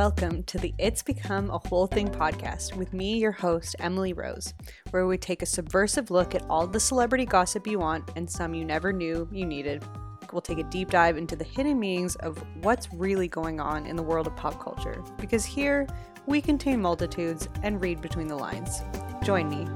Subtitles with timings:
[0.00, 4.54] Welcome to the It's Become a Whole Thing podcast with me, your host, Emily Rose,
[4.92, 8.54] where we take a subversive look at all the celebrity gossip you want and some
[8.54, 9.84] you never knew you needed.
[10.32, 13.94] We'll take a deep dive into the hidden meanings of what's really going on in
[13.94, 15.86] the world of pop culture, because here
[16.26, 18.80] we contain multitudes and read between the lines.
[19.22, 19.68] Join me.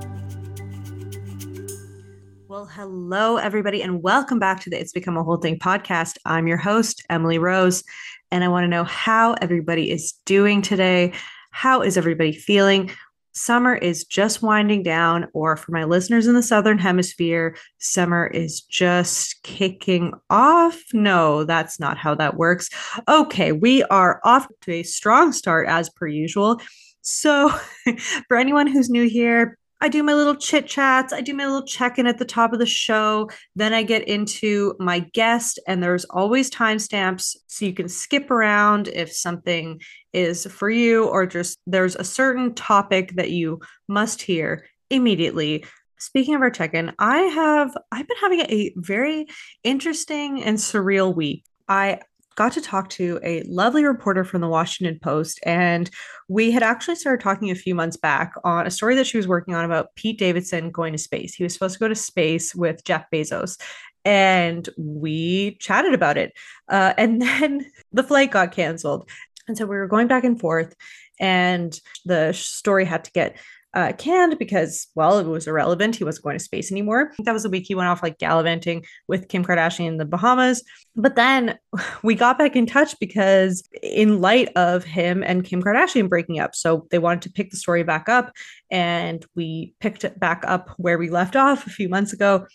[2.48, 6.16] Well, hello, everybody, and welcome back to the It's Become a Whole Thing podcast.
[6.24, 7.84] I'm your host, Emily Rose
[8.30, 11.12] and I want to know how everybody is doing today.
[11.50, 12.90] How is everybody feeling?
[13.36, 18.60] Summer is just winding down, or for my listeners in the Southern Hemisphere, summer is
[18.60, 20.80] just kicking off.
[20.92, 22.70] No, that's not how that works.
[23.08, 26.60] Okay, we are off to a strong start as per usual.
[27.02, 27.52] So,
[28.28, 31.12] for anyone who's new here, I do my little chit chats.
[31.12, 33.28] I do my little check in at the top of the show.
[33.54, 38.88] Then I get into my guest, and there's always timestamps so you can skip around
[38.88, 39.82] if something
[40.14, 45.66] is for you or just there's a certain topic that you must hear immediately.
[45.98, 49.26] Speaking of our check in, I have I've been having a very
[49.64, 51.44] interesting and surreal week.
[51.68, 52.00] I
[52.36, 55.40] got to talk to a lovely reporter from the Washington Post.
[55.44, 55.90] And
[56.28, 59.28] we had actually started talking a few months back on a story that she was
[59.28, 61.34] working on about Pete Davidson going to space.
[61.34, 63.60] He was supposed to go to space with Jeff Bezos.
[64.04, 66.32] And we chatted about it.
[66.68, 69.08] Uh, and then the flight got canceled.
[69.46, 70.74] And so we were going back and forth,
[71.20, 73.36] and the story had to get
[73.74, 75.96] uh, canned because, well, it was irrelevant.
[75.96, 77.12] He wasn't going to space anymore.
[77.18, 80.62] that was the week he went off like gallivanting with Kim Kardashian in the Bahamas.
[80.94, 81.58] But then
[82.02, 86.54] we got back in touch because, in light of him and Kim Kardashian breaking up,
[86.54, 88.32] so they wanted to pick the story back up.
[88.70, 92.46] And we picked it back up where we left off a few months ago.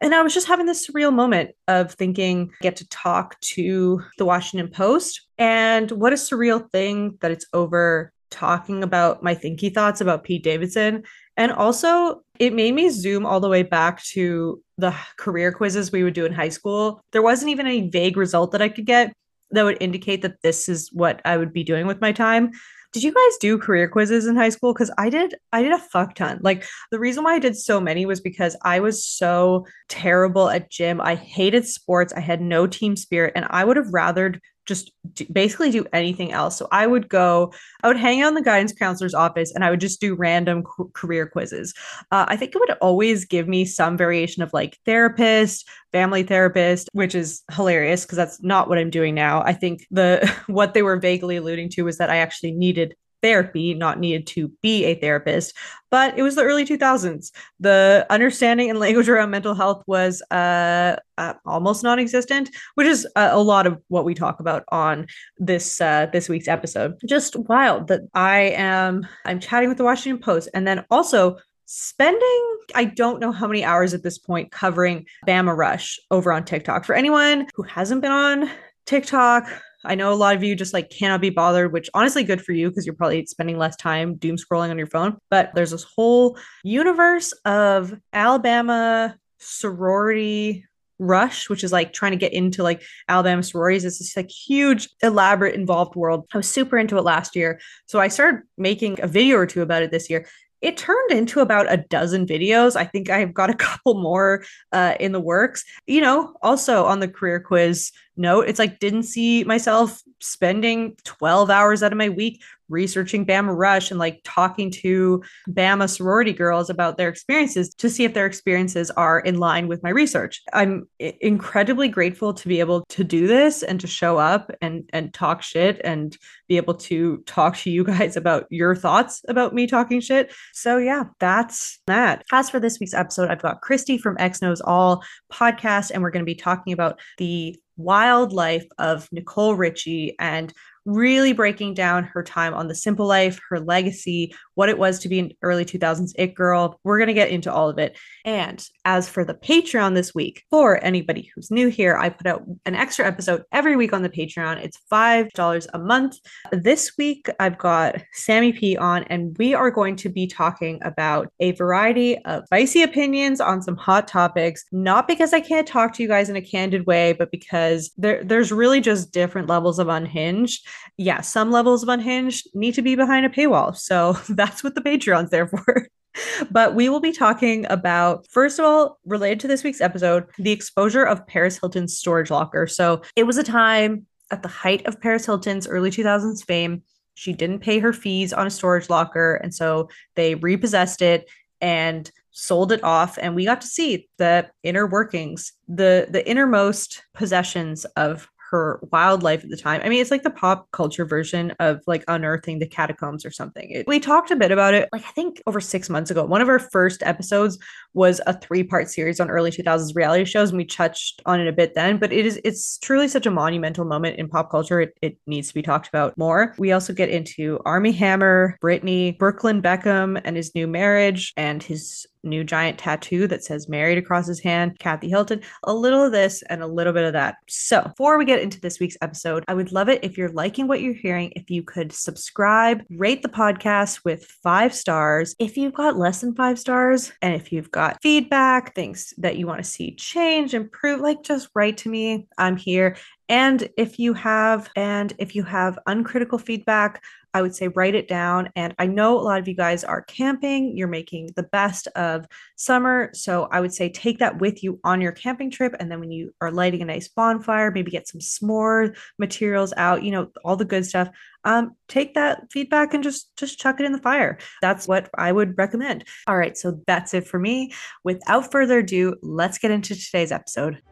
[0.00, 4.24] And I was just having this surreal moment of thinking, get to talk to the
[4.24, 5.26] Washington Post.
[5.36, 10.42] And what a surreal thing that it's over talking about my thinky thoughts about Pete
[10.42, 11.04] Davidson.
[11.36, 16.02] And also, it made me zoom all the way back to the career quizzes we
[16.02, 17.02] would do in high school.
[17.12, 19.12] There wasn't even a vague result that I could get
[19.50, 22.52] that would indicate that this is what I would be doing with my time.
[22.92, 24.72] Did you guys do career quizzes in high school?
[24.72, 26.40] Because I did, I did a fuck ton.
[26.42, 30.70] Like the reason why I did so many was because I was so terrible at
[30.70, 31.00] gym.
[31.00, 32.12] I hated sports.
[32.12, 36.32] I had no team spirit, and I would have rathered just do, basically do anything
[36.32, 36.56] else.
[36.56, 39.70] So I would go, I would hang out in the guidance counselor's office and I
[39.70, 41.74] would just do random career quizzes.
[42.10, 46.88] Uh, I think it would always give me some variation of like therapist, family therapist,
[46.92, 49.42] which is hilarious because that's not what I'm doing now.
[49.42, 53.74] I think the what they were vaguely alluding to was that I actually needed therapy,
[53.74, 55.54] not needed to be a therapist.
[55.90, 57.32] But it was the early 2000s.
[57.58, 63.30] The understanding and language around mental health was uh, uh, almost non-existent, which is a,
[63.32, 65.06] a, lot of what we talk about on
[65.38, 66.94] this uh, this week's episode.
[67.06, 72.56] Just wild that I am I'm chatting with the Washington Post, and then also spending
[72.74, 76.84] I don't know how many hours at this point covering Bama Rush over on TikTok.
[76.84, 78.50] For anyone who hasn't been on
[78.86, 79.48] TikTok
[79.84, 82.52] I know a lot of you just like cannot be bothered, which honestly good for
[82.52, 85.16] you because you're probably spending less time doom scrolling on your phone.
[85.30, 90.66] But there's this whole universe of Alabama sorority
[90.98, 93.86] rush which is like trying to get into like alabama sororities.
[93.86, 96.26] It's this like huge elaborate involved world.
[96.34, 99.62] I was super into it last year so i started making a video or two
[99.62, 100.26] about it this year
[100.60, 102.76] it turned into about a dozen videos.
[102.76, 105.64] I think I've got a couple more uh, in the works.
[105.86, 111.50] You know, also on the career quiz note, it's like didn't see myself spending 12
[111.50, 116.70] hours out of my week researching Bama Rush and like talking to Bama sorority girls
[116.70, 120.40] about their experiences to see if their experiences are in line with my research.
[120.52, 125.12] I'm incredibly grateful to be able to do this and to show up and and
[125.12, 126.16] talk shit and
[126.48, 130.32] be able to talk to you guys about your thoughts about me talking shit.
[130.52, 132.24] So yeah, that's that.
[132.32, 135.02] As for this week's episode, I've got Christy from X Knows All
[135.32, 140.52] podcast and we're going to be talking about the wildlife of Nicole Richie and
[140.92, 145.08] really breaking down her time on The Simple Life, her legacy, what it was to
[145.08, 146.78] be an early 2000s It Girl.
[146.84, 147.98] We're going to get into all of it.
[148.26, 152.44] And as for the Patreon this week, for anybody who's new here, I put out
[152.66, 154.62] an extra episode every week on the Patreon.
[154.62, 156.18] It's $5 a month.
[156.52, 161.32] This week, I've got Sammy P on, and we are going to be talking about
[161.40, 166.02] a variety of spicy opinions on some hot topics, not because I can't talk to
[166.02, 169.88] you guys in a candid way, but because there, there's really just different levels of
[169.88, 170.68] unhinged
[171.00, 173.74] yeah, some levels of unhinged need to be behind a paywall.
[173.74, 174.18] So
[174.50, 175.86] that's what the Patreon's there for.
[176.50, 180.50] but we will be talking about, first of all, related to this week's episode, the
[180.50, 182.66] exposure of Paris Hilton's storage locker.
[182.66, 186.82] So it was a time at the height of Paris Hilton's early 2000s fame
[187.14, 189.34] she didn't pay her fees on a storage locker.
[189.34, 191.28] And so they repossessed it
[191.60, 197.02] and sold it off and we got to see the inner workings the the innermost
[197.12, 199.80] possessions of her wildlife at the time.
[199.84, 203.70] I mean, it's like the pop culture version of like unearthing the catacombs or something.
[203.70, 206.24] It, we talked a bit about it, like I think over six months ago.
[206.24, 207.58] One of our first episodes
[207.94, 211.48] was a three part series on early 2000s reality shows, and we touched on it
[211.48, 211.98] a bit then.
[211.98, 214.80] But it is it's truly such a monumental moment in pop culture.
[214.80, 216.54] It, it needs to be talked about more.
[216.58, 222.06] We also get into Armie Hammer, Britney, Brooklyn Beckham, and his new marriage, and his
[222.22, 226.42] new giant tattoo that says married across his hand, Kathy Hilton, a little of this
[226.42, 227.36] and a little bit of that.
[227.48, 230.66] So, before we get into this week's episode, I would love it if you're liking
[230.66, 235.34] what you're hearing, if you could subscribe, rate the podcast with five stars.
[235.38, 239.46] If you've got less than five stars, and if you've got feedback, things that you
[239.46, 242.26] want to see change, improve, like just write to me.
[242.38, 242.96] I'm here.
[243.28, 247.02] And if you have, and if you have uncritical feedback,
[247.34, 248.50] I would say write it down.
[248.56, 252.26] And I know a lot of you guys are camping, you're making the best of
[252.56, 253.10] summer.
[253.14, 255.74] So I would say take that with you on your camping trip.
[255.78, 260.02] And then when you are lighting a nice bonfire, maybe get some s'more materials out,
[260.02, 261.08] you know, all the good stuff.
[261.44, 264.38] Um, take that feedback and just just chuck it in the fire.
[264.60, 266.04] That's what I would recommend.
[266.26, 267.72] All right, so that's it for me.
[268.04, 270.82] Without further ado, let's get into today's episode.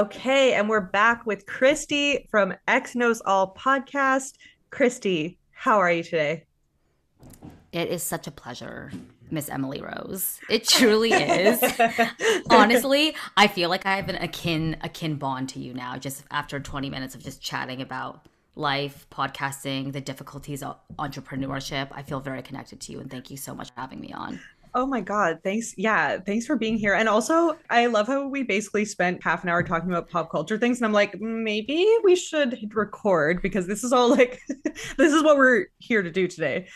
[0.00, 4.32] Okay, and we're back with Christy from X Knows All podcast.
[4.70, 6.44] Christy, how are you today?
[7.70, 8.90] It is such a pleasure,
[9.30, 10.40] Miss Emily Rose.
[10.48, 11.62] It truly is.
[12.50, 16.58] Honestly, I feel like I have an akin akin bond to you now, just after
[16.58, 18.24] 20 minutes of just chatting about
[18.54, 21.88] life, podcasting, the difficulties of entrepreneurship.
[21.92, 24.40] I feel very connected to you, and thank you so much for having me on.
[24.74, 25.38] Oh my God.
[25.42, 25.74] Thanks.
[25.76, 26.18] Yeah.
[26.20, 26.94] Thanks for being here.
[26.94, 30.58] And also, I love how we basically spent half an hour talking about pop culture
[30.58, 30.78] things.
[30.78, 34.40] And I'm like, maybe we should record because this is all like,
[34.96, 36.68] this is what we're here to do today.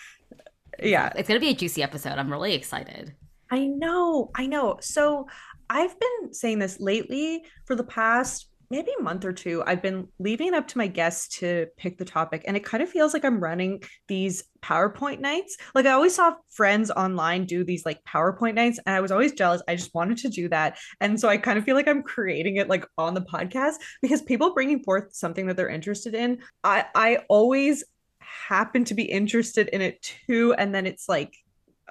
[0.82, 1.12] Yeah.
[1.16, 2.18] It's going to be a juicy episode.
[2.18, 3.14] I'm really excited.
[3.50, 4.30] I know.
[4.34, 4.78] I know.
[4.80, 5.28] So
[5.70, 10.08] I've been saying this lately for the past maybe a month or two, I've been
[10.18, 12.42] leaving it up to my guests to pick the topic.
[12.44, 15.56] And it kind of feels like I'm running these PowerPoint nights.
[15.76, 19.32] Like I always saw friends online do these like PowerPoint nights, and I was always
[19.32, 19.62] jealous.
[19.68, 20.76] I just wanted to do that.
[21.00, 24.22] And so I kind of feel like I'm creating it like on the podcast because
[24.22, 27.84] people bringing forth something that they're interested in, I, I always
[28.18, 30.52] happen to be interested in it too.
[30.58, 31.32] And then it's like,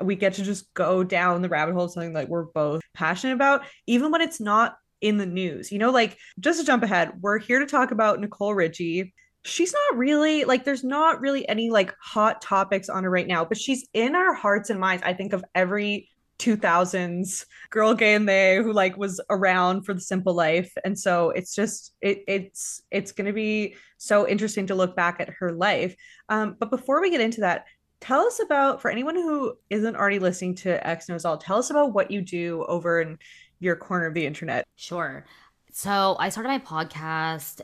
[0.02, 3.62] we get to just go down the rabbit hole, something like we're both passionate about,
[3.88, 5.72] even when it's not in the news.
[5.72, 9.14] You know, like just to jump ahead, we're here to talk about Nicole Richie.
[9.44, 13.44] She's not really like there's not really any like hot topics on her right now,
[13.44, 15.04] but she's in our hearts and minds.
[15.06, 16.10] I think of every
[16.40, 21.30] 2000s girl gay and they who like was around for the simple life and so
[21.30, 25.52] it's just it it's it's going to be so interesting to look back at her
[25.52, 25.96] life
[26.30, 27.66] um but before we get into that
[28.02, 31.70] tell us about for anyone who isn't already listening to x knows all tell us
[31.70, 33.18] about what you do over in
[33.64, 34.66] your corner of the internet.
[34.76, 35.26] Sure.
[35.72, 37.62] So I started my podcast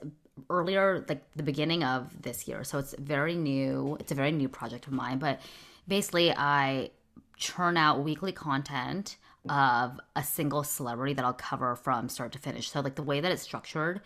[0.49, 2.63] earlier, like the beginning of this year.
[2.63, 3.97] So it's very new.
[3.99, 5.19] It's a very new project of mine.
[5.19, 5.41] But
[5.87, 6.91] basically, I
[7.37, 9.17] churn out weekly content
[9.47, 12.69] of a single celebrity that I'll cover from start to finish.
[12.69, 14.01] So, like the way that it's structured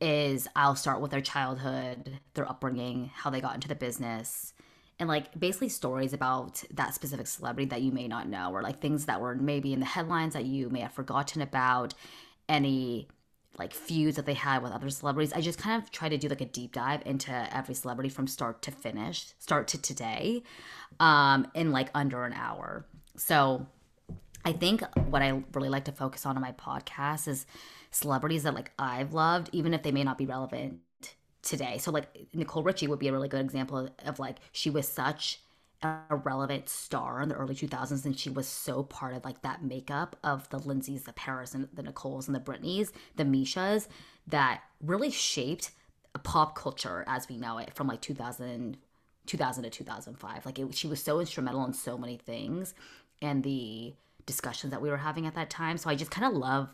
[0.00, 4.53] is I'll start with their childhood, their upbringing, how they got into the business,
[4.98, 8.80] and like basically stories about that specific celebrity that you may not know or like
[8.80, 11.94] things that were maybe in the headlines that you may have forgotten about
[12.48, 13.08] any
[13.58, 15.32] like feuds that they had with other celebrities.
[15.32, 18.26] I just kind of try to do like a deep dive into every celebrity from
[18.26, 20.42] start to finish start to today
[21.00, 22.86] um in like under an hour.
[23.16, 23.66] So
[24.44, 27.46] i think what i really like to focus on in my podcast is
[27.90, 30.78] celebrities that like i've loved even if they may not be relevant
[31.44, 31.78] today.
[31.78, 34.88] So like Nicole Richie would be a really good example of, of like she was
[34.88, 35.40] such
[35.82, 39.62] a relevant star in the early 2000s and she was so part of like that
[39.62, 43.86] makeup of the Lindsays, the Paris and the Nicoles and the Britneys, the Mischas
[44.26, 45.72] that really shaped
[46.22, 48.76] pop culture as we know it from like 2000
[49.26, 52.74] 2000 to 2005 like it, she was so instrumental in so many things
[53.20, 53.92] and the
[54.26, 56.72] discussions that we were having at that time so i just kind of love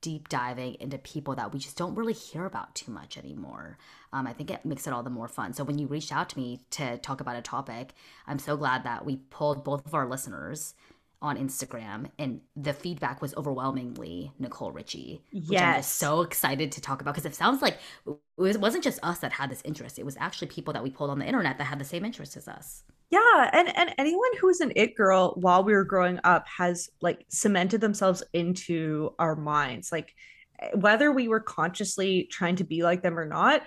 [0.00, 3.78] deep diving into people that we just don't really hear about too much anymore.
[4.12, 5.52] Um, I think it makes it all the more fun.
[5.52, 7.94] So when you reached out to me to talk about a topic,
[8.26, 10.74] I'm so glad that we pulled both of our listeners
[11.20, 15.22] on Instagram, and the feedback was overwhelmingly Nicole Richie.
[15.32, 15.62] Which yes.
[15.62, 19.18] I'm just so excited to talk about because it sounds like it wasn't just us
[19.18, 19.98] that had this interest.
[19.98, 22.36] It was actually people that we pulled on the internet that had the same interest
[22.36, 22.84] as us.
[23.10, 26.90] Yeah, and and anyone who was an it girl while we were growing up has
[27.00, 29.90] like cemented themselves into our minds.
[29.90, 30.14] Like
[30.60, 33.62] eh, whether we were consciously trying to be like them or not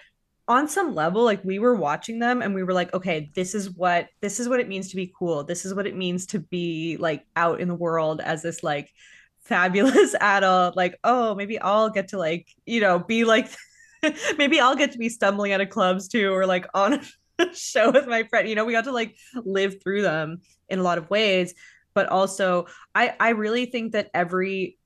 [0.51, 3.69] on some level like we were watching them and we were like okay this is
[3.69, 5.45] what this is what it means to be cool.
[5.45, 8.91] This is what it means to be like out in the world as this like
[9.45, 10.75] fabulous adult.
[10.75, 13.49] Like oh maybe i'll get to like you know be like
[14.37, 16.99] maybe i'll get to be stumbling out of clubs too or like on
[17.39, 18.49] a show with my friend.
[18.49, 21.53] You know we got to like live through them in a lot of ways.
[21.93, 24.77] But also i i really think that every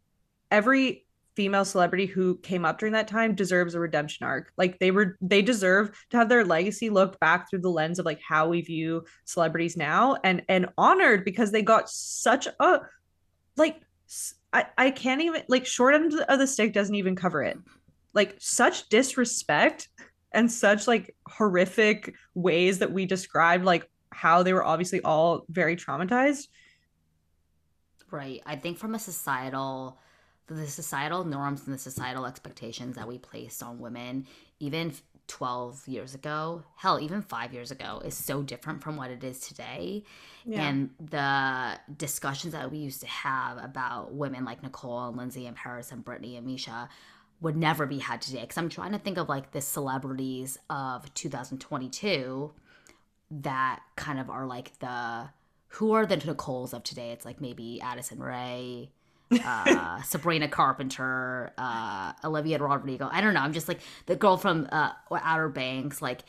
[0.51, 1.04] every
[1.35, 4.51] female celebrity who came up during that time deserves a redemption arc.
[4.57, 8.05] Like they were they deserve to have their legacy looked back through the lens of
[8.05, 12.79] like how we view celebrities now and and honored because they got such a
[13.57, 13.81] like
[14.53, 17.57] I, I can't even like short end of the stick doesn't even cover it.
[18.13, 19.89] Like such disrespect
[20.31, 25.75] and such like horrific ways that we described like how they were obviously all very
[25.75, 26.47] traumatized.
[28.09, 28.41] Right.
[28.45, 29.99] I think from a societal
[30.47, 34.27] the societal norms and the societal expectations that we placed on women,
[34.59, 34.93] even
[35.27, 39.39] 12 years ago, hell, even five years ago, is so different from what it is
[39.39, 40.03] today.
[40.45, 40.67] Yeah.
[40.67, 45.55] And the discussions that we used to have about women like Nicole and Lindsay and
[45.55, 46.89] Paris and Britney and Mischa
[47.41, 48.41] would never be had today.
[48.41, 52.53] Because I'm trying to think of like the celebrities of 2022
[53.31, 55.29] that kind of are like the
[55.69, 57.11] who are the Nicoles of today?
[57.11, 58.91] It's like maybe Addison Rae,
[59.31, 63.09] uh, Sabrina Carpenter, uh, Olivia Rodrigo.
[63.11, 63.41] I don't know.
[63.41, 66.01] I'm just like the girl from uh, Outer Banks.
[66.01, 66.21] Like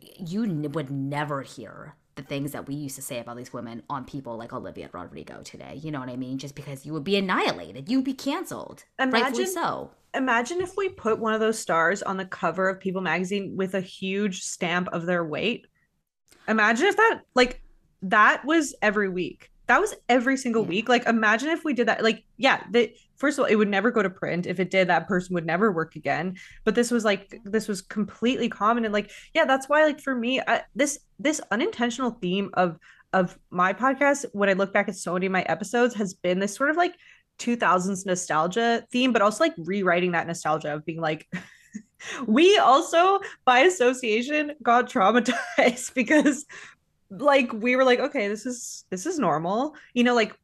[0.00, 3.82] you n- would never hear the things that we used to say about these women
[3.88, 5.78] on people like Olivia Rodrigo today.
[5.80, 6.38] You know what I mean?
[6.38, 8.84] Just because you would be annihilated, you'd be canceled.
[8.98, 9.90] Imagine, rightfully so.
[10.14, 13.74] Imagine if we put one of those stars on the cover of People magazine with
[13.74, 15.66] a huge stamp of their weight.
[16.48, 17.62] Imagine if that like
[18.02, 20.68] that was every week that was every single yeah.
[20.68, 20.88] week.
[20.88, 22.02] Like imagine if we did that.
[22.02, 24.46] Like yeah, the first of all, it would never go to print.
[24.46, 26.36] If it did, that person would never work again.
[26.64, 30.14] But this was like this was completely common and like yeah, that's why like for
[30.14, 32.78] me, I, this this unintentional theme of
[33.12, 36.38] of my podcast when I look back at so many of my episodes has been
[36.38, 36.94] this sort of like
[37.38, 41.26] 2000s nostalgia theme, but also like rewriting that nostalgia of being like
[42.26, 46.46] we also by association got traumatized because
[47.10, 50.34] like we were like okay this is this is normal you know like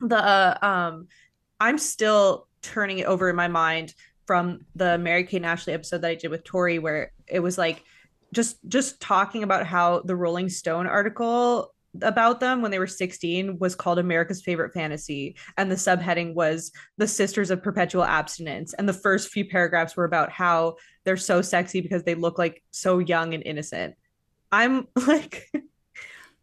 [0.00, 1.08] the uh, um
[1.60, 3.94] i'm still turning it over in my mind
[4.26, 7.84] from the mary kate ashley episode that i did with tori where it was like
[8.34, 13.58] just just talking about how the rolling stone article about them when they were 16
[13.58, 15.36] was called America's Favorite Fantasy.
[15.56, 18.74] And the subheading was The Sisters of Perpetual Abstinence.
[18.74, 22.62] And the first few paragraphs were about how they're so sexy because they look like
[22.70, 23.94] so young and innocent.
[24.52, 25.50] I'm like,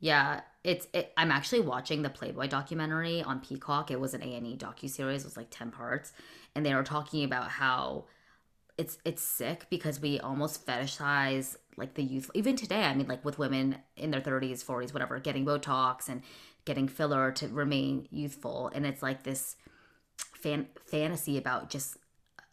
[0.05, 0.87] yeah, it's.
[0.93, 3.89] It, I'm actually watching the Playboy documentary on Peacock.
[3.89, 5.23] It was an A and E docu series.
[5.23, 6.13] It was like ten parts,
[6.53, 8.05] and they were talking about how
[8.77, 12.29] it's it's sick because we almost fetishize like the youth.
[12.35, 16.21] Even today, I mean, like with women in their 30s, 40s, whatever, getting Botox and
[16.65, 19.55] getting filler to remain youthful, and it's like this
[20.19, 21.97] fan fantasy about just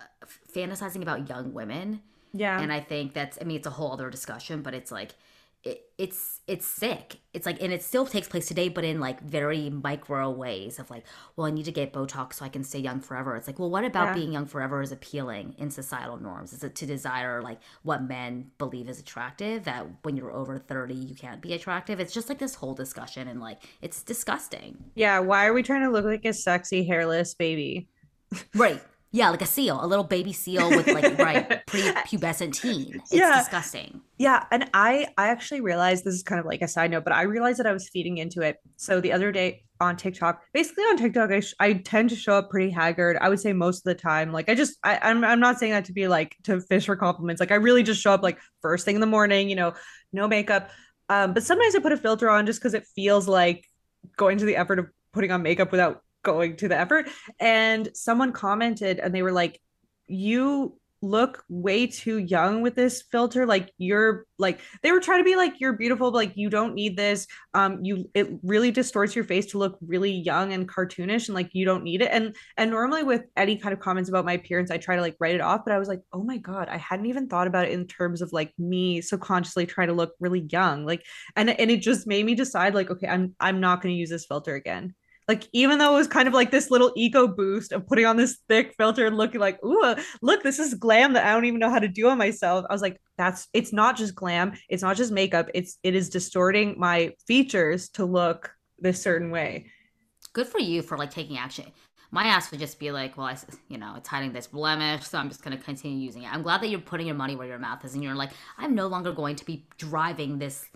[0.01, 2.01] uh, fantasizing about young women.
[2.33, 3.37] Yeah, and I think that's.
[3.43, 5.17] I mean, it's a whole other discussion, but it's like
[5.65, 7.21] it, it's it's sick.
[7.33, 10.91] It's like and it still takes place today, but in like very micro ways of
[10.91, 11.05] like,
[11.37, 13.37] well, I need to get Botox so I can stay young forever.
[13.37, 14.15] It's like, well, what about yeah.
[14.15, 16.53] being young forever is appealing in societal norms?
[16.53, 19.65] Is it to desire like what men believe is attractive?
[19.65, 22.01] That when you're over thirty, you can't be attractive.
[22.01, 24.83] It's just like this whole discussion, and like it's disgusting.
[24.97, 27.89] Yeah, why are we trying to look like a sexy hairless baby?
[28.55, 28.83] Right.
[29.15, 32.95] Yeah, like a seal, a little baby seal with like right pre-pubescent teen.
[32.95, 33.39] It's yeah.
[33.39, 34.01] disgusting.
[34.17, 37.13] Yeah, and I I actually realized this is kind of like a side note, but
[37.13, 38.57] I realized that I was feeding into it.
[38.77, 42.35] So the other day on TikTok, basically on TikTok, I, sh- I tend to show
[42.35, 43.19] up pretty haggard.
[43.21, 44.33] I would say most of the time.
[44.33, 46.97] Like I just I, I'm I'm not saying that to be like to fish for
[46.97, 47.39] compliments.
[47.39, 49.75] Like I really just show up like first thing in the morning, you know,
[50.15, 50.71] no makeup.
[51.11, 53.67] Um, but sometimes I put a filter on just because it feels like
[54.17, 57.09] going to the effort of putting on makeup without going to the effort.
[57.41, 59.61] And someone commented and they were like,
[60.07, 63.45] You look way too young with this filter.
[63.45, 66.75] Like you're like they were trying to be like you're beautiful but like you don't
[66.75, 67.27] need this.
[67.53, 71.51] Um you it really distorts your face to look really young and cartoonish and like
[71.53, 72.09] you don't need it.
[72.13, 75.17] And and normally with any kind of comments about my appearance i try to like
[75.19, 77.67] write it off but i was like oh my god i hadn't even thought about
[77.67, 80.87] it in terms of like me subconsciously trying to look really young.
[80.87, 83.99] Like and and it just made me decide like okay i'm i'm not going to
[83.99, 84.95] use this filter again
[85.29, 88.17] like even though it was kind of like this little ego boost of putting on
[88.17, 91.45] this thick filter and looking like ooh uh, look this is glam that i don't
[91.45, 94.53] even know how to do on myself i was like that's it's not just glam
[94.69, 99.67] it's not just makeup it's it is distorting my features to look this certain way
[100.33, 101.67] good for you for like taking action
[102.15, 103.37] My ass would just be like, well, I,
[103.69, 106.31] you know, it's hiding this blemish, so I'm just going to continue using it.
[106.31, 108.75] I'm glad that you're putting your money where your mouth is, and you're like, I'm
[108.75, 110.67] no longer going to be driving this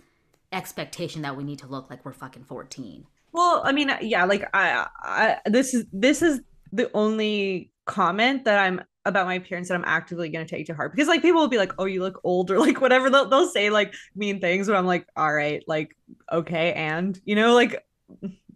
[0.51, 3.05] expectation that we need to look like we're fucking 14.
[3.37, 6.41] Well, I mean, yeah, like I, I this is this is
[6.73, 10.73] the only comment that I'm about my appearance that I'm actively going to take to
[10.73, 13.09] heart because like people will be like, "Oh, you look old," or like whatever.
[13.09, 15.95] They'll they'll say like mean things, but I'm like, "All right, like
[16.31, 17.85] okay," and you know, like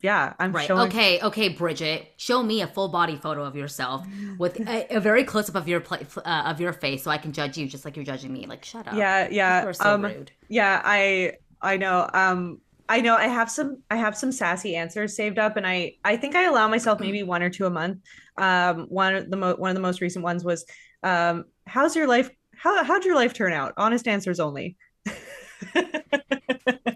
[0.02, 0.66] yeah, I'm right.
[0.66, 0.88] showing.
[0.88, 4.06] Okay, okay, Bridget, show me a full body photo of yourself
[4.40, 7.18] with a, a very close up of your pla- uh, of your face, so I
[7.18, 8.46] can judge you just like you're judging me.
[8.48, 8.96] Like, shut up.
[8.96, 9.64] Yeah, yeah.
[9.64, 10.32] You're so um, rude.
[10.50, 12.10] Yeah, I I know.
[12.14, 12.62] Um,
[12.92, 16.18] I know I have some I have some sassy answers saved up, and I I
[16.18, 18.00] think I allow myself maybe one or two a month.
[18.38, 20.66] Um, one of the mo- one of the most recent ones was,
[21.02, 22.30] um, how's your life?
[22.54, 23.74] How how'd your life turn out?
[23.78, 24.76] Honest answers only.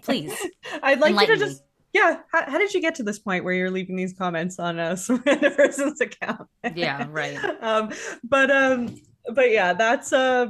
[0.02, 0.34] Please,
[0.82, 1.62] I'd like you to just
[1.94, 2.20] yeah.
[2.30, 4.98] How, how did you get to this point where you're leaving these comments on a
[5.24, 6.46] random person's account?
[6.74, 7.38] Yeah, right.
[7.62, 7.90] um,
[8.22, 9.00] but um,
[9.32, 10.48] but yeah, that's uh,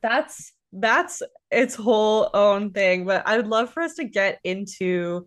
[0.00, 3.04] that's that's its whole own thing.
[3.04, 5.26] But I would love for us to get into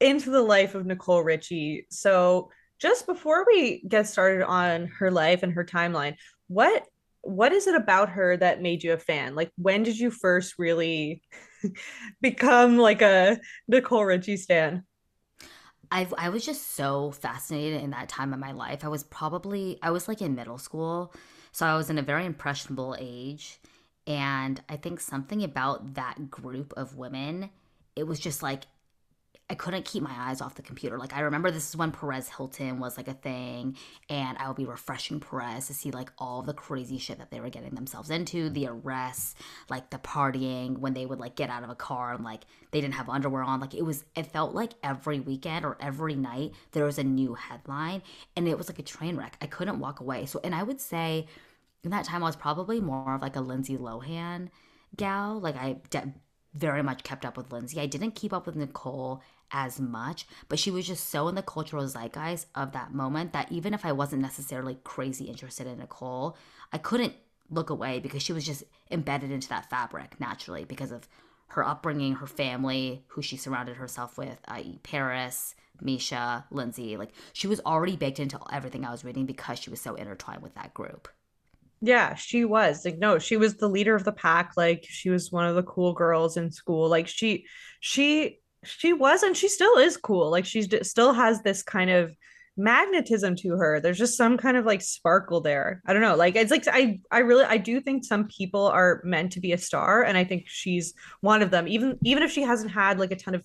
[0.00, 1.86] into the life of Nicole Richie.
[1.90, 2.50] So
[2.80, 6.16] just before we get started on her life and her timeline,
[6.48, 6.84] what
[7.22, 9.34] what is it about her that made you a fan?
[9.34, 11.22] Like when did you first really
[12.20, 13.38] become like a
[13.68, 14.84] Nicole Richie stan?
[15.90, 18.84] I I was just so fascinated in that time of my life.
[18.84, 21.14] I was probably I was like in middle school,
[21.52, 23.60] so I was in a very impressionable age,
[24.06, 27.50] and I think something about that group of women,
[27.94, 28.64] it was just like
[29.52, 30.98] I couldn't keep my eyes off the computer.
[30.98, 33.76] Like I remember this is when Perez Hilton was like a thing,
[34.08, 37.38] and I would be refreshing Perez to see like all the crazy shit that they
[37.38, 39.34] were getting themselves into, the arrests,
[39.68, 42.80] like the partying when they would like get out of a car and like they
[42.80, 43.60] didn't have underwear on.
[43.60, 47.34] Like it was it felt like every weekend or every night there was a new
[47.34, 48.02] headline
[48.34, 49.36] and it was like a train wreck.
[49.42, 50.24] I couldn't walk away.
[50.24, 51.26] So and I would say
[51.84, 54.48] in that time I was probably more of like a Lindsay Lohan
[54.96, 55.40] gal.
[55.40, 56.14] Like I de-
[56.54, 57.80] very much kept up with Lindsay.
[57.80, 61.42] I didn't keep up with Nicole as much, but she was just so in the
[61.42, 66.36] cultural zeitgeist of that moment that even if I wasn't necessarily crazy interested in Nicole,
[66.72, 67.14] I couldn't
[67.50, 71.08] look away because she was just embedded into that fabric naturally because of
[71.48, 76.96] her upbringing, her family, who she surrounded herself with, i.e., Paris, Mischa, Lindsay.
[76.96, 80.42] Like she was already baked into everything I was reading because she was so intertwined
[80.42, 81.08] with that group.
[81.84, 82.84] Yeah, she was.
[82.84, 84.52] Like no, she was the leader of the pack.
[84.56, 86.88] Like she was one of the cool girls in school.
[86.88, 87.46] Like she
[87.80, 90.30] she she was and she still is cool.
[90.30, 92.16] Like she still has this kind of
[92.56, 93.80] magnetism to her.
[93.80, 95.82] There's just some kind of like sparkle there.
[95.84, 96.14] I don't know.
[96.14, 99.52] Like it's like I I really I do think some people are meant to be
[99.52, 101.66] a star and I think she's one of them.
[101.66, 103.44] Even even if she hasn't had like a ton of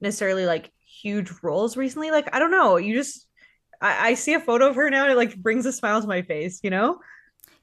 [0.00, 2.78] necessarily like huge roles recently, like I don't know.
[2.78, 3.28] You just
[3.80, 6.08] I, I see a photo of her now and it like brings a smile to
[6.08, 6.98] my face, you know?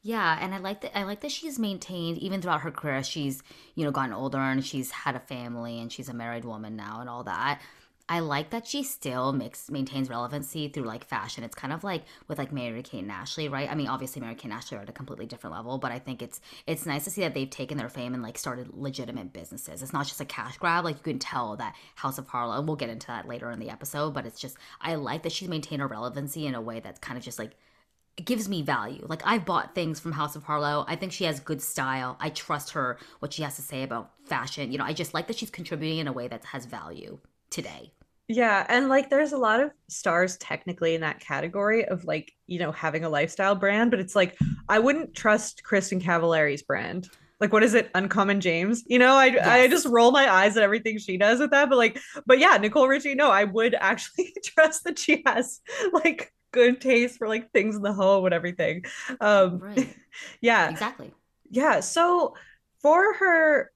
[0.08, 0.98] Yeah, and I like that.
[0.98, 3.04] I like that she's maintained even throughout her career.
[3.04, 3.44] She's
[3.76, 7.02] you know gotten older and she's had a family and she's a married woman now
[7.02, 7.60] and all that.
[8.08, 11.44] I like that she still makes maintains relevancy through like fashion.
[11.44, 13.70] It's kind of like with like Mary Kate and Ashley, right?
[13.70, 16.00] I mean, obviously Mary Kate and Ashley are at a completely different level, but I
[16.00, 19.34] think it's it's nice to see that they've taken their fame and like started legitimate
[19.34, 19.84] businesses.
[19.84, 20.86] It's not just a cash grab.
[20.86, 23.60] Like you can tell that House of Harlow, and we'll get into that later in
[23.60, 26.80] the episode, but it's just I like that she's maintained her relevancy in a way
[26.80, 27.58] that's kind of just like
[28.26, 29.06] gives me value.
[29.08, 30.86] Like I've bought things from House of Harlow.
[30.88, 32.18] I think she has good style.
[32.20, 34.72] I trust her what she has to say about fashion.
[34.72, 37.94] You know, I just like that she's contributing in a way that has value today.
[38.30, 42.60] Yeah, and like there's a lot of stars technically in that category of like, you
[42.60, 47.10] know, having a lifestyle brand, but it's like I wouldn't trust Kristin Cavallari's brand.
[47.40, 47.90] Like what is it?
[47.96, 48.84] Uncommon James.
[48.88, 49.48] You know, I yes.
[49.48, 52.58] I just roll my eyes at everything she does with that, but like but yeah,
[52.58, 55.62] Nicole Richie, no, I would actually trust that she has
[55.94, 58.86] like good taste for like things in the home and everything.
[59.20, 59.96] Um right.
[60.42, 60.70] yeah.
[60.70, 61.14] Exactly.
[61.50, 61.80] Yeah.
[61.80, 62.36] So
[62.82, 63.72] for her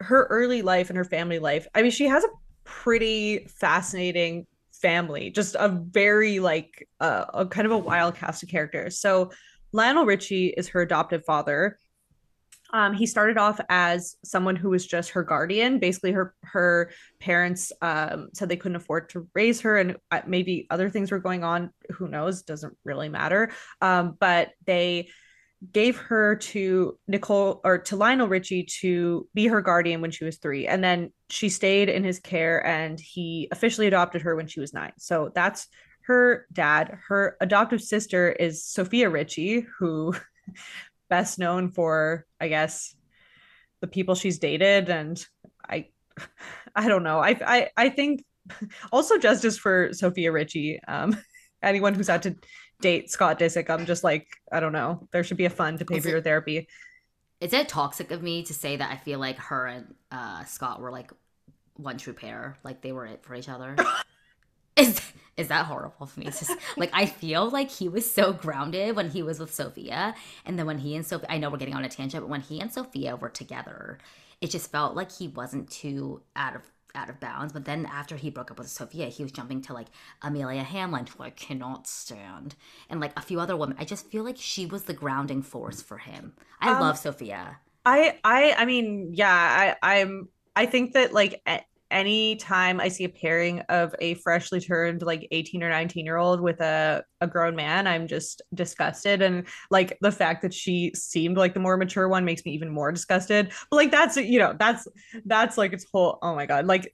[0.00, 2.28] her early life and her family life, I mean, she has a
[2.64, 8.48] pretty fascinating family, just a very like uh, a kind of a wild cast of
[8.48, 8.98] characters.
[8.98, 9.30] So
[9.72, 11.78] Lionel Richie is her adoptive father.
[12.72, 15.78] Um, he started off as someone who was just her guardian.
[15.78, 20.66] Basically, her her parents um, said they couldn't afford to raise her, and uh, maybe
[20.70, 21.70] other things were going on.
[21.92, 22.42] Who knows?
[22.42, 23.52] Doesn't really matter.
[23.80, 25.08] Um, but they
[25.72, 30.36] gave her to Nicole or to Lionel Richie to be her guardian when she was
[30.38, 30.66] three.
[30.66, 34.74] And then she stayed in his care and he officially adopted her when she was
[34.74, 34.92] nine.
[34.98, 35.68] So that's
[36.02, 36.98] her dad.
[37.08, 40.14] Her adoptive sister is Sofia Richie, who
[41.14, 42.92] best known for, I guess,
[43.80, 44.88] the people she's dated.
[44.88, 45.24] And
[45.68, 45.86] I
[46.74, 47.20] I don't know.
[47.20, 48.24] I I I think
[48.92, 50.80] also justice for Sofia Richie.
[50.88, 51.16] Um
[51.62, 52.34] anyone who's had to
[52.80, 55.08] date Scott Disick, I'm just like, I don't know.
[55.12, 56.66] There should be a fund to pay for your therapy.
[57.40, 60.80] Is it toxic of me to say that I feel like her and uh, Scott
[60.80, 61.12] were like
[61.76, 63.76] one true pair, like they were it for each other?
[64.76, 65.00] Is
[65.36, 66.26] is that horrible for me?
[66.26, 70.14] It's just like I feel like he was so grounded when he was with Sofia,
[70.44, 72.40] and then when he and Sofia, I know we're getting on a tangent, but when
[72.40, 73.98] he and Sofia were together,
[74.40, 76.62] it just felt like he wasn't too out of
[76.94, 77.52] out of bounds.
[77.52, 79.88] But then after he broke up with Sofia, he was jumping to like
[80.22, 82.54] Amelia Hamlin, who I cannot stand,
[82.88, 83.76] and like a few other women.
[83.78, 86.34] I just feel like she was the grounding force for him.
[86.60, 87.58] I Um, love Sofia.
[87.84, 91.42] I I I mean, yeah, I I'm I think that like
[91.90, 96.04] a- any time I see a pairing of a freshly turned like 18 or 19
[96.04, 100.52] year old with a a grown man, I'm just disgusted and like the fact that
[100.52, 103.52] she seemed like the more mature one makes me even more disgusted.
[103.70, 104.86] But like that's you know, that's
[105.24, 106.66] that's like its whole oh my god.
[106.66, 106.92] Like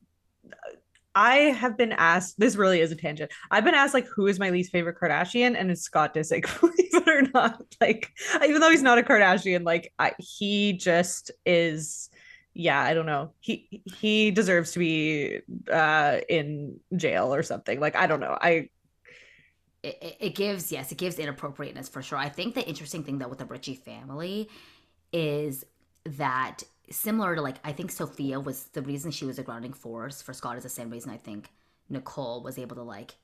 [1.14, 3.32] I have been asked, this really is a tangent.
[3.50, 6.94] I've been asked like who is my least favorite Kardashian, and it's Scott Disick, believe
[6.94, 7.62] it or not.
[7.80, 8.12] Like,
[8.44, 12.10] even though he's not a Kardashian, like I, he just is
[12.54, 13.32] yeah, I don't know.
[13.40, 15.40] He he deserves to be
[15.72, 17.80] uh in jail or something.
[17.80, 18.36] Like, I don't know.
[18.40, 18.70] I
[19.82, 23.28] it, it- gives yes it gives inappropriateness for sure i think the interesting thing though
[23.28, 24.48] with the richie family
[25.12, 25.64] is
[26.04, 30.22] that similar to like i think sofia was the reason she was a grounding force
[30.22, 31.50] for scott is the same reason i think
[31.88, 33.14] nicole was able to like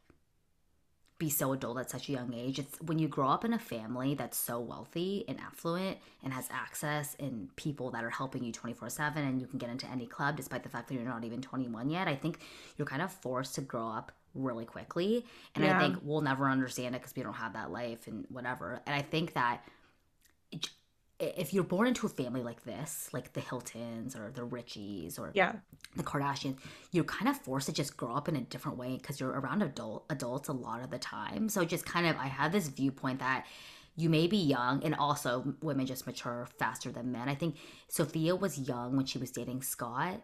[1.19, 2.59] be so adult at such a young age.
[2.59, 6.49] It's when you grow up in a family that's so wealthy and affluent and has
[6.51, 10.37] access and people that are helping you 24-7 and you can get into any club
[10.37, 12.41] despite the fact that you're not even 21 yet i think
[12.77, 15.25] you're kind of forced to grow up really quickly.
[15.55, 15.77] And Yeah.
[15.77, 18.81] i think we'll never understand it because we don't have that life and whatever.
[18.87, 19.67] And i think that
[21.19, 25.31] if you're born into a family like this like the hiltons or the richies or
[25.35, 25.53] yeah.
[25.97, 26.59] the Kardashians,
[26.93, 29.63] you're kind of forced to just grow up in a different way because you're around
[29.63, 31.49] adult adults a lot of the time.
[31.49, 33.47] So just kind of, I have this viewpoint that
[33.97, 37.31] you may be young, and also women just mature faster than men.
[37.31, 37.57] I think
[37.89, 40.21] Sofia was young when she was dating Scott,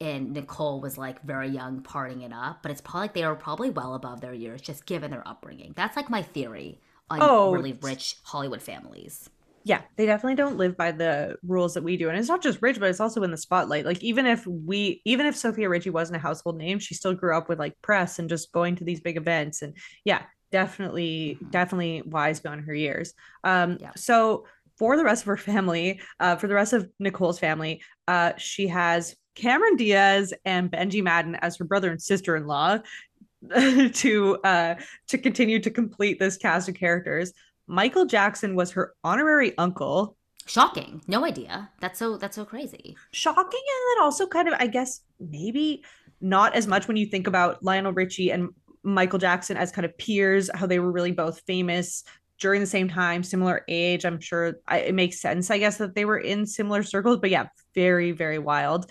[0.00, 2.60] and Nicole was like very young, parting it up.
[2.62, 5.74] But it's probably like they were probably well above their years, just given their upbringing.
[5.76, 9.30] That's like my theory on Oh, really rich Hollywood families.
[9.66, 12.10] Yeah, they definitely don't live by the rules that we do.
[12.10, 13.86] And it's not just Rich, but it's also in the spotlight.
[13.86, 17.34] Like even if we even if Sofia Richie wasn't a household name, she still grew
[17.36, 19.62] up with like press and just going to these big events.
[19.62, 19.74] And
[20.04, 20.22] yeah,
[20.52, 21.50] definitely, Mhm.
[21.50, 23.14] definitely wise beyond her years.
[23.42, 23.92] Um, Yeah.
[23.96, 24.46] so
[24.78, 28.68] for the rest of her family, uh, for the rest of Nicole's family, uh, she
[28.68, 32.78] has Cameron Diaz and Benji Madden as her brother and sister-in-law
[33.94, 34.74] to uh
[35.08, 37.32] to continue to complete this cast of characters.
[37.66, 40.16] Michael Jackson was her honorary uncle.
[40.46, 41.02] Shocking.
[41.06, 41.70] No idea.
[41.80, 42.96] That's so that's so crazy.
[43.12, 45.82] Shocking, and then also kind of, I guess, maybe
[46.20, 48.50] not as much when you think about Lionel Richie and
[48.82, 52.04] Michael Jackson as kind of peers, how they were really both famous
[52.38, 54.04] during the same time, similar age.
[54.04, 57.30] I'm sure I, it makes sense, I guess, that they were in similar circles, but
[57.30, 58.90] yeah, very, very wild.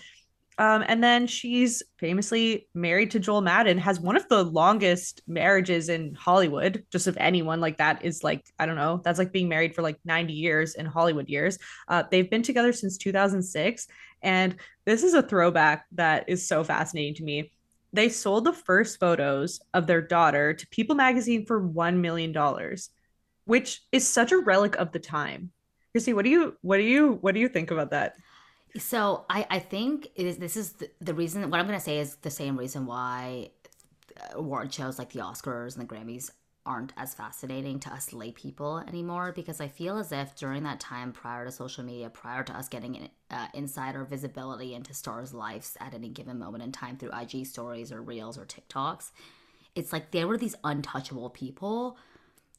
[0.58, 5.88] Um, and then she's famously married to Joel Madden, has one of the longest marriages
[5.88, 9.48] in Hollywood, just of anyone like that is like, I don't know, that's like being
[9.48, 11.58] married for like 90 years in Hollywood years.
[11.88, 13.88] Uh, they've been together since 2006.
[14.22, 17.52] And this is a throwback that is so fascinating to me.
[17.92, 22.34] They sold the first photos of their daughter to People magazine for $1 million,
[23.44, 25.50] which is such a relic of the time.
[25.92, 28.16] Chrissy, what do you what do you what do you think about that?
[28.76, 31.48] So I, I think is, this is the, the reason.
[31.50, 33.50] What I'm going to say is the same reason why
[34.16, 36.30] uh, award shows like the Oscars and the Grammys
[36.66, 39.32] aren't as fascinating to us lay people anymore.
[39.32, 42.68] Because I feel as if during that time prior to social media, prior to us
[42.68, 47.46] getting uh, insider visibility into stars' lives at any given moment in time through IG
[47.46, 49.12] stories or reels or TikToks,
[49.74, 51.96] it's like there were these untouchable people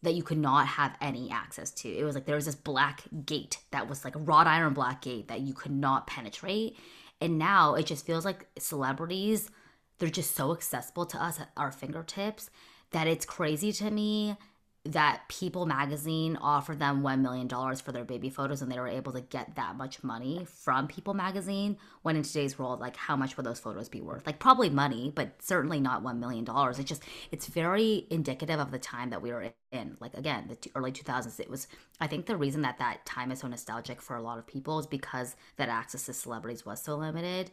[0.05, 1.89] that you could not have any access to.
[1.89, 5.01] It was like there was this black gate that was like a wrought iron black
[5.01, 6.77] gate that you could not penetrate.
[7.19, 9.51] And now it just feels like celebrities,
[9.97, 12.49] they're just so accessible to us at our fingertips
[12.91, 14.37] that it's crazy to me
[14.85, 19.11] that People magazine offered them $1 million for their baby photos and they were able
[19.13, 21.77] to get that much money from People magazine.
[22.03, 24.25] When in today's world, like how much would those photos be worth?
[24.25, 26.45] Like probably money, but certainly not $1 million.
[26.47, 29.97] It's just, it's very indicative of the time that we were in.
[29.99, 31.67] Like again, the early 2000s, it was,
[31.99, 34.79] I think the reason that that time is so nostalgic for a lot of people
[34.79, 37.51] is because that access to celebrities was so limited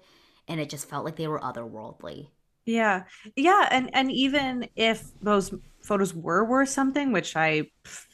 [0.48, 2.28] and it just felt like they were otherworldly.
[2.64, 3.04] Yeah.
[3.36, 5.52] Yeah, and and even if those
[5.84, 7.70] photos were worth something, which I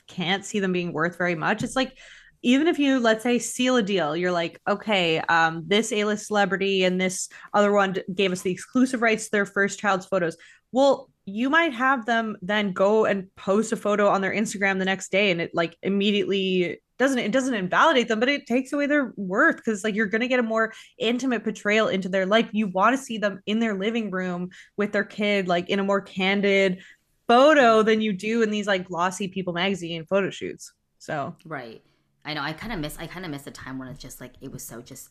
[0.06, 1.96] can't see them being worth very much, it's like
[2.42, 6.84] even if you let's say seal a deal, you're like, okay, um, this A-list celebrity
[6.84, 10.36] and this other one gave us the exclusive rights to their first child's photos.
[10.70, 14.84] Well, you might have them then go and post a photo on their Instagram the
[14.84, 18.86] next day and it like immediately doesn't it doesn't invalidate them but it takes away
[18.86, 22.48] their worth because like you're going to get a more intimate portrayal into their life
[22.52, 25.84] you want to see them in their living room with their kid like in a
[25.84, 26.82] more candid
[27.28, 31.36] photo than you do in these like glossy people magazine photo shoots so.
[31.44, 31.82] Right.
[32.24, 34.20] I know i kind of miss i kind of miss the time when it's just
[34.20, 35.10] like it was so just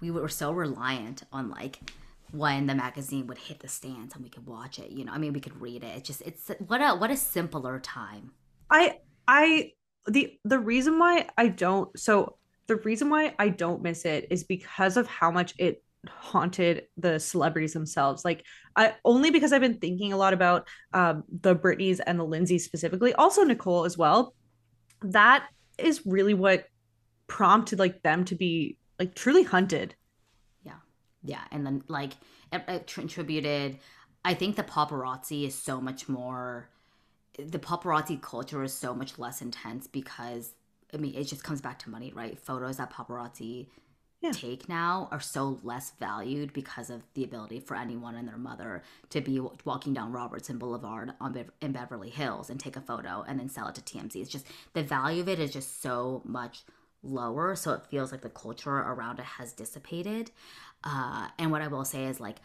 [0.00, 1.80] we were so reliant on like
[2.30, 5.18] when the magazine would hit the stands and we could watch it you know i
[5.18, 5.96] mean we could read it.
[5.96, 8.32] It's just it's what a what a simpler time.
[8.70, 9.72] I i
[10.06, 14.44] the the reason why i don't so the reason why i don't miss it is
[14.44, 18.24] because of how much it haunted the celebrities themselves.
[18.24, 18.44] Like
[18.76, 22.64] i only because i've been thinking a lot about um the britneys and the lindsays
[22.64, 24.34] specifically also nicole as well
[25.02, 26.66] that is really what
[27.26, 29.94] prompted like them to be like truly hunted.
[30.64, 30.74] Yeah.
[31.22, 31.42] Yeah.
[31.50, 32.12] and then like
[32.86, 33.78] contributed
[34.24, 36.68] i think the paparazzi is so much more
[37.38, 40.54] the paparazzi culture is so much less intense because
[40.92, 42.38] i mean it just comes back to money right?
[42.38, 43.68] Photos that paparazzi
[44.22, 44.30] yeah.
[44.30, 48.82] take now are so less valued because of the ability for anyone and their mother
[49.10, 53.24] to be walking down Robertson Boulevard on Be- in Beverly Hills and take a photo
[53.26, 54.16] and then sell it to TMZ.
[54.16, 56.62] It's just the value of it is just so much
[57.02, 60.30] lower, so it feels like the culture around it has dissipated.
[60.84, 62.36] Uh, and what I will say is like,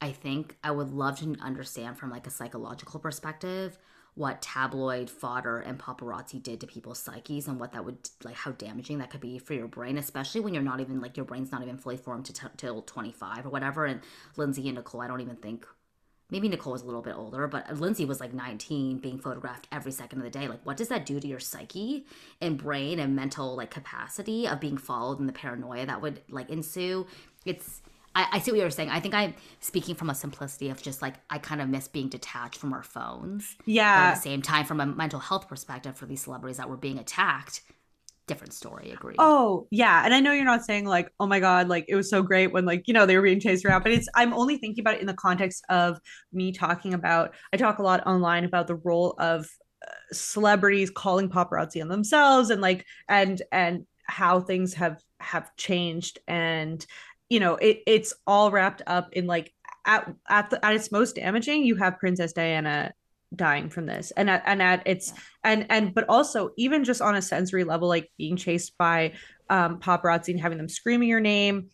[0.00, 3.78] I think I would love to understand from like a psychological perspective
[4.14, 8.50] what tabloid fodder and paparazzi did to people's psyches and what that would like how
[8.52, 11.50] damaging that could be for your brain especially when you're not even like your brain's
[11.50, 13.86] not even fully formed to t- till 25 or whatever.
[13.86, 14.00] And
[14.36, 15.66] lindsay and nicole i don't even think
[16.30, 19.92] maybe nicole was a little bit older but lindsay was like 19 being photographed every
[19.92, 20.46] second of the day.
[20.48, 22.06] Like what does that do to your psyche
[22.40, 26.50] and brain and mental like capacity of being followed and the paranoia that would like
[26.50, 27.06] ensue?
[27.46, 27.80] It's
[28.14, 28.90] I, I, see what you're saying.
[28.90, 32.08] I think I'm speaking from a simplicity of just like I kind of miss being
[32.08, 33.56] detached from our phones.
[33.64, 33.96] Yeah.
[33.96, 36.76] But at the same time, from a mental health perspective, for these celebrities that were
[36.76, 37.62] being attacked,
[38.26, 38.90] different story.
[38.90, 39.14] Agree.
[39.18, 42.08] Oh yeah, and I know you're not saying like, oh my god, like it was
[42.08, 44.56] so great when like you know they were being chased around, but it's I'm only
[44.58, 45.98] thinking about it in the context of
[46.32, 47.34] me talking about.
[47.52, 49.48] I talk a lot online about the role of
[49.86, 56.18] uh, celebrities calling paparazzi on themselves and like and and how things have have changed
[56.26, 56.84] and
[57.32, 59.54] you know it it's all wrapped up in like
[59.86, 62.92] at at the at its most damaging you have princess diana
[63.34, 67.16] dying from this and at, and at its and and but also even just on
[67.16, 69.14] a sensory level like being chased by
[69.48, 71.70] um paparazzi and having them screaming your name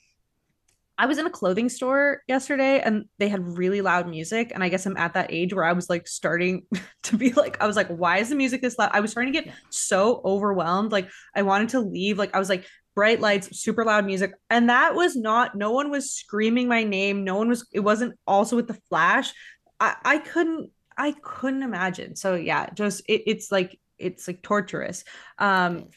[1.01, 4.51] I was in a clothing store yesterday and they had really loud music.
[4.53, 6.67] And I guess I'm at that age where I was like starting
[7.05, 8.91] to be like, I was like, why is the music this loud?
[8.93, 10.91] I was starting to get so overwhelmed.
[10.91, 12.19] Like, I wanted to leave.
[12.19, 12.67] Like, I was like,
[12.99, 14.33] bright lights, super loud music.
[14.51, 17.23] And that was not, no one was screaming my name.
[17.23, 19.33] No one was, it wasn't also with the flash.
[19.79, 22.17] I, I couldn't, I couldn't imagine.
[22.17, 25.05] So yeah, just, it, it's like, it's like torturous.
[25.39, 25.91] Um,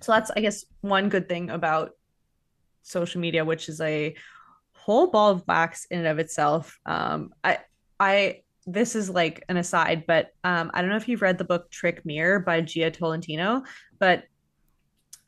[0.00, 1.92] so that's, I guess, one good thing about
[2.82, 4.16] social media, which is a
[4.72, 6.80] whole ball of wax in and of itself.
[6.84, 7.58] Um, I,
[8.00, 11.44] I, this is like an aside, but um, I don't know if you've read the
[11.44, 13.62] book Trick Mirror by Jia Tolentino,
[14.00, 14.24] but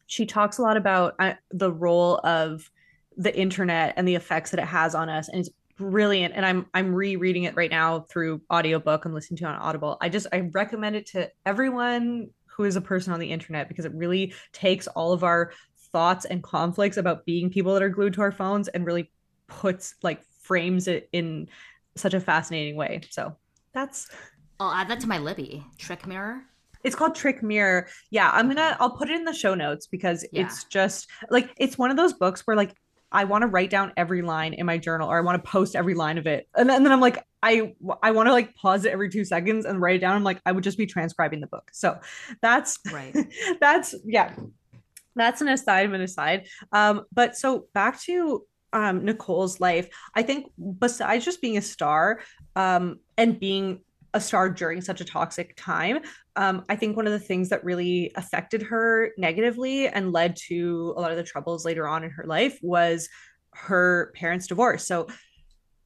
[0.06, 2.70] she talks a lot about uh, the role of
[3.16, 6.66] the internet and the effects that it has on us and it's brilliant and i'm
[6.74, 9.98] i'm rereading it right now through audiobook and listening to on audible.
[10.00, 13.84] I just i recommend it to everyone who is a person on the internet because
[13.84, 15.52] it really takes all of our
[15.92, 19.10] thoughts and conflicts about being people that are glued to our phones and really
[19.46, 21.48] puts like frames it in
[21.96, 23.00] such a fascinating way.
[23.10, 23.36] So
[23.72, 24.08] that's
[24.58, 25.64] i'll add that to my libby.
[25.76, 26.42] Trick mirror
[26.86, 27.88] it's called Trick Mirror.
[28.10, 30.46] Yeah, I'm gonna I'll put it in the show notes because yeah.
[30.46, 32.74] it's just like it's one of those books where like
[33.10, 35.74] I want to write down every line in my journal or I want to post
[35.74, 36.48] every line of it.
[36.56, 39.24] And then, and then I'm like, I I want to like pause it every two
[39.24, 40.14] seconds and write it down.
[40.14, 41.70] I'm like, I would just be transcribing the book.
[41.72, 41.98] So
[42.40, 43.14] that's right.
[43.60, 44.32] that's yeah.
[45.16, 46.46] That's an aside of an aside.
[46.72, 49.88] Um, but so back to um Nicole's life.
[50.14, 52.20] I think besides just being a star,
[52.54, 53.80] um, and being
[54.16, 55.98] a star during such a toxic time.
[56.36, 60.94] Um, I think one of the things that really affected her negatively and led to
[60.96, 63.08] a lot of the troubles later on in her life was
[63.54, 64.86] her parents' divorce.
[64.86, 65.08] So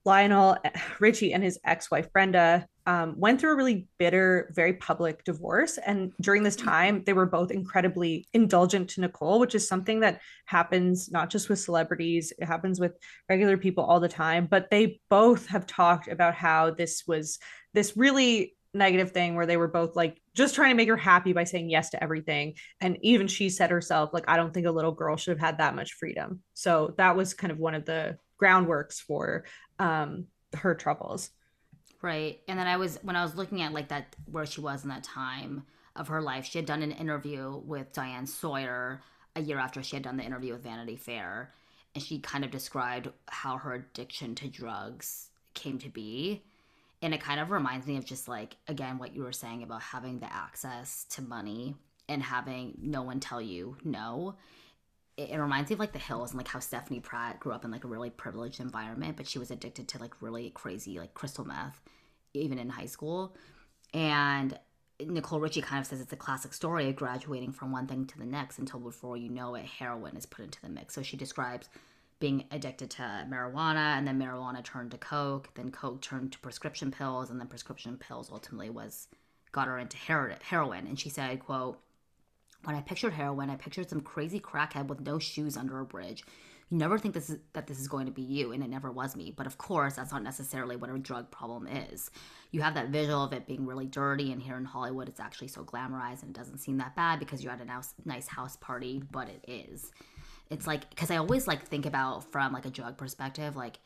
[0.04, 0.56] Lionel
[1.00, 6.12] Richie and his ex-wife Brenda um, went through a really bitter, very public divorce, and
[6.20, 11.10] during this time, they were both incredibly indulgent to Nicole, which is something that happens
[11.10, 12.92] not just with celebrities; it happens with
[13.28, 14.48] regular people all the time.
[14.50, 17.38] But they both have talked about how this was
[17.74, 21.32] this really negative thing where they were both like just trying to make her happy
[21.32, 24.70] by saying yes to everything and even she said herself like i don't think a
[24.70, 27.84] little girl should have had that much freedom so that was kind of one of
[27.84, 29.44] the groundworks for
[29.78, 31.30] um her troubles
[32.02, 32.40] Right.
[32.48, 34.88] And then I was when I was looking at like that where she was in
[34.88, 35.64] that time
[35.96, 39.02] of her life, she had done an interview with Diane Sawyer
[39.36, 41.52] a year after she had done the interview with Vanity Fair,
[41.94, 46.42] and she kind of described how her addiction to drugs came to be.
[47.02, 49.82] And it kind of reminds me of just like again what you were saying about
[49.82, 51.74] having the access to money
[52.08, 54.36] and having no one tell you no.
[55.16, 57.64] It, it reminds me of like the hills and like how Stephanie Pratt grew up
[57.64, 61.14] in like a really privileged environment, but she was addicted to like really crazy like
[61.14, 61.80] crystal meth
[62.34, 63.34] even in high school.
[63.92, 64.58] And
[65.06, 68.18] Nicole Richie kind of says it's a classic story of graduating from one thing to
[68.18, 70.94] the next until before you know it, heroin is put into the mix.
[70.94, 71.68] So she describes
[72.20, 76.90] being addicted to marijuana, and then marijuana turned to coke, then coke turned to prescription
[76.90, 79.08] pills, and then prescription pills ultimately was
[79.52, 80.86] got her into heroin.
[80.86, 81.80] And she said, "quote
[82.64, 86.24] When I pictured heroin, I pictured some crazy crackhead with no shoes under a bridge."
[86.70, 88.92] You never think this is that this is going to be you, and it never
[88.92, 89.32] was me.
[89.36, 92.10] But of course, that's not necessarily what a drug problem is
[92.50, 95.48] you have that visual of it being really dirty and here in hollywood it's actually
[95.48, 99.02] so glamorized and it doesn't seem that bad because you're at a nice house party
[99.10, 99.92] but it is
[100.50, 103.78] it's like because i always like think about from like a drug perspective like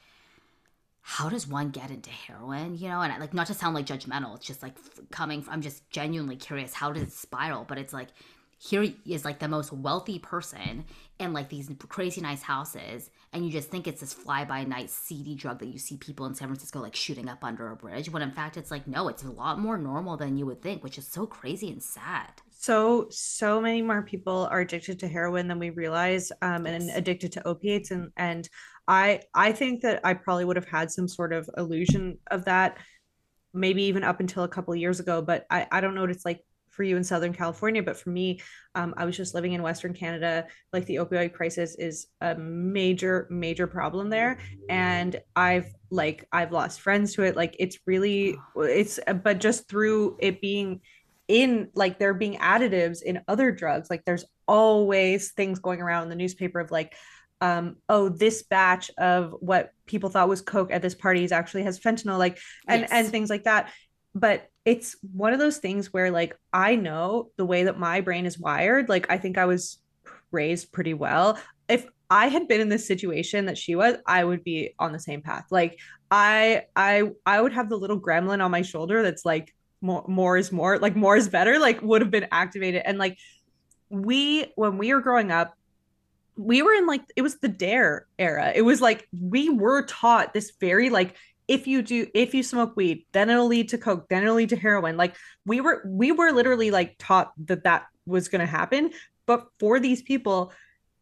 [1.07, 3.03] how does one get into heroin you know?
[3.03, 4.75] And like not to sound like judgmental it's just like
[5.11, 8.09] coming from, i'm just genuinely curious how does it spiral but it's like
[8.59, 10.85] here is like the most wealthy person
[11.19, 14.89] in like these crazy nice houses and you just think it's this fly by night
[14.89, 18.11] seedy drug that you see people in San Francisco like shooting up under a bridge
[18.11, 20.83] when in fact it's like no it's a lot more normal than you would think
[20.83, 22.31] which is so crazy and sad
[22.65, 26.97] so so many more people are addicted to heroin than we realize um, and yes.
[26.97, 28.49] addicted to opiates and and
[28.89, 32.79] I I think that I probably would have had some sort of illusion of that
[33.53, 36.25] maybe even up until a couple years ago but I I don't know what it's
[36.25, 36.41] like
[36.75, 38.41] for you in Southern California, but for me,
[38.75, 40.47] um, I was just living in Western Canada.
[40.73, 46.81] Like the opioid crisis is a major, major problem there, and I've like I've lost
[46.81, 47.37] friends to it.
[47.37, 50.81] Like it's really it's, but just through it being
[51.29, 56.09] in like there being additives in other drugs, like there's always things going around in
[56.11, 56.95] the newspaper of like
[57.41, 61.65] um, oh, this batch of what people thought was coke at this party is actually
[61.65, 62.91] has fentanyl, like and yes.
[62.91, 63.71] and things like that.
[64.15, 68.27] But it's one of those things where like I know the way that my brain
[68.27, 69.79] is wired, like I think I was
[70.31, 71.39] raised pretty well.
[71.69, 74.99] If I had been in this situation that she was, I would be on the
[74.99, 75.47] same path.
[75.51, 75.79] Like
[76.11, 79.54] I I I would have the little gremlin on my shoulder that's like
[79.85, 82.83] more more is more, like more is better, like would have been activated.
[82.85, 83.19] And like
[83.91, 85.55] we when we were growing up,
[86.37, 88.51] we were in like it was the dare era.
[88.55, 91.15] It was like we were taught this very like
[91.47, 94.49] if you do if you smoke weed then it'll lead to coke then it'll lead
[94.49, 98.47] to heroin like we were we were literally like taught that that was going to
[98.47, 98.91] happen
[99.27, 100.53] but for these people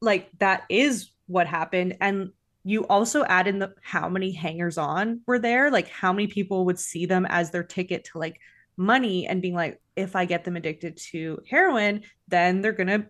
[0.00, 2.30] like that is what happened and
[2.64, 6.64] you also add in the how many hangers on were there like how many people
[6.64, 8.40] would see them as their ticket to like
[8.76, 13.06] money and being like if i get them addicted to heroin then they're going to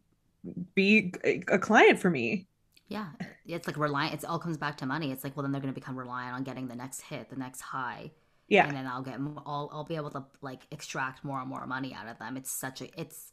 [0.75, 1.12] be
[1.48, 2.46] a client for me
[2.92, 3.07] yeah,
[3.46, 4.22] it's like reliant.
[4.22, 5.12] It all comes back to money.
[5.12, 7.37] It's like, well, then they're going to become reliant on getting the next hit, the
[7.37, 8.11] next high.
[8.48, 11.66] Yeah, and then I'll get, I'll, I'll be able to like extract more and more
[11.66, 12.37] money out of them.
[12.37, 13.31] It's such a, it's,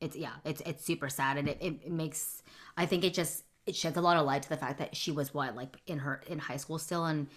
[0.00, 2.42] it's yeah, it's it's super sad, and it, it makes.
[2.76, 5.10] I think it just it sheds a lot of light to the fact that she
[5.10, 7.28] was what like in her in high school still and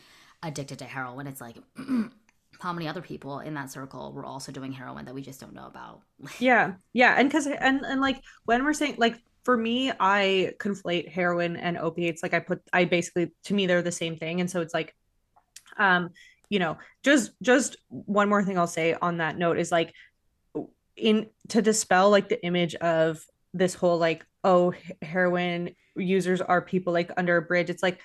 [0.44, 1.26] addicted to heroin.
[1.26, 1.56] It's like.
[2.62, 5.54] how many other people in that circle were also doing heroin that we just don't
[5.54, 6.02] know about
[6.40, 11.10] yeah yeah and because and and like when we're saying like for me, I conflate
[11.10, 12.22] heroin and opiates.
[12.22, 14.40] Like I put, I basically, to me, they're the same thing.
[14.40, 14.96] And so it's like,
[15.78, 16.12] um,
[16.50, 19.94] you know, just, just one more thing I'll say on that note is like,
[20.96, 26.94] in to dispel like the image of this whole like, oh, heroin users are people
[26.94, 27.70] like under a bridge.
[27.70, 28.00] It's like,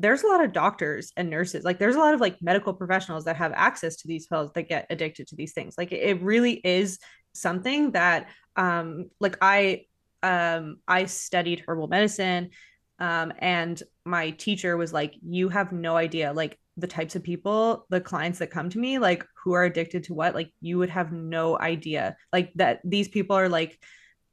[0.00, 3.24] there's a lot of doctors and nurses like there's a lot of like medical professionals
[3.24, 6.54] that have access to these pills that get addicted to these things like it really
[6.64, 6.98] is
[7.34, 9.82] something that um like i
[10.22, 12.50] um, I studied herbal medicine.
[12.98, 17.86] Um, and my teacher was like, You have no idea, like the types of people,
[17.90, 20.90] the clients that come to me, like who are addicted to what, like you would
[20.90, 22.16] have no idea.
[22.32, 23.78] Like that these people are like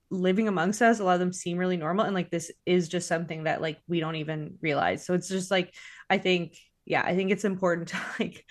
[0.10, 1.00] living amongst us.
[1.00, 2.06] A lot of them seem really normal.
[2.06, 5.06] And like this is just something that like we don't even realize.
[5.06, 5.74] So it's just like,
[6.10, 8.46] I think, yeah, I think it's important to like,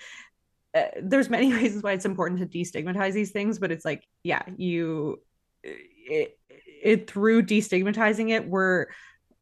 [0.75, 4.43] uh, there's many reasons why it's important to destigmatize these things, but it's like, yeah,
[4.57, 5.21] you,
[5.63, 6.37] it,
[6.83, 8.87] it through destigmatizing it, we're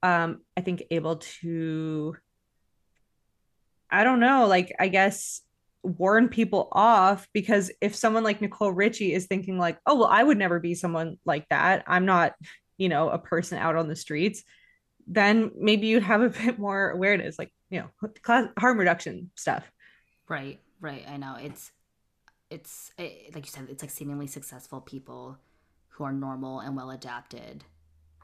[0.01, 2.16] um I think able to
[3.89, 5.41] I don't know, like I guess
[5.86, 10.23] warn people off because if someone like Nicole Richie is thinking like, oh well, I
[10.23, 11.83] would never be someone like that.
[11.88, 12.33] I'm not,
[12.77, 14.43] you know, a person out on the streets,
[15.07, 19.69] then maybe you'd have a bit more awareness, like, you know, class, harm reduction stuff.
[20.27, 21.05] Right, right.
[21.07, 21.38] I know.
[21.39, 21.71] It's
[22.49, 25.38] it's it, like you said, it's like seemingly successful people
[25.89, 27.63] who are normal and well adapted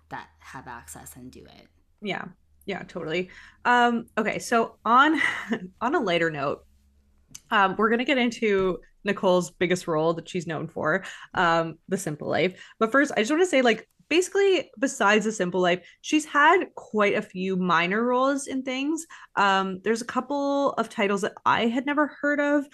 [0.10, 1.68] that have access and do it.
[2.02, 2.26] Yeah.
[2.66, 3.30] Yeah, totally.
[3.66, 5.20] Um, okay, so on
[5.82, 6.64] on a lighter note,
[7.52, 12.30] um, we're gonna get into Nicole's biggest role that she's known for, um, The Simple
[12.30, 12.62] Life.
[12.80, 16.66] But first, I just want to say, like, basically, besides The Simple Life, she's had
[16.76, 19.08] quite a few minor roles in things.
[19.38, 22.68] Um, there's a couple of titles that I had never heard of,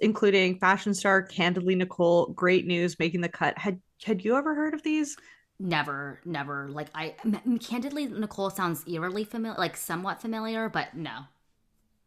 [0.00, 3.58] including Fashion Star, Candidly Nicole, Great News, Making the Cut.
[3.58, 5.16] Had had you ever heard of these?
[5.58, 6.68] Never, never.
[6.68, 7.14] Like I,
[7.60, 11.24] candidly, Nicole sounds eerily familiar, like somewhat familiar, but no.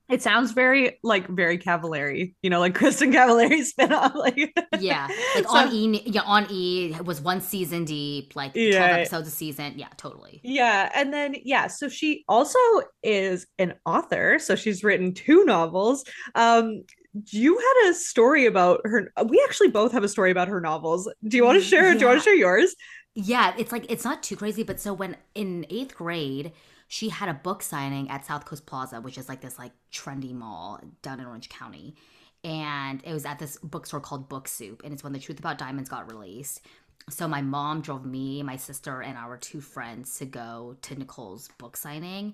[0.10, 4.16] It sounds very like very Cavallari, you know, like Kristin Cavallari spinoff.
[4.20, 8.78] Like yeah, like so, on E, yeah, on E was one season deep, like yeah.
[8.78, 9.74] twelve episodes a season.
[9.78, 10.41] Yeah, totally.
[10.43, 12.60] Yeah, and then yeah, so she also
[13.03, 16.03] is an author, so she's written two novels.
[16.36, 16.84] Um,
[17.28, 19.12] you had a story about her.
[19.26, 21.10] We actually both have a story about her novels.
[21.28, 21.89] Do you want to share?
[21.89, 21.93] Yeah.
[21.93, 22.76] Do you want to share yours?
[23.16, 26.51] Yeah, it's like it's not too crazy, but so when in eighth grade,
[26.90, 30.34] she had a book signing at South Coast Plaza, which is like this like trendy
[30.34, 31.96] mall down in Orange County.
[32.44, 35.60] And it was at this bookstore called Book Soup, and it's when The Truth About
[35.60, 36.62] Diamonds got released.
[37.08, 41.50] So my mom drove me, my sister, and our two friends to go to Nicole's
[41.60, 42.34] book signing.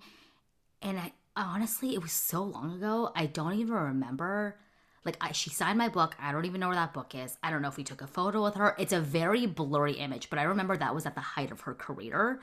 [0.82, 4.58] And I honestly, it was so long ago, I don't even remember
[5.04, 6.16] like I, she signed my book.
[6.18, 7.38] I don't even know where that book is.
[7.44, 8.74] I don't know if we took a photo with her.
[8.80, 11.74] It's a very blurry image, but I remember that was at the height of her
[11.74, 12.40] career.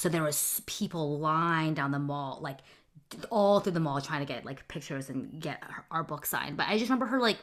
[0.00, 2.60] So there was people lined down the mall, like
[3.28, 6.56] all through the mall, trying to get like pictures and get her, our book signed.
[6.56, 7.36] But I just remember her like.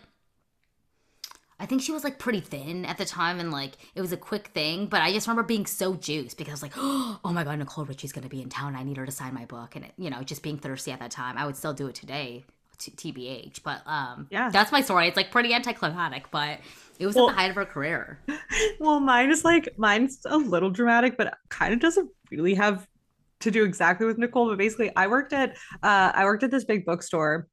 [1.60, 4.18] I think she was like pretty thin at the time and like it was a
[4.18, 7.86] quick thing, but I just remember being so juiced because like, oh my god, Nicole
[7.86, 8.76] Richie's gonna be in town.
[8.76, 11.00] I need her to sign my book, and it, you know, just being thirsty at
[11.00, 11.38] that time.
[11.38, 12.44] I would still do it today
[12.78, 13.64] t- TBH.
[13.64, 15.08] But um, yeah, that's my story.
[15.08, 16.60] It's like pretty anticlimactic, but
[17.00, 18.20] it was well, at the height of her career.
[18.80, 22.88] Well, mine is like mine's a little dramatic, but kind of doesn't really have
[23.40, 24.50] to do exactly with Nicole.
[24.50, 25.52] But basically, I worked at
[25.84, 27.48] uh, I worked at this big bookstore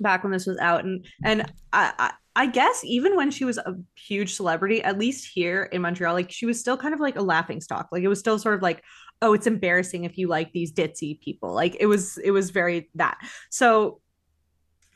[0.00, 3.58] back when this was out, and and I, I I guess even when she was
[3.58, 7.16] a huge celebrity, at least here in Montreal, like she was still kind of like
[7.16, 7.88] a laughing stock.
[7.90, 8.84] Like it was still sort of like,
[9.20, 11.52] oh, it's embarrassing if you like these ditzy people.
[11.52, 13.18] Like it was, it was very that.
[13.50, 14.00] So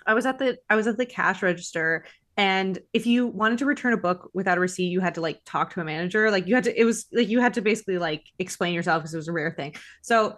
[0.07, 2.05] I was at the I was at the cash register
[2.37, 5.41] and if you wanted to return a book without a receipt you had to like
[5.45, 6.31] talk to a manager.
[6.31, 9.15] Like you had to it was like you had to basically like explain yourself because
[9.15, 9.75] it was a rare thing.
[10.03, 10.37] So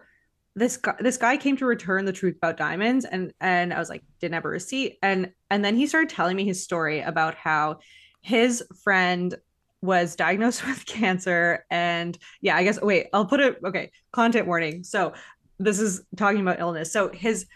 [0.57, 3.89] this guy this guy came to return the truth about diamonds and and i was
[3.89, 4.99] like didn't have a receipt.
[5.03, 7.79] And and then he started telling me his story about how
[8.23, 9.35] his friend
[9.83, 14.85] was diagnosed with cancer and yeah i guess wait i'll put it okay content warning.
[14.85, 15.13] So
[15.59, 16.93] this is talking about illness.
[16.93, 17.47] So his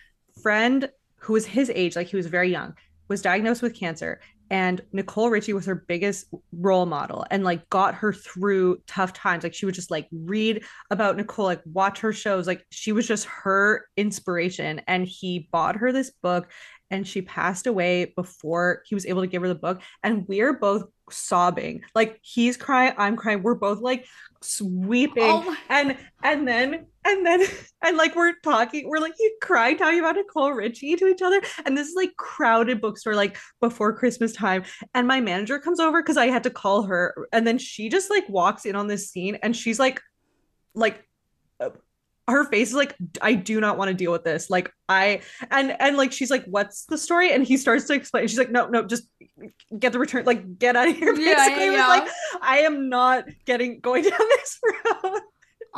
[0.43, 0.89] friend
[1.19, 2.75] who was his age, like he was very young,
[3.09, 4.21] was diagnosed with cancer.
[4.51, 9.45] And Nicole Richie was her biggest role model and like got her through tough times.
[9.45, 12.47] Like she would just like read about Nicole, like watch her shows.
[12.47, 14.81] Like she was just her inspiration.
[14.87, 16.51] And he bought her this book
[16.91, 19.83] and she passed away before he was able to give her the book.
[20.03, 21.83] And we're both sobbing.
[21.95, 23.43] Like he's crying, I'm crying.
[23.43, 24.07] We're both like
[24.41, 25.25] sweeping.
[25.25, 27.43] Oh and and then and then
[27.85, 31.41] and like we're talking, we're like you cry talking about Nicole Richie to each other.
[31.65, 34.65] And this is like crowded bookstore, like before Christmas time.
[34.95, 37.29] And my manager comes over because I had to call her.
[37.33, 40.01] And then she just like walks in on this scene and she's like,
[40.75, 41.08] like
[42.29, 44.51] her face is like i do not want to deal with this.
[44.51, 45.21] Like i
[45.51, 47.33] and and like she's like what's the story?
[47.33, 49.09] And he starts to explain she's like no no just
[49.79, 51.67] get the return like get out of here basically.
[51.67, 51.87] Yeah, yeah, yeah.
[51.87, 52.09] like
[52.43, 54.59] i am not getting going down this
[55.03, 55.21] road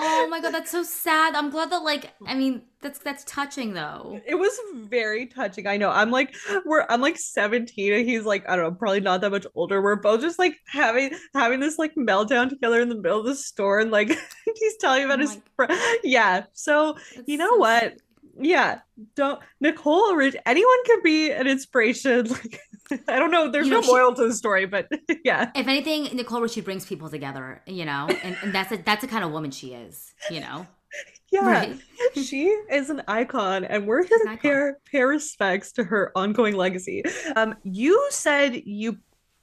[0.03, 1.35] Oh my god, that's so sad.
[1.35, 4.21] I'm glad that like I mean that's that's touching though.
[4.27, 5.67] It was very touching.
[5.67, 5.91] I know.
[5.91, 6.35] I'm like
[6.65, 9.83] we're I'm like 17 and he's like I don't know, probably not that much older.
[9.83, 13.35] We're both just like having having this like meltdown together in the middle of the
[13.35, 14.09] store and like
[14.57, 15.99] he's telling about oh his friend.
[16.03, 16.45] Yeah.
[16.53, 16.97] So,
[17.27, 17.83] you know so what?
[17.83, 18.03] Sweet.
[18.41, 18.81] Yeah.
[19.15, 22.61] Don't Nicole Rich anyone can be an inspiration like
[23.09, 23.51] I don't know.
[23.51, 24.89] There's you know, no moral to the story, but
[25.25, 25.51] yeah.
[25.55, 29.09] If anything, Nicole Richie brings people together, you know, and, and that's a, that's the
[29.09, 30.67] kind of woman she is, you know.
[31.33, 31.79] Yeah, right?
[32.17, 37.05] she is an icon, and we're here to pay, pay respects to her ongoing legacy.
[37.37, 38.99] Um, you said you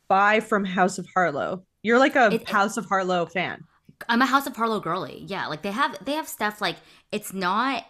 [0.09, 1.63] buy from House of Harlow.
[1.83, 3.63] You're like a it, House of Harlow fan.
[4.09, 5.23] I'm a House of Harlow girly.
[5.27, 6.75] Yeah, like they have they have stuff like
[7.13, 7.85] it's not.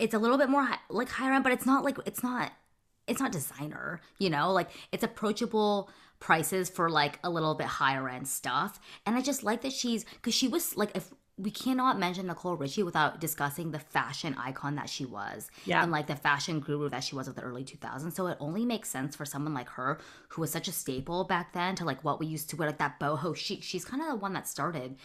[0.00, 2.52] It's a little bit more high, like higher end, but it's not like it's not
[3.06, 5.90] it's not designer, you know, like it's approachable
[6.20, 8.78] prices for like a little bit higher end stuff.
[9.06, 12.56] And I just like that she's because she was like if we cannot mention Nicole
[12.56, 15.50] Richie without discussing the fashion icon that she was.
[15.64, 15.82] Yeah.
[15.82, 18.12] And like the fashion guru that she was of the early 2000s.
[18.12, 19.98] So it only makes sense for someone like her,
[20.28, 22.78] who was such a staple back then, to like what we used to wear, like
[22.78, 23.62] that boho chic.
[23.62, 24.96] She's kind of the one that started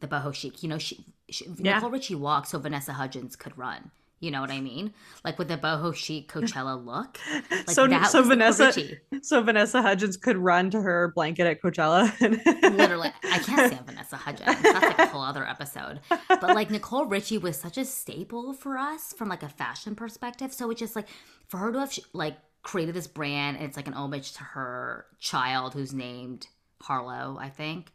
[0.00, 0.62] the boho chic.
[0.62, 1.76] You know, she, she Yeah.
[1.76, 3.90] Nicole Richie walked so Vanessa Hudgens could run.
[4.22, 4.94] You know what I mean?
[5.24, 7.18] Like with the boho chic Coachella look.
[7.50, 8.72] Like so that so Vanessa
[9.20, 12.08] so Vanessa Hudgens could run to her blanket at Coachella.
[12.76, 14.62] Literally, I can't stand Vanessa Hudgens.
[14.62, 16.00] That's like a whole other episode.
[16.28, 20.52] But like Nicole Richie was such a staple for us from like a fashion perspective.
[20.52, 21.08] So it's just like
[21.48, 25.06] for her to have like created this brand, and it's like an homage to her
[25.18, 26.46] child who's named
[26.80, 27.92] Harlow, I think.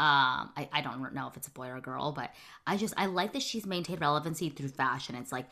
[0.00, 2.30] Um, I, I don't know if it's a boy or a girl, but
[2.66, 5.14] I just I like that she's maintained relevancy through fashion.
[5.14, 5.46] It's like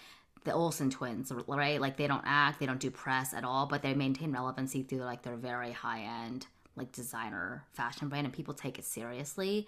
[0.48, 1.80] the Olsen twins, right?
[1.80, 5.00] Like they don't act, they don't do press at all, but they maintain relevancy through
[5.00, 9.66] like their very high end like designer fashion brand and people take it seriously.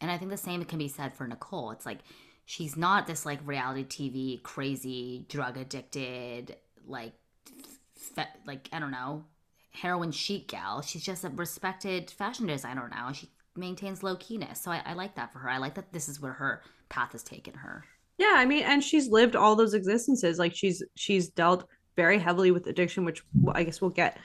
[0.00, 1.72] And I think the same can be said for Nicole.
[1.72, 1.98] It's like
[2.46, 6.56] she's not this like reality TV crazy drug addicted
[6.86, 7.12] like
[7.94, 9.24] fe- like I don't know
[9.72, 10.80] heroin chic gal.
[10.80, 13.12] She's just a respected fashion designer now.
[13.12, 15.50] She maintains low keyness, so I, I like that for her.
[15.50, 17.84] I like that this is where her path has taken her.
[18.18, 20.38] Yeah, I mean, and she's lived all those existences.
[20.38, 24.18] Like she's she's dealt very heavily with addiction, which I guess we'll get,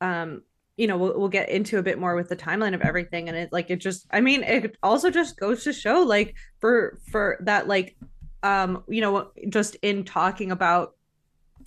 [0.00, 0.42] um,
[0.76, 3.28] you know, we'll we'll get into a bit more with the timeline of everything.
[3.28, 7.00] And it like it just, I mean, it also just goes to show like for
[7.10, 7.96] for that like,
[8.42, 10.94] um, you know, just in talking about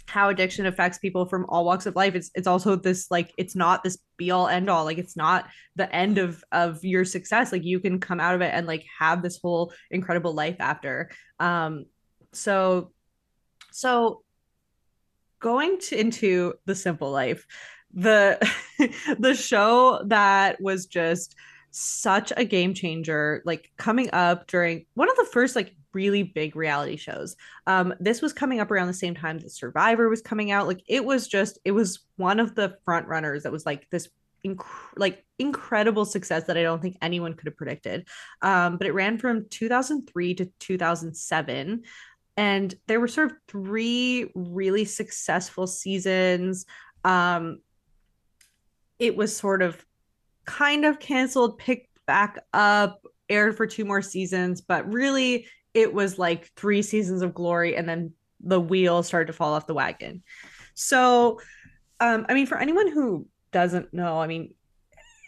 [0.07, 2.15] how addiction affects people from all walks of life.
[2.15, 5.47] It's it's also this like it's not this be all end all like it's not
[5.75, 7.51] the end of of your success.
[7.51, 11.09] Like you can come out of it and like have this whole incredible life after.
[11.39, 11.85] Um
[12.33, 12.91] so
[13.71, 14.23] so
[15.39, 17.45] going to, into the simple life
[17.93, 18.39] the
[19.19, 21.35] the show that was just
[21.71, 26.55] such a game changer like coming up during one of the first like really big
[26.55, 27.35] reality shows.
[27.65, 30.67] Um this was coming up around the same time that survivor was coming out.
[30.67, 34.09] Like it was just it was one of the front runners that was like this
[34.45, 38.07] inc- like incredible success that i don't think anyone could have predicted.
[38.41, 41.83] Um but it ran from 2003 to 2007
[42.37, 46.65] and there were sort of three really successful seasons.
[47.03, 47.59] Um
[48.99, 49.83] it was sort of
[50.45, 55.45] kind of canceled, picked back up, aired for two more seasons, but really
[55.78, 59.67] it was like three seasons of glory and then the wheel started to fall off
[59.67, 60.23] the wagon.
[60.73, 61.39] So,
[61.99, 64.55] um, I mean, for anyone who doesn't know, I mean,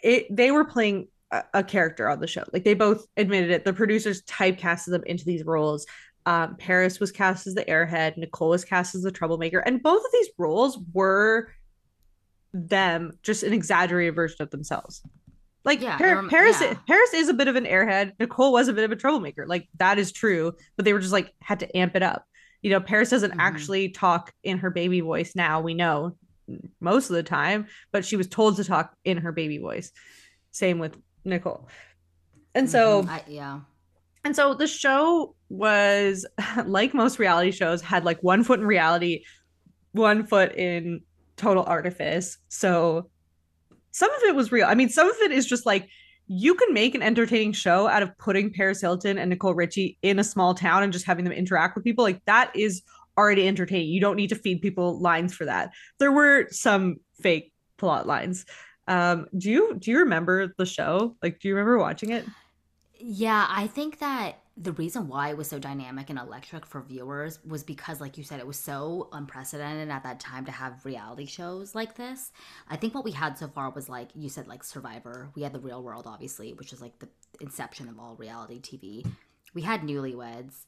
[0.02, 2.42] it they were playing a, a character on the show.
[2.52, 3.64] Like they both admitted it.
[3.64, 5.86] The producers typecasted them into these roles.
[6.26, 10.04] Um, Paris was cast as the airhead, Nicole was cast as the troublemaker, and both
[10.04, 11.52] of these roles were
[12.52, 15.02] them just an exaggerated version of themselves.
[15.64, 16.74] Like Yeah, Par- Paris, yeah.
[16.86, 18.12] Paris is a bit of an airhead.
[18.18, 19.46] Nicole was a bit of a troublemaker.
[19.46, 22.24] Like that is true, but they were just like had to amp it up.
[22.62, 23.40] You know, Paris doesn't Mhm.
[23.40, 25.60] actually talk in her baby voice now.
[25.60, 26.16] We know
[26.80, 29.92] most of the time, but she was told to talk in her baby voice.
[30.50, 31.68] Same with Nicole.
[32.54, 33.08] And so Mhm.
[33.08, 33.60] I, yeah,
[34.24, 36.26] and so the show was
[36.66, 39.24] like most reality shows, had like one foot in reality,
[39.92, 41.02] one foot in
[41.36, 42.38] total artifice.
[42.48, 43.10] So
[43.90, 44.66] some of it was real.
[44.66, 45.88] I mean, some of it is just like
[46.26, 50.18] you can make an entertaining show out of putting Paris Hilton and Nicole Richie in
[50.18, 52.04] a small town and just having them interact with people.
[52.04, 52.82] Like that is
[53.18, 53.88] already entertaining.
[53.88, 55.72] You don't need to feed people lines for that.
[55.98, 58.46] There were some fake plot lines.
[58.86, 61.16] Um, do you do you remember the show?
[61.22, 62.24] Like, do you remember watching it?
[63.02, 63.46] yeah.
[63.48, 67.62] I think that the reason why it was so dynamic and electric for viewers was
[67.62, 71.74] because, like you said, it was so unprecedented at that time to have reality shows
[71.74, 72.30] like this.
[72.68, 75.30] I think what we had so far was like you said, like Survivor.
[75.34, 77.08] We had the Real World, obviously, which is like the
[77.40, 79.06] inception of all reality TV.
[79.54, 80.66] We had Newlyweds.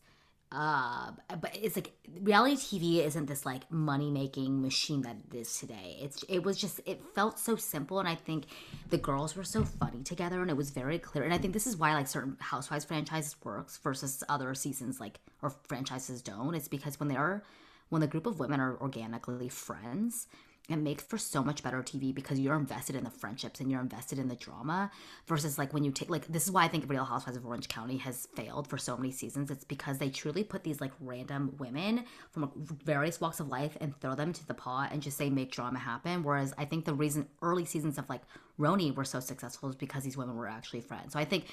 [0.54, 5.58] Uh, but it's like reality TV isn't this like money making machine that it is
[5.58, 5.96] today.
[6.00, 8.44] It's it was just it felt so simple, and I think
[8.90, 11.24] the girls were so funny together, and it was very clear.
[11.24, 15.20] And I think this is why like certain Housewives franchises works versus other seasons like
[15.40, 16.54] or franchises don't.
[16.54, 17.42] It's because when they're
[17.88, 20.26] when the group of women are organically friends,
[20.68, 23.80] it makes for so much better TV because you're invested in the friendships and you're
[23.80, 24.92] invested in the drama
[25.26, 27.68] versus like when you take like this is why I think Real Housewives of Orange
[27.68, 29.50] County has failed for so many seasons.
[29.50, 32.52] It's because they truly put these like random women from
[32.84, 35.80] various walks of life and throw them to the pot and just say make drama
[35.80, 36.22] happen.
[36.22, 38.22] Whereas I think the reason early seasons of like
[38.58, 41.12] RHONY were so successful is because these women were actually friends.
[41.12, 41.46] So I think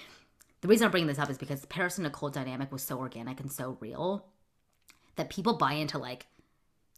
[0.61, 3.39] the reason I'm bringing this up is because Paris and Nicole dynamic was so organic
[3.39, 4.27] and so real
[5.15, 6.27] that people buy into like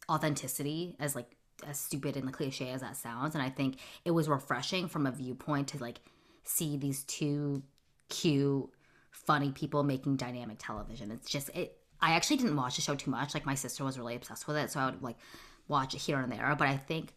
[0.10, 1.38] authenticity as like
[1.68, 3.36] as stupid and the cliche as that sounds.
[3.36, 6.00] And I think it was refreshing from a viewpoint to like
[6.44, 7.64] see these two
[8.10, 8.70] cute,
[9.12, 11.12] funny people making dynamic television.
[11.12, 11.78] It's just it.
[12.02, 13.34] I actually didn't watch the show too much.
[13.34, 15.18] Like my sister was really obsessed with it, so I would like
[15.68, 16.56] watch it here and there.
[16.58, 17.14] But I think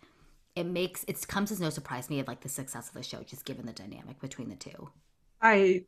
[0.56, 3.02] it makes it comes as no surprise to me of like the success of the
[3.02, 4.90] show, just given the dynamic between the two.
[5.40, 5.84] I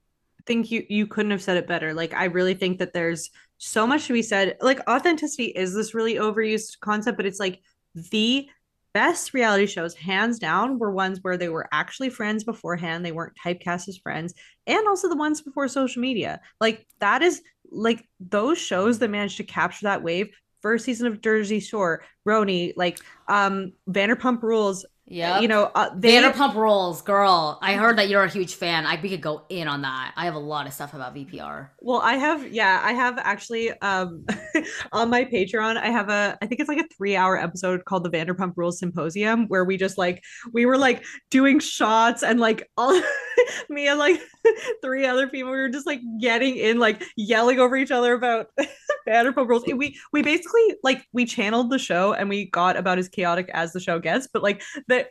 [0.47, 1.95] think you you couldn't have said it better.
[1.95, 4.57] Like I really think that there's so much to be said.
[4.61, 7.61] Like authenticity is this really overused concept, but it's like
[7.97, 8.49] the
[8.93, 13.05] best reality shows hands down were ones where they were actually friends beforehand.
[13.05, 14.33] They weren't typecast as friends.
[14.67, 16.41] And also the ones before social media.
[16.61, 20.29] Like that is like those shows that managed to capture that wave.
[20.63, 25.41] First season of jersey shore rhony like um vanderpump rules yeah.
[25.41, 27.59] You know, uh, they, Vanderpump Rules, girl.
[27.63, 28.87] I heard that you're a huge fan.
[28.87, 30.13] I we could go in on that.
[30.17, 31.69] I have a lot of stuff about VPR.
[31.81, 34.25] Well, I have yeah, I have actually um
[34.93, 38.11] on my Patreon, I have a I think it's like a 3-hour episode called the
[38.11, 43.01] Vanderpump Rules Symposium where we just like we were like doing shots and like all
[43.69, 44.21] me and like
[44.83, 48.49] three other people we were just like getting in like yelling over each other about
[49.09, 49.65] Vanderpump Rules.
[49.67, 53.73] We we basically like we channeled the show and we got about as chaotic as
[53.73, 55.09] the show gets, but like that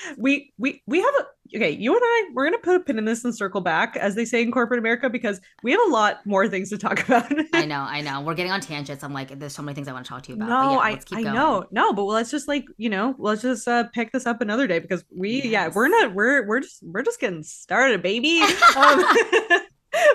[0.18, 3.04] we we we have a okay you and i we're gonna put a pin in
[3.04, 6.24] this and circle back as they say in corporate america because we have a lot
[6.24, 7.30] more things to talk about.
[7.52, 8.20] I know i know.
[8.20, 9.02] We're getting on tangents.
[9.02, 10.78] I'm like there's so many things i want to talk to you about no yeah,
[10.78, 11.64] i, I know.
[11.70, 14.78] No but let's just like you know let's just uh pick this up another day
[14.78, 15.46] because we yes.
[15.46, 18.42] yeah we're not we're we're just we're just getting started baby.
[18.76, 19.04] Um,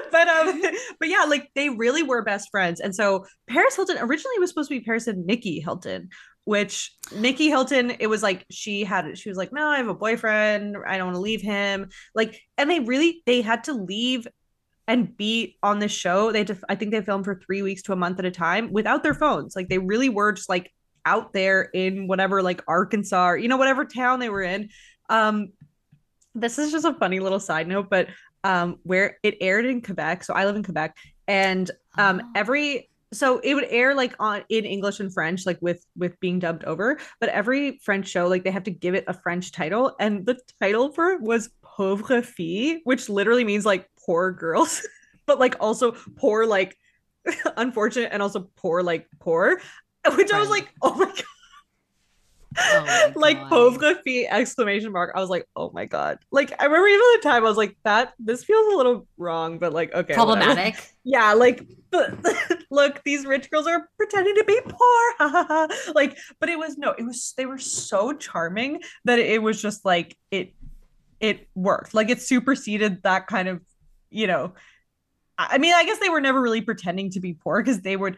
[0.09, 0.61] but um
[0.99, 2.79] but yeah like they really were best friends.
[2.79, 6.09] And so paris hilton originally was supposed to be paris and nicky hilton
[6.45, 9.93] which Nicky Hilton, it was like she had she was like, No, I have a
[9.93, 10.77] boyfriend.
[10.87, 11.89] I don't want to leave him.
[12.13, 14.27] Like, and they really they had to leave
[14.87, 16.31] and be on this show.
[16.31, 18.31] They had to, I think they filmed for three weeks to a month at a
[18.31, 19.55] time without their phones.
[19.55, 20.71] Like they really were just like
[21.05, 24.69] out there in whatever like Arkansas or you know, whatever town they were in.
[25.09, 25.49] Um
[26.35, 28.07] this is just a funny little side note, but
[28.43, 30.23] um where it aired in Quebec.
[30.23, 30.95] So I live in Quebec
[31.27, 32.29] and um oh.
[32.35, 36.39] every so it would air like on in English and French, like with with being
[36.39, 36.97] dubbed over.
[37.19, 40.37] But every French show, like they have to give it a French title, and the
[40.59, 44.85] title for it was "pauvre fille," which literally means like poor girls,
[45.25, 46.77] but like also poor, like
[47.57, 49.61] unfortunate, and also poor, like poor.
[50.15, 51.23] Which I was like, oh my god.
[52.57, 53.95] Oh like pauvre
[54.29, 55.11] exclamation mark.
[55.15, 56.19] I was like, oh my god.
[56.31, 59.07] Like I remember even at the time I was like, that this feels a little
[59.17, 60.13] wrong, but like okay.
[60.13, 60.57] Problematic.
[60.57, 60.81] Whatever.
[61.07, 62.17] Yeah, like but
[62.71, 65.67] look, these rich girls are pretending to be poor.
[65.93, 69.85] like, but it was no, it was they were so charming that it was just
[69.85, 70.55] like it
[71.19, 71.93] it worked.
[71.93, 73.61] Like it superseded that kind of,
[74.09, 74.53] you know.
[75.37, 78.17] I mean, I guess they were never really pretending to be poor because they would,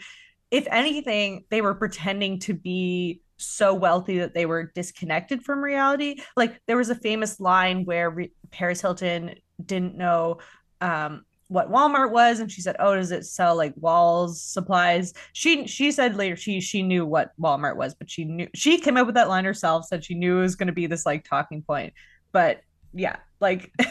[0.52, 6.22] if anything, they were pretending to be so wealthy that they were disconnected from reality.
[6.36, 10.40] Like there was a famous line where Re- Paris Hilton didn't know
[10.82, 15.68] um, what Walmart was, and she said, "Oh, does it sell like walls supplies?" She
[15.68, 19.06] she said later she she knew what Walmart was, but she knew she came up
[19.06, 19.86] with that line herself.
[19.86, 21.94] Said she knew it was going to be this like talking point,
[22.32, 22.62] but
[22.94, 23.72] yeah, like.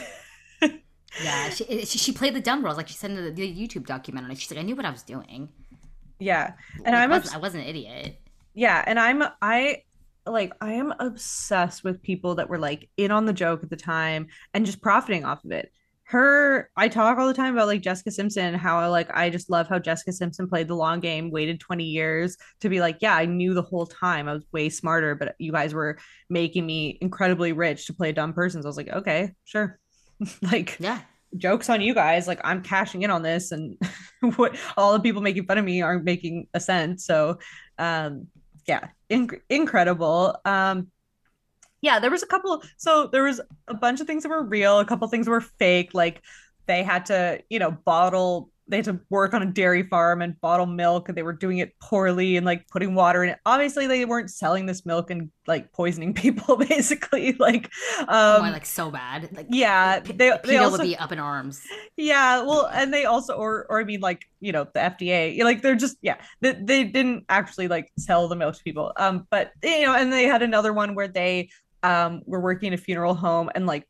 [1.23, 3.87] yeah, she, she she played the dumb girls like she said in the, the YouTube
[3.87, 4.35] documentary.
[4.35, 5.49] She's like, I knew what I was doing.
[6.19, 8.19] Yeah, and like, I'm I, was, I wasn't an idiot
[8.57, 9.77] yeah and i'm i
[10.25, 13.75] like i am obsessed with people that were like in on the joke at the
[13.75, 15.71] time and just profiting off of it.
[16.03, 19.67] Her i talk all the time about like jessica simpson how like i just love
[19.67, 23.25] how jessica simpson played the long game waited 20 years to be like yeah i
[23.25, 24.29] knew the whole time.
[24.29, 25.99] I was way smarter but you guys were
[26.29, 29.79] making me incredibly rich to play dumb person so i was like okay sure.
[30.41, 31.01] Like yeah.
[31.37, 32.25] jokes on you guys.
[32.25, 33.77] Like i'm cashing in on this and
[34.37, 37.01] what all the people making fun of me aren't making a cent.
[37.01, 37.37] So
[37.77, 38.27] um
[38.67, 40.39] yeah, inc- incredible.
[40.45, 40.87] Um,
[41.81, 42.63] yeah, there was a couple.
[42.77, 45.93] So there was a bunch of things that were real, a couple things were fake.
[45.93, 46.21] Like
[46.65, 50.39] they had to, you know, bottle they had to work on a dairy farm and
[50.41, 53.39] bottle milk and they were doing it poorly and like putting water in it.
[53.45, 57.69] Obviously they weren't selling this milk and like poisoning people basically like
[58.01, 59.29] um oh my, like so bad.
[59.35, 61.61] Like yeah P- they, they also be up in arms.
[61.95, 65.61] Yeah well and they also or or i mean like you know the fda like
[65.61, 68.91] they're just yeah they, they didn't actually like sell the milk to people.
[68.97, 71.49] Um but you know and they had another one where they
[71.83, 73.87] um were working in a funeral home and like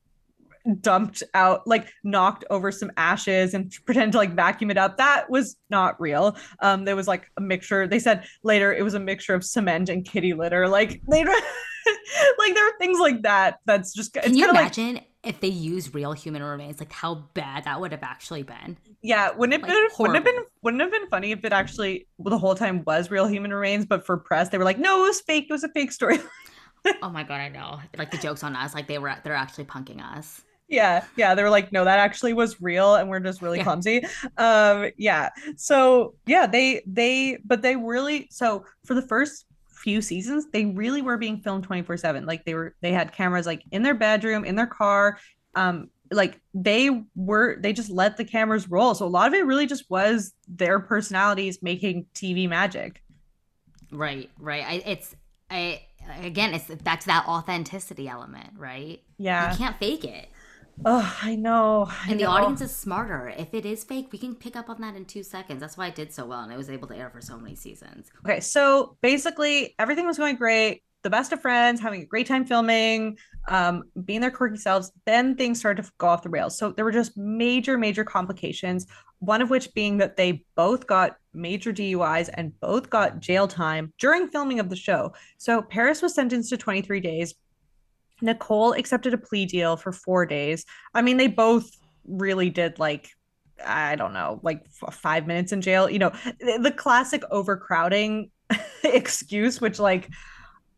[0.76, 4.98] dumped out like knocked over some ashes and pretend to like vacuum it up.
[4.98, 6.38] That was not real.
[6.62, 7.88] Um there was like a mixture.
[7.88, 10.68] They said later it was a mixture of cement and kitty litter.
[10.68, 11.24] Like they
[12.40, 15.94] like there are things like that that's just can you imagine like, if they use
[15.94, 16.80] real human remains?
[16.80, 18.78] Like how bad that would have actually been.
[19.02, 22.08] Yeah wouldn't it like, been, wouldn't have been wouldn't have been funny if it actually
[22.18, 25.04] well, the whole time was real human remains but for press they were like no
[25.04, 25.48] it was fake.
[25.50, 26.20] It was a fake story.
[27.02, 27.80] Oh my god, I know.
[27.98, 30.42] Like the jokes on us, like they were they're actually punking us.
[30.68, 33.64] Yeah, yeah, they were like, no, that actually was real, and we're just really yeah.
[33.64, 34.04] clumsy.
[34.38, 35.30] Um, yeah.
[35.56, 41.02] So yeah, they they but they really so for the first few seasons, they really
[41.02, 42.26] were being filmed 24-7.
[42.26, 45.20] Like they were they had cameras like in their bedroom, in their car.
[45.56, 48.96] Um, like they were they just let the cameras roll.
[48.96, 53.02] So a lot of it really just was their personalities making TV magic.
[53.92, 54.66] Right, right.
[54.66, 55.16] I, it's
[55.50, 55.82] I
[56.22, 59.02] again, it's back to that authenticity element, right?
[59.18, 60.30] Yeah, you can't fake it.
[60.86, 61.88] Oh, I know.
[61.90, 62.26] I and know.
[62.26, 63.34] the audience is smarter.
[63.36, 65.60] If it is fake, we can pick up on that in two seconds.
[65.60, 67.56] That's why I did so well, and I was able to air for so many
[67.56, 68.12] seasons.
[68.26, 70.84] Okay, so basically everything was going great.
[71.04, 73.18] The best of friends, having a great time filming,
[73.48, 74.92] um, being their quirky selves.
[75.06, 76.58] Then things started to go off the rails.
[76.58, 78.88] So there were just major, major complications.
[79.20, 83.94] One of which being that they both got major DUIs and both got jail time
[84.00, 85.14] during filming of the show.
[85.38, 87.34] So Paris was sentenced to 23 days.
[88.22, 90.66] Nicole accepted a plea deal for four days.
[90.94, 91.70] I mean, they both
[92.06, 93.10] really did like
[93.66, 95.90] I don't know, like f- five minutes in jail.
[95.90, 98.30] You know, the, classic overcrowding
[98.84, 100.10] excuse, which like,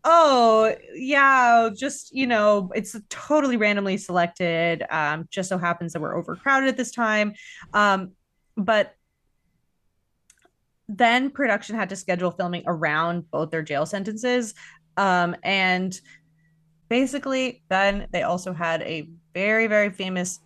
[0.03, 4.83] oh yeah, just you know, it's totally randomly selected.
[4.89, 7.33] Um, just so happens that we're overcrowded at this time.
[7.73, 8.11] Um,
[8.55, 8.95] but
[10.87, 14.55] then production had to schedule filming around both their jail sentences.
[14.97, 15.99] Um, and
[16.89, 20.39] basically, then they also had a very, very famous,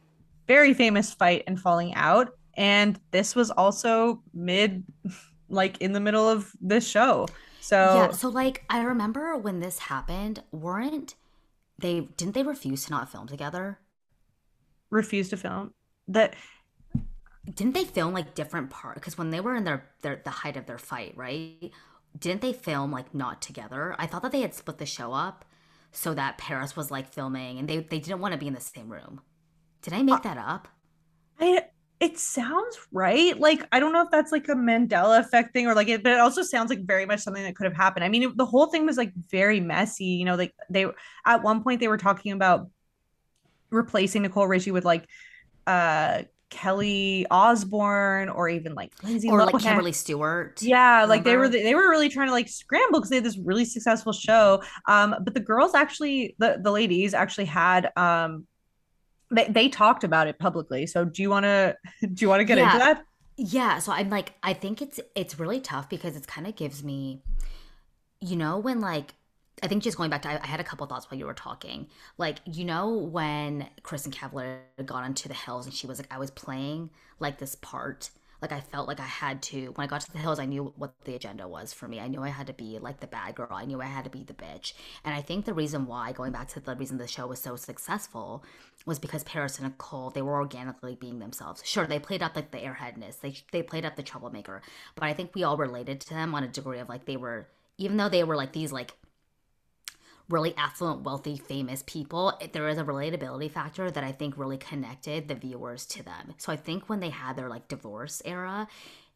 [0.48, 2.34] very famous fight and falling out.
[2.56, 4.84] And this was also mid,
[5.50, 7.28] like in the middle of this show.
[7.62, 8.12] So, yeah.
[8.12, 11.16] So, like, I remember when this happened, weren't
[11.80, 13.80] they, didn't they refuse to not film together?
[14.90, 15.74] Refuse to film?
[16.10, 16.36] That
[17.46, 20.56] didn't they film like different part because when they were in their, their the height
[20.56, 21.72] of their fight right
[22.18, 25.44] didn't they film like not together i thought that they had split the show up
[25.94, 28.62] so that paris was like filming and they, they didn't want to be in the
[28.62, 29.22] same room.
[29.82, 30.68] Did i make uh, that up?
[31.40, 31.64] I
[32.00, 33.40] it sounds right.
[33.40, 36.14] Like i don't know if that's like a mandela effect thing or like it but
[36.14, 38.04] it also sounds like very much something that could have happened.
[38.04, 40.86] I mean it, the whole thing was like very messy you know like they
[41.26, 42.68] at one point they were talking about
[43.70, 45.08] replacing nicole richie with like
[45.66, 46.24] uh
[46.54, 49.54] Kelly Osbourne or even like Lindsay or Lohan.
[49.54, 50.62] like Kimberly Stewart.
[50.62, 51.10] Yeah, remember?
[51.10, 53.66] like they were they were really trying to like scramble because they had this really
[53.66, 54.62] successful show.
[54.88, 58.46] Um, but the girls actually the the ladies actually had um
[59.32, 60.86] they they talked about it publicly.
[60.86, 62.66] So do you want to do you want to get yeah.
[62.66, 63.04] into that?
[63.36, 66.84] Yeah, so I'm like I think it's it's really tough because it kind of gives
[66.84, 67.24] me
[68.22, 69.16] you know when like
[69.62, 71.34] I think just going back to, I, I, had a couple thoughts while you were
[71.34, 71.88] talking.
[72.18, 76.18] Like, you know, when Kristin Cavallari got onto the hills and she was like, I
[76.18, 76.90] was playing
[77.20, 78.10] like this part.
[78.42, 80.74] Like, I felt like I had to, when I got to the hills, I knew
[80.76, 82.02] what the agenda was for me.
[82.02, 83.48] I knew I had to be like the bad girl.
[83.52, 84.74] I knew I had to be the bitch.
[85.06, 87.56] And I think the reason why, going back to the reason the show was so
[87.56, 88.44] successful,
[88.86, 91.62] was because Paris and Nicole, they were organically being themselves.
[91.64, 94.62] Sure, they played up like the airheadness, they, they played up the troublemaker.
[94.96, 97.48] But I think we all related to them on a degree of like, they were,
[97.78, 98.94] even though they were like these like
[100.30, 105.28] really affluent, wealthy, famous people, there is a relatability factor that I think really connected
[105.28, 106.34] the viewers to them.
[106.38, 108.68] So I think when they had their like divorce era,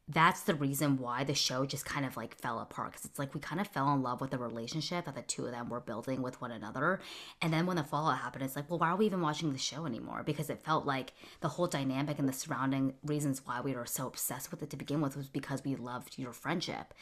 [0.09, 3.33] that's the reason why the show just kind of like fell apart because it's like
[3.33, 5.81] we kind of fell in love with the relationship that the two of them were
[5.81, 7.01] building with one another
[7.41, 9.57] and then when the fallout happened it's like well why are we even watching the
[9.57, 13.75] show anymore because it felt like the whole dynamic and the surrounding reasons why we
[13.75, 16.93] were so obsessed with it to begin with was because we loved your friendship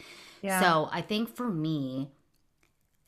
[0.41, 0.59] yeah.
[0.59, 2.09] so i think for me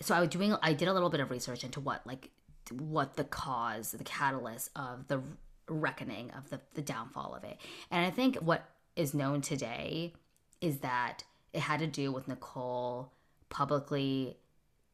[0.02, 2.30] so I was doing I did a little bit of research into what like
[2.72, 5.22] what the cause, the catalyst of the
[5.70, 7.58] reckoning of the the downfall of it.
[7.92, 10.14] And I think what is known today
[10.62, 11.24] is that
[11.54, 13.12] it had to do with Nicole
[13.50, 14.38] publicly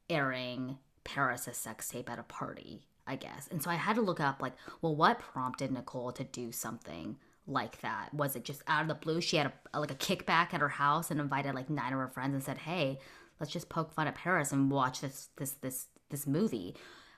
[0.10, 3.48] airing Paris's sex tape at a party, I guess.
[3.52, 7.18] And so I had to look up like, well, what prompted Nicole to do something
[7.48, 8.14] like that?
[8.14, 9.20] Was it just out of the blue?
[9.20, 12.08] She had a, like a kickback at her house and invited like nine of her
[12.08, 13.00] friends and said, "Hey,
[13.44, 16.78] let's just poke fun at Paris and watch this this this this movie.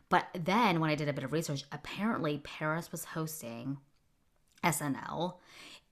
[0.10, 3.78] But then when I did a bit of research, apparently Paris was hosting
[4.64, 5.36] SNL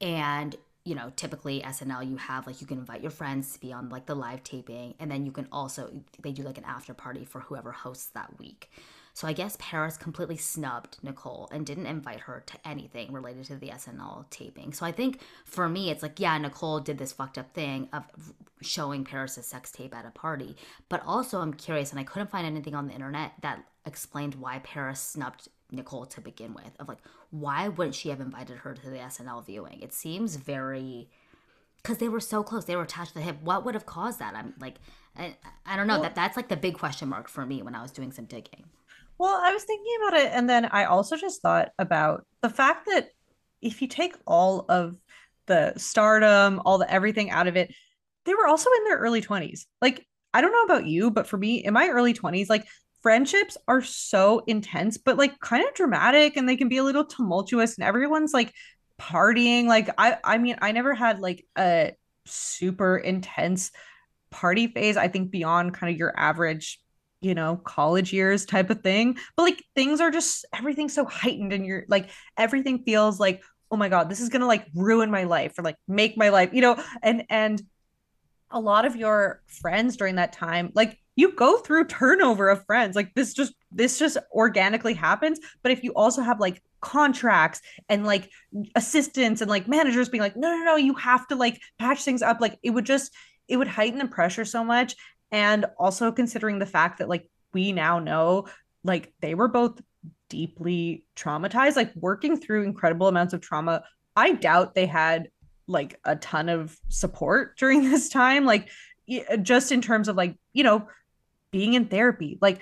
[0.02, 0.56] and
[0.86, 3.90] you know, typically SNL you have like you can invite your friends to be on
[3.90, 5.92] like the live taping and then you can also
[6.24, 8.72] they do like an after party for whoever hosts that week.
[9.14, 13.56] So I guess Paris completely snubbed Nicole and didn't invite her to anything related to
[13.56, 14.74] the SNL taping.
[14.74, 18.04] So I think for me, it's like, yeah, Nicole did this fucked up thing of
[18.62, 20.56] showing Paris a sex tape at a party.
[20.90, 24.60] But also, I'm curious, and I couldn't find anything on the internet that explained why
[24.60, 26.72] Paris snubbed Nicole to begin with.
[26.80, 29.80] Of like, why wouldn't she have invited her to the SNL viewing?
[29.82, 31.10] It seems very
[31.84, 32.66] because they were so close.
[32.66, 33.42] They were attached to the hip.
[33.44, 34.36] What would have caused that?
[34.36, 34.76] I'm like,
[35.18, 35.36] I,
[35.66, 35.96] I don't know.
[35.96, 38.26] Well, that that's like the big question mark for me when I was doing some
[38.26, 38.64] digging.
[39.18, 42.88] Well, I was thinking about it, and then I also just thought about the fact
[42.88, 43.10] that
[43.62, 44.96] if you take all of
[45.46, 47.74] the stardom, all the everything out of it,
[48.26, 49.68] they were also in their early 20s.
[49.82, 52.66] Like, I don't know about you, but for me, in my early 20s, like
[53.02, 57.06] friendships are so intense, but like kind of dramatic and they can be a little
[57.06, 58.54] tumultuous and everyone's like
[59.00, 59.66] partying.
[59.66, 61.94] Like I I mean, I never had like a
[62.26, 63.72] super intense
[64.32, 64.98] party phase.
[64.98, 66.80] I think beyond kind of your average
[67.24, 69.18] you know, college years type of thing.
[69.36, 73.78] But like things are just everything's so heightened and you're like everything feels like, oh
[73.78, 76.62] my God, this is gonna like ruin my life or like make my life, you
[76.62, 77.62] know, and and
[78.52, 82.96] a lot of your friends during that time, like you go through turnover of friends.
[82.96, 85.40] Like this just this just organically happens.
[85.62, 88.30] But if you also have like contracts and like
[88.76, 92.22] assistants and like managers being like, no, no, no, you have to like patch things
[92.22, 93.12] up, like it would just
[93.48, 94.96] it would heighten the pressure so much.
[95.34, 98.48] And also considering the fact that like we now know
[98.86, 99.82] like they were both
[100.30, 103.84] deeply traumatized, like working through incredible amounts of trauma.
[104.16, 105.30] I doubt they had
[105.68, 108.70] like a ton of support during this time like
[109.42, 110.88] just in terms of like you know
[111.52, 112.62] being in therapy like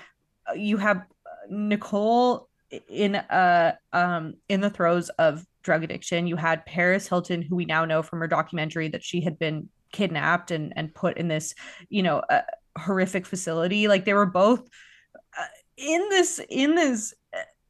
[0.49, 2.49] uh, you have uh, nicole
[2.89, 7.65] in uh um in the throes of drug addiction you had paris hilton who we
[7.65, 11.53] now know from her documentary that she had been kidnapped and and put in this
[11.89, 12.41] you know uh,
[12.77, 14.61] horrific facility like they were both
[15.37, 15.45] uh,
[15.77, 17.13] in this in this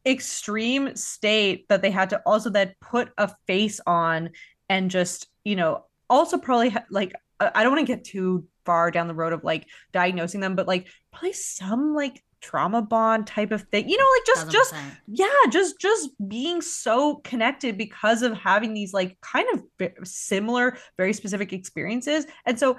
[0.06, 4.30] extreme state that they had to also then put a face on
[4.70, 8.92] and just you know also probably ha- like I don't want to get too far
[8.92, 13.52] down the road of like diagnosing them, but like probably some like trauma bond type
[13.52, 13.90] of thing.
[13.90, 14.52] You know, like just 100%.
[14.52, 14.76] just
[15.08, 21.14] yeah, just just being so connected because of having these like kind of similar, very
[21.14, 22.26] specific experiences.
[22.46, 22.78] And so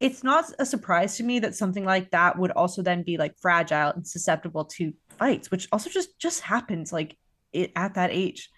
[0.00, 3.38] it's not a surprise to me that something like that would also then be like
[3.38, 7.16] fragile and susceptible to fights, which also just just happens like
[7.52, 8.50] it at that age.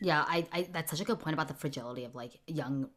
[0.00, 2.88] Yeah, I, I that's such a good point about the fragility of like young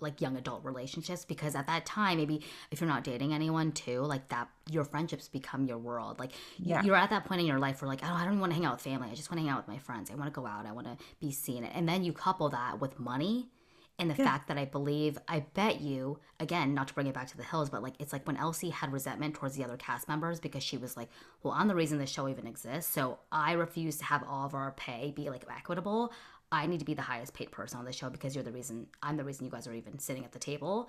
[0.00, 4.02] like young adult relationships because at that time maybe if you're not dating anyone too
[4.02, 6.18] like that your friendships become your world.
[6.18, 6.82] Like yeah.
[6.82, 8.56] you're at that point in your life where like oh i don't even want to
[8.56, 9.08] hang out with family.
[9.10, 10.10] I just want to hang out with my friends.
[10.10, 10.66] I want to go out.
[10.66, 11.64] I want to be seen.
[11.64, 13.48] And then you couple that with money
[13.98, 14.24] and the yeah.
[14.24, 17.42] fact that i believe i bet you again not to bring it back to the
[17.42, 20.62] hills but like it's like when LC had resentment towards the other cast members because
[20.62, 21.08] she was like
[21.42, 24.54] well i'm the reason this show even exists so i refuse to have all of
[24.54, 26.12] our pay be like equitable
[26.52, 28.86] I need to be the highest paid person on the show because you're the reason
[29.02, 30.88] I'm the reason you guys are even sitting at the table.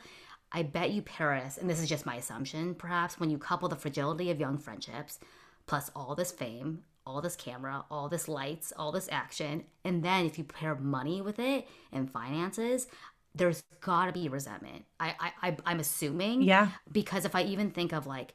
[0.51, 3.75] I bet you Paris, and this is just my assumption, perhaps when you couple the
[3.75, 5.19] fragility of young friendships
[5.65, 10.25] plus all this fame, all this camera, all this lights, all this action, and then
[10.25, 12.87] if you pair money with it and finances,
[13.33, 14.83] there's gotta be resentment.
[14.99, 16.41] I, I I'm assuming.
[16.41, 16.69] Yeah.
[16.91, 18.33] Because if I even think of like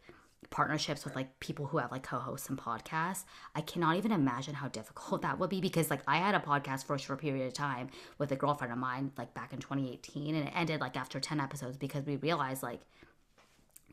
[0.50, 4.68] partnerships with like people who have like co-hosts and podcasts i cannot even imagine how
[4.68, 7.54] difficult that would be because like i had a podcast for a short period of
[7.54, 11.18] time with a girlfriend of mine like back in 2018 and it ended like after
[11.18, 12.80] 10 episodes because we realized like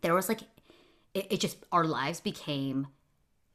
[0.01, 0.41] there was like
[1.13, 2.87] it, it just our lives became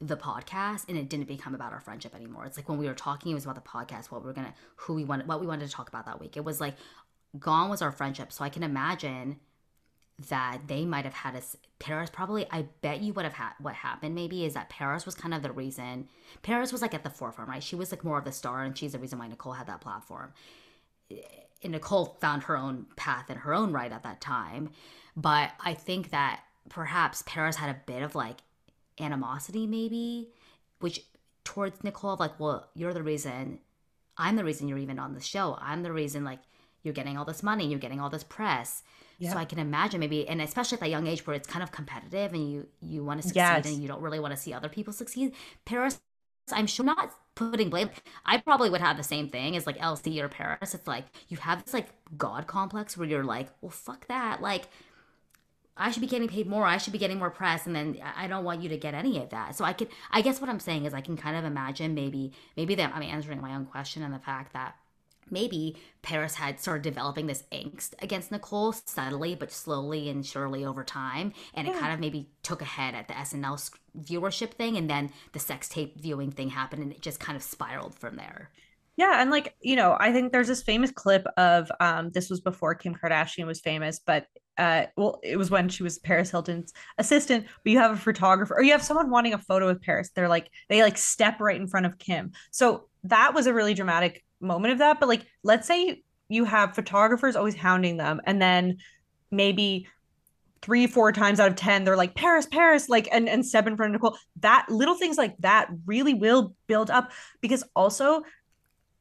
[0.07, 2.45] the podcast and it didn't become about our friendship anymore.
[2.45, 4.55] It's like when we were talking it was about the podcast what we were gonna
[4.77, 6.37] who we wanted what we wanted to talk about that week.
[6.37, 6.77] It was like
[7.39, 8.33] gone was our friendship.
[8.33, 9.41] So i can imagine
[10.29, 13.75] that they might have had us Paris probably I bet you would have had what
[13.75, 16.09] happened maybe is that Paris was kind of the reason
[16.43, 17.63] Paris was like at the forefront right?
[17.63, 19.81] She was like more of the star and she's the reason why Nicole had that
[19.81, 20.33] platform.
[21.63, 24.71] And Nicole found her own path in her own right at that time.
[25.17, 28.39] But I think that perhaps Paris had a bit of like
[29.01, 30.29] animosity maybe
[30.81, 31.01] which
[31.45, 33.59] towards Nicole like well you're the reason
[34.17, 36.41] I'm the reason you're even on the show I'm the reason like
[36.83, 38.83] you're getting all this money you're getting all this press
[39.19, 39.33] yeah.
[39.33, 41.71] So I can imagine maybe, and especially at that young age where it's kind of
[41.71, 43.67] competitive and you you want to succeed yes.
[43.67, 45.33] and you don't really want to see other people succeed.
[45.65, 46.01] Paris,
[46.53, 47.91] I'm sure not putting blame.
[48.25, 50.75] I probably would have the same thing as like LC or Paris.
[50.75, 51.89] It's like you have this like
[52.19, 54.43] God complex where you're like, well, fuck that.
[54.43, 54.65] Like
[55.77, 56.65] I should be getting paid more.
[56.65, 59.19] I should be getting more press, and then I don't want you to get any
[59.19, 59.57] of that.
[59.57, 62.33] So I can, I guess what I'm saying is I can kind of imagine maybe,
[62.57, 64.77] maybe that I'm answering my own question and the fact that
[65.31, 70.85] maybe Paris had started developing this angst against Nicole subtly but slowly and surely over
[70.85, 71.33] time.
[71.55, 74.77] And it kind of maybe took a head at the SNL viewership thing.
[74.77, 78.17] And then the sex tape viewing thing happened and it just kind of spiraled from
[78.17, 78.51] there.
[78.97, 82.41] Yeah, and like, you know, I think there's this famous clip of um this was
[82.41, 84.27] before Kim Kardashian was famous, but
[84.59, 88.55] uh well, it was when she was Paris Hilton's assistant, but you have a photographer
[88.55, 90.11] or you have someone wanting a photo with Paris.
[90.15, 92.33] They're like they like step right in front of Kim.
[92.51, 96.75] So that was a really dramatic moment of that but like let's say you have
[96.75, 98.77] photographers always hounding them and then
[99.31, 99.87] maybe
[100.65, 103.77] three, four times out of ten, they're like Paris, Paris, like and and step in
[103.77, 104.17] front of Nicole.
[104.41, 108.23] That little things like that really will build up because also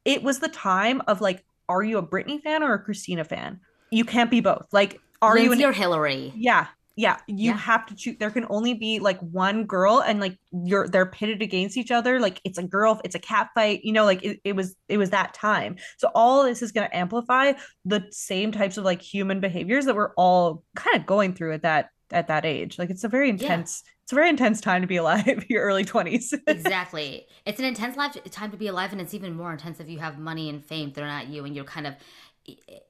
[0.04, 3.62] it was the time of like, are you a Britney fan or a Christina fan?
[3.92, 4.68] You can't be both.
[4.74, 6.34] Like, are Lindsay you an, or Hillary?
[6.36, 7.18] Yeah, yeah.
[7.28, 7.58] You Yeah.
[7.58, 8.18] have to choose.
[8.20, 12.20] There can only be like one girl, and like you're they're pitted against each other.
[12.20, 13.82] Like it's a girl, it's a cat fight.
[13.84, 15.78] You know, like it, it was it was that time.
[15.98, 17.54] So all this is going to amplify
[17.86, 21.64] the same types of like human behaviors that we're all kind of going through at
[21.64, 22.78] that at that age.
[22.78, 23.84] Like it's a very intense.
[24.04, 25.46] It's a very intense time to be alive.
[25.50, 26.34] Your early twenties.
[26.48, 27.26] exactly.
[27.46, 30.00] It's an intense life time to be alive, and it's even more intense if you
[30.00, 31.96] have money and fame thrown at you, and you're kind of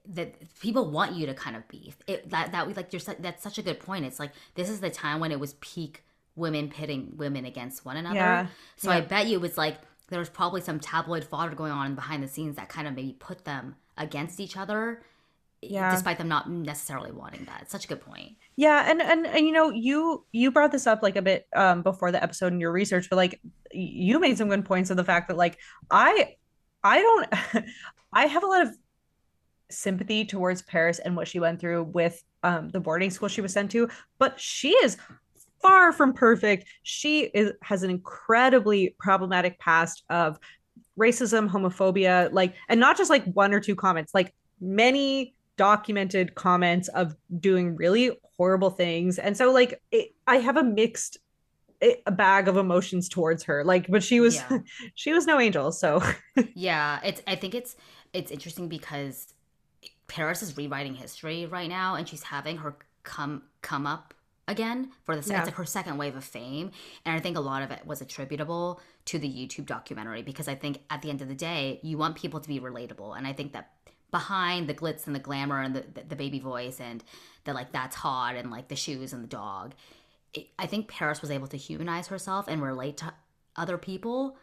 [0.05, 3.43] that people want you to kind of be it, that that we like you're that's
[3.43, 4.05] such a good point.
[4.05, 6.03] It's like this is the time when it was peak
[6.35, 8.15] women pitting women against one another.
[8.15, 8.47] Yeah.
[8.75, 9.77] So I bet you it was like
[10.09, 13.13] there was probably some tabloid fodder going on behind the scenes that kind of maybe
[13.13, 15.03] put them against each other.
[15.61, 15.91] Yeah.
[15.91, 17.61] Despite them not necessarily wanting that.
[17.61, 18.33] It's such a good point.
[18.55, 21.83] Yeah, and and and you know, you you brought this up like a bit um
[21.83, 23.39] before the episode in your research, but like
[23.71, 25.57] you made some good points of the fact that like
[25.89, 26.35] I
[26.83, 27.65] I don't
[28.13, 28.75] I have a lot of
[29.69, 33.53] sympathy towards Paris and what she went through with um the boarding school she was
[33.53, 33.89] sent to,
[34.19, 34.97] but she is
[35.61, 36.65] far from perfect.
[36.83, 40.39] She is has an incredibly problematic past of
[40.99, 46.87] racism, homophobia, like and not just like one or two comments, like many documented comments
[46.89, 51.19] of doing really horrible things and so like it, i have a mixed
[51.81, 54.57] eh, a bag of emotions towards her like but she was Yeah.
[54.95, 56.01] she was no angel so
[56.55, 57.21] yeah, it's.
[57.27, 57.75] I think it's
[58.13, 59.32] it's interesting because
[60.07, 64.13] Paris is rewriting history right now, and she's having her come come up
[64.47, 65.39] again for the Yeah.
[65.39, 66.71] it's like her second wave of fame,
[67.05, 70.55] and I think a lot of it was attributable to the YouTube documentary because I
[70.55, 73.33] think at the end of the day, you want people to be relatable, and I
[73.33, 73.71] think that
[74.11, 77.03] behind the glitz and the glamour and the the, the baby voice and
[77.45, 79.73] the like that's hot and like the shoes and the dog.
[80.33, 83.13] It, I think Paris was able to humanize herself and relate to
[83.55, 84.37] other people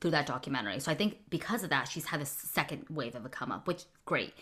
[0.00, 0.80] through that documentary.
[0.80, 3.66] So I think because of that, she's had this second wave of a come up,
[3.66, 4.34] which great.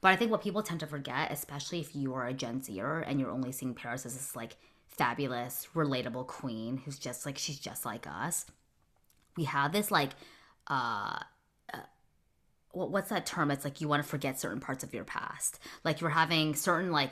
[0.00, 3.00] But I think what people tend to forget, especially if you are a Gen Zer
[3.00, 4.56] and you're only seeing Paris as this like
[4.88, 8.46] fabulous, relatable queen who's just like she's just like us.
[9.36, 10.10] We have this like
[10.66, 11.18] uh
[12.72, 13.50] what's that term?
[13.50, 15.58] It's like you want to forget certain parts of your past.
[15.84, 17.10] Like you're having certain like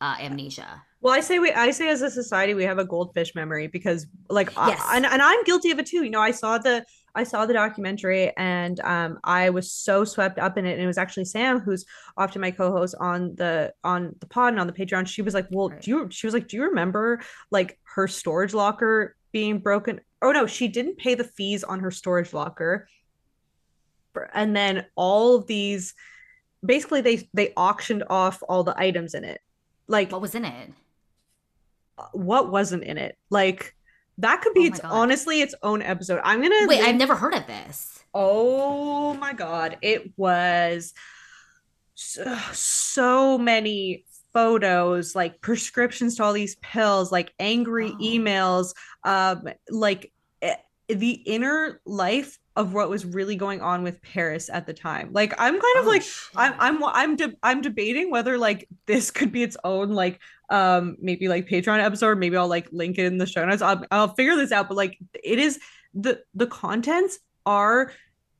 [0.00, 0.82] uh, amnesia.
[1.02, 4.06] well i say we i say as a society we have a goldfish memory because
[4.30, 4.82] like I- Yes.
[4.94, 7.52] and, and i'm guilty of it too you know i saw the i saw the
[7.52, 10.72] documentary and um i was so swept up in it.
[10.72, 11.84] And it was actually sam who's
[12.16, 15.06] often my co-host on the on the pod and on the patreon.
[15.06, 18.54] She was like well do you she was like do you remember like her storage
[18.54, 20.00] locker being broken?
[20.22, 22.88] Oh no she didn't pay the fees on her storage locker.
[24.34, 25.94] And then all of these
[26.64, 29.40] basically they they auctioned off all the items in it.
[29.88, 30.72] Like What was in it?
[32.12, 33.16] what wasn't in it?
[33.30, 33.74] Like
[34.20, 34.90] that could Oh be my its God.
[34.92, 38.02] honestly its own episode i'm gonna Wait, link- I've never heard of this.
[38.14, 40.92] oh my god it was
[41.94, 47.98] so, so many photos like prescriptions to all these pills like angry Oh.
[47.98, 50.54] emails um like eh,
[50.88, 55.32] the inner life of what was really going on with paris at the time like
[55.38, 56.30] i'm kind of Oh, like shit.
[56.36, 60.96] I'm I'm I'm de- I'm debating whether like this could be its own like um
[61.00, 62.18] maybe like Patreon episode.
[62.18, 63.62] Maybe I'll like link it in the show notes.
[63.62, 64.68] I'll I'll figure this out.
[64.68, 65.58] But like it is
[65.94, 67.92] the the contents are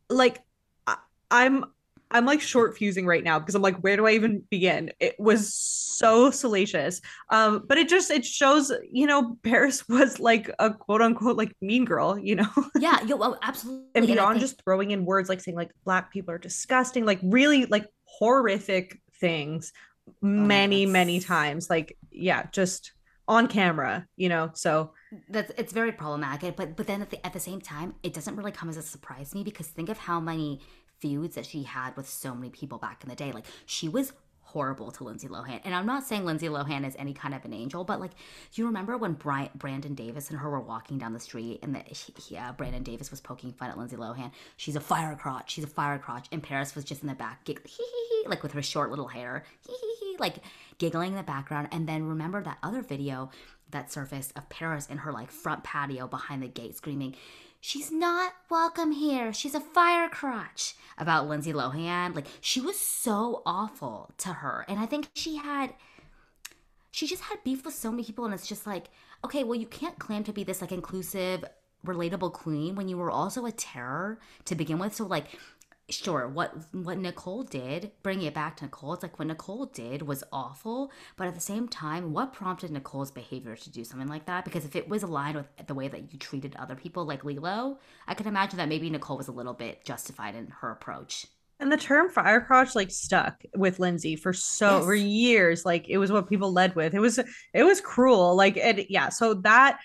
[0.09, 0.41] like
[0.87, 0.97] I,
[1.31, 1.65] I'm
[2.11, 4.91] I'm like short fusing right now because I'm like where do I even begin?
[4.99, 7.01] It was so salacious.
[7.29, 11.55] Um, but it just it shows you know Paris was like a quote unquote like
[11.61, 12.19] mean girl.
[12.19, 12.51] You know.
[12.79, 13.87] yeah, yo, oh, absolutely.
[13.95, 17.21] and beyond think- just throwing in words like saying like black people are disgusting like
[17.23, 19.73] really like horrific things
[20.23, 22.93] Oh many many times like yeah just
[23.29, 24.93] on camera you know so.
[25.29, 28.37] That's it's very problematic but but then at the, at the same time it doesn't
[28.37, 30.61] really come as a surprise to me because think of how many
[31.01, 33.33] feuds that she had with so many people back in the day.
[33.33, 34.13] Like she was
[34.53, 35.61] horrible to Lindsay Lohan.
[35.65, 38.13] And I'm not saying Lindsay Lohan is any kind of an angel but like
[38.53, 41.75] do you remember when Brian, Brandon Davis and her were walking down the street and
[41.75, 44.31] that he, uh, Brandon Davis was poking fun at Lindsay Lohan?
[44.57, 46.27] She's a fire crotch she's a fire crotch.
[46.33, 48.91] And Paris was just in the back gig- hee hee hee like with her short
[48.91, 49.45] little hair
[50.19, 50.37] like
[50.79, 51.69] giggling in the background.
[51.73, 53.31] And then remember that other video
[53.71, 57.15] that surfaced of Paris in her like front patio behind the gate screaming,
[57.61, 59.35] She's not welcome here.
[59.35, 62.15] She's a fire crotch about Lindsay Lohan.
[62.15, 64.65] Like she was so awful to her.
[64.67, 65.75] And I think she had
[66.91, 68.87] she just had beef with so many people and it's just like,
[69.25, 71.45] okay, well you can't claim to be this like inclusive,
[71.87, 74.95] relatable queen when you were also a terror to begin with.
[74.95, 75.27] So like
[75.93, 80.03] sure what what nicole did bringing it back to nicole it's like what nicole did
[80.03, 84.27] was awful but at the same time what prompted nicole's behavior to do something like
[84.27, 87.25] that because if it was aligned with the way that you treated other people like
[87.25, 91.27] lilo i can imagine that maybe nicole was a little bit justified in her approach
[91.61, 94.85] and the term fire crotch like stuck with Lindsay for so yes.
[94.87, 95.67] for years.
[95.67, 96.95] Like it was what people led with.
[96.95, 97.19] It was
[97.53, 98.35] it was cruel.
[98.35, 99.79] Like and yeah, so that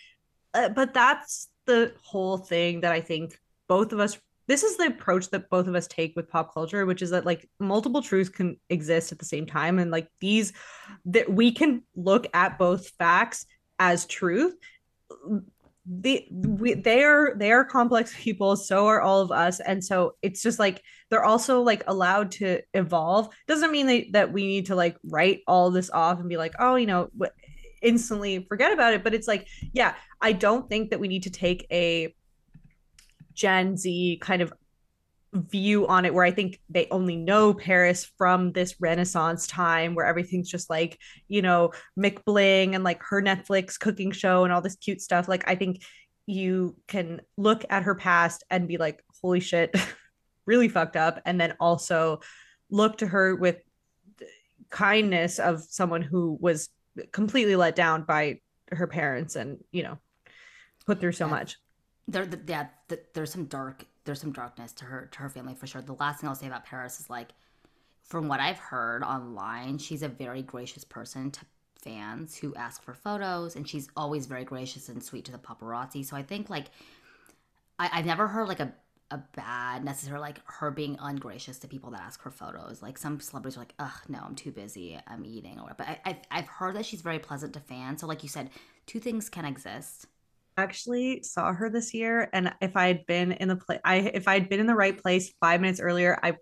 [0.54, 3.38] uh, but that's the whole thing that I think
[3.68, 4.18] both of us
[4.48, 7.26] this is the approach that both of us take with pop culture which is that
[7.26, 10.54] like multiple truths can exist at the same time and like these
[11.06, 13.46] that we can look at both facts
[13.80, 14.56] as truth.
[15.88, 20.16] The we, they are they are complex people so are all of us and so
[20.24, 20.82] it's just like
[21.12, 23.30] they're also like allowed to evolve.
[23.48, 26.56] Doesn't mean they, that we need to like write all this off and be like
[26.58, 27.10] oh you know
[27.84, 31.30] instantly forget about it but it's like yeah i don't think that we need to
[31.30, 32.16] take a
[33.36, 34.52] Gen Z kind of
[35.36, 40.06] view on it where I think they only know Paris from this Renaissance time where
[40.06, 44.76] everything's just like, you know, McBling and like her Netflix cooking show and all this
[44.76, 45.28] cute stuff.
[45.28, 45.84] Like, I think
[46.26, 49.76] you can look at her past and be like, holy shit,
[50.46, 51.22] really fucked up.
[51.26, 52.22] And then also
[52.70, 53.58] look to her with
[54.70, 56.70] kindness of someone who was
[57.12, 58.40] completely let down by
[58.72, 59.98] her parents and, you know,
[60.86, 61.58] put through so much
[62.08, 62.68] there yeah
[63.14, 66.20] there's some dark there's some darkness to her to her family for sure the last
[66.20, 67.30] thing i'll say about paris is like
[68.04, 71.42] from what i've heard online she's a very gracious person to
[71.82, 76.06] fans who ask for photos and she's always very gracious and sweet to the paparazzi
[76.06, 76.68] so i think like
[77.80, 78.74] I, i've never heard like a
[79.12, 82.82] a bad necessarily like her being ungracious to people that ask her photos.
[82.82, 86.00] Like some celebrities are like, ugh, no, I'm too busy, I'm eating, or but I,
[86.06, 88.02] I've I've heard that she's very pleasant to fans.
[88.02, 88.50] So like you said,
[88.88, 90.08] two things can exist
[90.58, 94.28] actually saw her this year and if i had been in the place i if
[94.28, 96.34] i'd been in the right place five minutes earlier i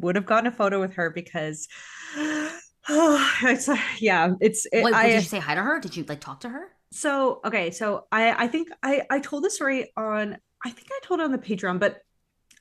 [0.00, 1.68] would have gotten a photo with her because
[2.88, 3.68] oh it's
[4.00, 5.80] yeah it's it, I, did you say hi to her?
[5.80, 6.68] Did you like talk to her?
[6.92, 11.00] So okay so i i think i i told the story on i think i
[11.02, 11.98] told it on the patreon but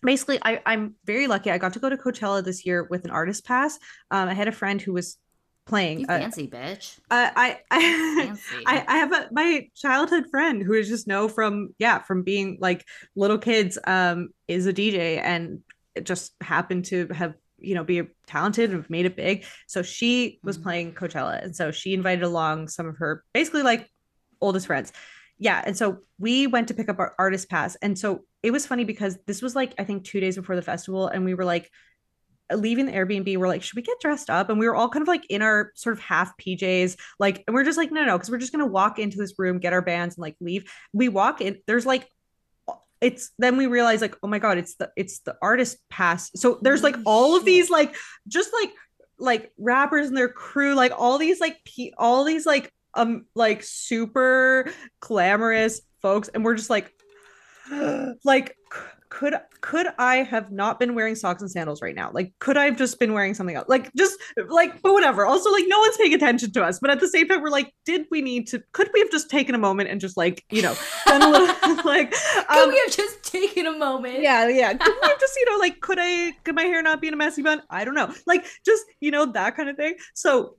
[0.02, 1.52] basically I, i'm very lucky.
[1.52, 3.78] I got to go to coachella this year with an artist pass.
[4.12, 5.18] Um, i had a friend who was
[5.66, 6.02] playing.
[6.02, 7.00] You fancy uh, bitch.
[7.10, 8.36] Uh, I I,
[8.66, 12.58] I I have a my childhood friend who is just know from yeah from being
[12.60, 12.86] like
[13.16, 15.60] little kids um is a DJ and
[16.04, 19.46] just happened to have you know be talented and made it big.
[19.68, 20.64] So she was mm-hmm.
[20.64, 23.90] playing Coachella and so she invited along some of her basically like
[24.42, 24.92] oldest friends.
[25.40, 28.66] Yeah, and so we went to pick up our artist pass and so it was
[28.66, 31.46] funny because this was like I think 2 days before the festival and we were
[31.46, 31.70] like
[32.52, 34.50] leaving the Airbnb, we're like, should we get dressed up?
[34.50, 37.54] And we were all kind of like in our sort of half PJs, like, and
[37.54, 39.82] we're just like, no, no, because we're just gonna walk into this room, get our
[39.82, 40.72] bands, and like leave.
[40.92, 42.10] We walk in, there's like
[43.04, 46.58] it's then we realize like oh my god it's the it's the artist pass so
[46.62, 47.94] there's like all of these like
[48.30, 48.72] just like
[49.20, 51.58] like rappers and their crew like all these like
[51.98, 54.72] all these like um like super
[55.02, 56.94] glamorous folks and we're just like
[58.24, 58.56] like
[59.14, 62.10] could could I have not been wearing socks and sandals right now?
[62.12, 63.70] Like, could I have just been wearing something else?
[63.70, 65.24] Like, just like, but whatever.
[65.24, 66.80] Also, like, no one's paying attention to us.
[66.80, 68.64] But at the same time, we're like, did we need to?
[68.72, 71.46] Could we have just taken a moment and just like, you know, done a little
[71.86, 72.12] like?
[72.38, 74.20] Um, could we have just taken a moment?
[74.20, 74.74] Yeah, yeah.
[74.74, 76.32] Could we have just, you know, like, could I?
[76.44, 77.62] Could my hair not be in a messy bun?
[77.70, 78.12] I don't know.
[78.26, 79.94] Like, just you know that kind of thing.
[80.16, 80.56] So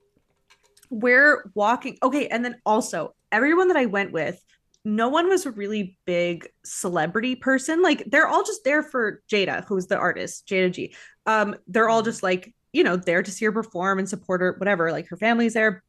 [0.90, 1.98] we're walking.
[2.04, 4.40] Okay, and then also everyone that I went with
[4.84, 7.82] no one was a really big celebrity person.
[7.82, 10.94] Like they're all just there for Jayda, who's the artist, Jayda G.
[11.26, 14.54] Um, they're all just like, you know, there to see her perform and support her,
[14.58, 14.92] whatever.
[14.92, 15.82] Like her family's there.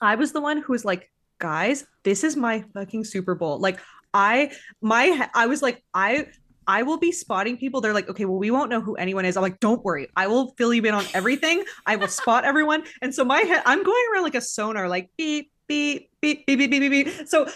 [0.00, 3.58] I was the one who was like, guys, this is my fucking Super Bowl.
[3.58, 3.78] Like
[4.12, 6.26] I my I was like, I
[6.66, 7.80] I will be spotting people.
[7.80, 9.36] They're like, okay, well, we won't know who anyone is.
[9.36, 10.08] I'm like, don't worry.
[10.16, 11.64] I will fill you in on everything.
[11.86, 12.84] I will spot everyone.
[13.00, 16.58] And so my head, I'm going around like a sonar, like beep, beep, beep, beep,
[16.58, 17.28] beep, beep, beep.
[17.28, 17.48] So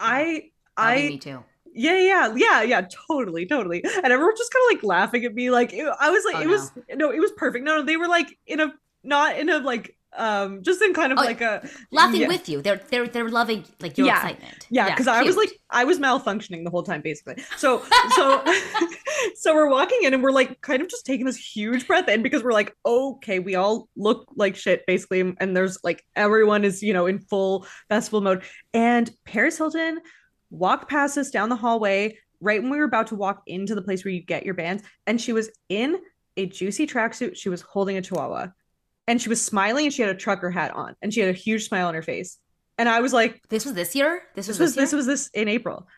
[0.00, 1.44] I I me too.
[1.74, 3.84] Yeah, yeah, yeah, yeah, totally, totally.
[3.84, 5.50] And everyone just kind of like laughing at me.
[5.50, 6.50] Like it, I was like, oh, it no.
[6.50, 7.64] was no, it was perfect.
[7.64, 8.72] No, no, they were like in a
[9.04, 12.28] not in a like um just in kind of oh, like a laughing yeah.
[12.28, 12.62] with you.
[12.62, 14.16] They're they're they're loving like your yeah.
[14.16, 14.66] excitement.
[14.70, 17.42] Yeah because yeah, i was like i was malfunctioning the whole time basically.
[17.56, 17.82] So
[18.16, 18.44] so
[19.34, 22.22] so we're walking in and we're like kind of just taking this huge breath in
[22.22, 26.82] because we're like okay we all look like shit basically and there's like everyone is
[26.82, 28.42] you know in full festival mode.
[28.72, 30.00] And paris hilton
[30.50, 33.82] walked past us down the hallway right when we were about to walk into the
[33.82, 35.98] place where you get your bands and she was in
[36.38, 37.36] a juicy tracksuit.
[37.36, 38.48] She was holding a chihuahua
[39.08, 41.32] and she was smiling and she had a trucker hat on and she had a
[41.32, 42.38] huge smile on her face.
[42.76, 44.22] And I was like, "This was this year.
[44.36, 45.88] This was this, was, this, this was this in April."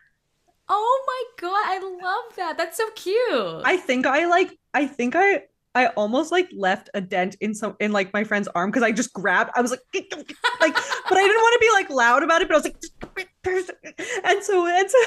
[0.67, 2.57] Oh my god, I love that.
[2.57, 3.61] That's so cute.
[3.63, 5.43] I think I like I think I
[5.75, 8.91] I almost like left a dent in some in like my friend's arm because I
[8.91, 9.51] just grabbed.
[9.55, 12.47] I was like, like, but I didn't want to be like loud about it.
[12.47, 14.97] But I was like, and so and so,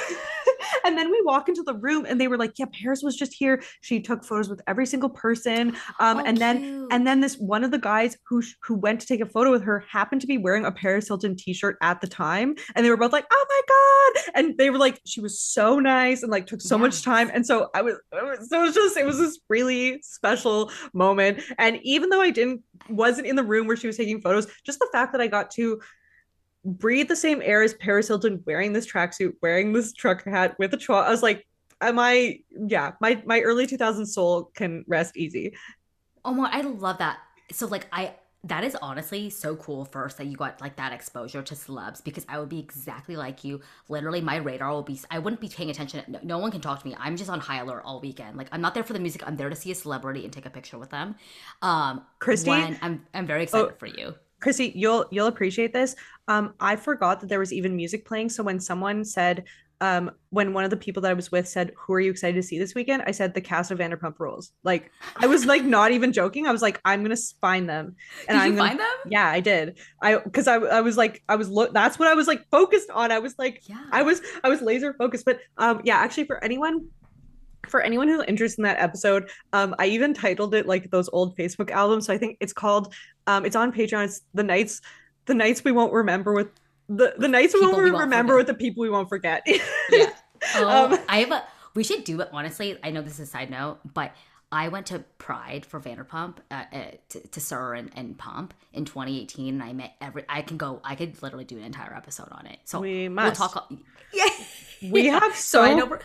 [0.85, 3.33] and then we walk into the room and they were like, yeah, Paris was just
[3.33, 3.63] here.
[3.81, 5.77] She took photos with every single person.
[6.01, 6.89] Um, oh, and then cute.
[6.91, 9.63] and then this one of the guys who who went to take a photo with
[9.63, 12.97] her happened to be wearing a Paris Hilton t-shirt at the time, and they were
[12.97, 16.47] both like, oh my god, and they were like, she was so nice and like
[16.47, 19.19] took so much time, and so I was, was so it was just it was
[19.19, 23.87] this really special moment, and even though I didn't wasn't in the room where she
[23.87, 25.81] was taking photos, just the fact that I got to
[26.65, 30.73] breathe the same air as Paris Hilton wearing this tracksuit, wearing this trucker hat with
[30.75, 31.07] a trough.
[31.07, 31.47] I was like,
[31.81, 35.55] am I yeah, my my early 2000s soul can rest easy.
[36.25, 37.19] Oh my, I love that.
[37.53, 38.15] So like I
[38.45, 42.27] that is honestly so cool first that you got like that exposure to celebs because
[42.29, 43.63] I would be exactly like you.
[43.89, 46.05] Literally, my radar will be, I wouldn't be paying attention.
[46.09, 46.95] No, no, one can talk to me.
[46.99, 48.37] I'm just on high alert all weekend.
[48.37, 49.27] Like, I'm not there for the music.
[49.27, 51.15] I'm there to see a celebrity and take a picture with them.
[51.63, 54.15] Um, Christy, I'm, I'm very excited oh, for you.
[54.45, 55.97] Chrissy, you'll you'll appreciate this.
[56.29, 58.29] Um, I forgot that there was even music playing.
[58.29, 59.45] So when someone said,
[59.81, 62.37] um, when one of the people that I was with said, "Who are you excited
[62.37, 64.53] to see this weekend?" I said the cast of Vanderpump Rules.
[64.63, 66.47] Like I was like not even joking.
[66.47, 67.97] I was like, I'm gonna find them.
[68.29, 68.97] And did I'm you gonna, find them?
[69.09, 69.79] Yeah, I did.
[70.03, 72.91] I because I I was like I was lo- that's what I was like focused
[72.91, 73.13] on.
[73.13, 73.83] I was like yeah.
[73.93, 75.25] I was I was laser focused.
[75.25, 76.91] But um yeah, actually for anyone
[77.69, 81.37] for anyone who's interested in that episode, um, I even titled it like those old
[81.37, 82.07] Facebook albums.
[82.07, 82.95] So I think it's called,
[83.27, 84.05] um, it's on Patreon.
[84.05, 84.81] It's the nights,
[85.27, 86.49] the nights we won't remember with
[86.89, 88.49] the the nights we won't, we won't remember forget.
[88.49, 89.43] with the people we won't forget.
[89.91, 90.11] yeah.
[90.57, 91.43] Oh, um, I have a.
[91.75, 92.79] We should do it honestly.
[92.83, 94.13] I know this is a side note, but
[94.53, 98.85] I went to Pride for Vanderpump uh, uh, to, to SUR and, and Pump in
[98.85, 100.25] 2018, and I met every.
[100.29, 100.81] I can go.
[100.85, 102.59] I could literally do an entire episode on it.
[102.65, 103.73] So we must we'll talk.
[104.13, 104.29] Yeah,
[104.93, 105.19] we yeah.
[105.19, 105.59] have so.
[105.59, 105.99] so I know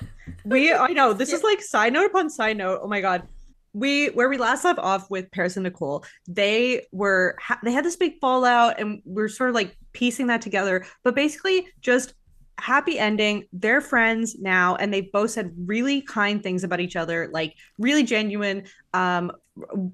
[0.45, 0.73] we.
[0.73, 2.79] I know this is like side note upon side note.
[2.81, 3.27] Oh my god,
[3.73, 7.95] we where we last left off with Paris and Nicole, they were they had this
[7.95, 10.85] big fallout, and we're sort of like piecing that together.
[11.03, 12.13] But basically, just
[12.59, 13.45] happy ending.
[13.53, 18.03] They're friends now, and they both said really kind things about each other, like really
[18.03, 18.65] genuine.
[18.93, 19.31] Um,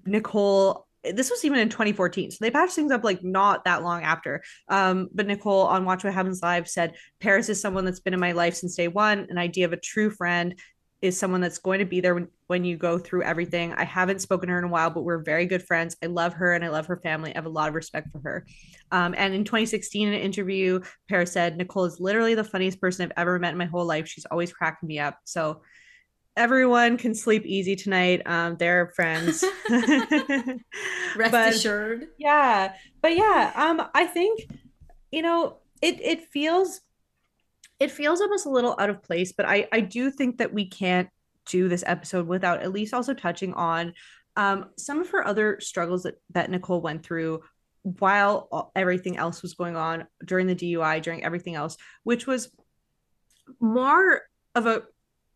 [0.05, 4.03] Nicole, this was even in 2014, so they patched things up like not that long
[4.03, 4.43] after.
[4.69, 8.19] Um, but Nicole on Watch What Happens Live said, "Paris is someone that's been in
[8.19, 9.27] my life since day one.
[9.29, 10.55] An idea of a true friend
[11.01, 13.73] is someone that's going to be there when, when you go through everything.
[13.73, 15.95] I haven't spoken to her in a while, but we're very good friends.
[16.01, 17.31] I love her and I love her family.
[17.31, 18.45] I have a lot of respect for her.
[18.91, 23.05] Um, and in 2016, in an interview, Paris said, Nicole is literally the funniest person
[23.05, 24.07] I've ever met in my whole life.
[24.07, 25.19] She's always cracking me up.
[25.25, 25.61] So
[26.37, 28.21] everyone can sleep easy tonight.
[28.25, 29.43] Um, they're friends.
[29.69, 32.07] Rest but, assured.
[32.17, 32.73] Yeah.
[33.01, 34.47] But yeah, um, I think,
[35.11, 36.81] you know, it it feels
[37.79, 40.67] it feels almost a little out of place, but I I do think that we
[40.67, 41.09] can't
[41.45, 43.93] do this episode without at least also touching on
[44.35, 47.41] um, some of her other struggles that that Nicole went through
[47.83, 52.49] while everything else was going on during the DUI, during everything else, which was
[53.59, 54.21] more
[54.55, 54.83] of a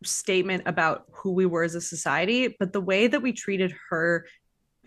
[0.04, 4.26] statement about who we were as a society, but the way that we treated her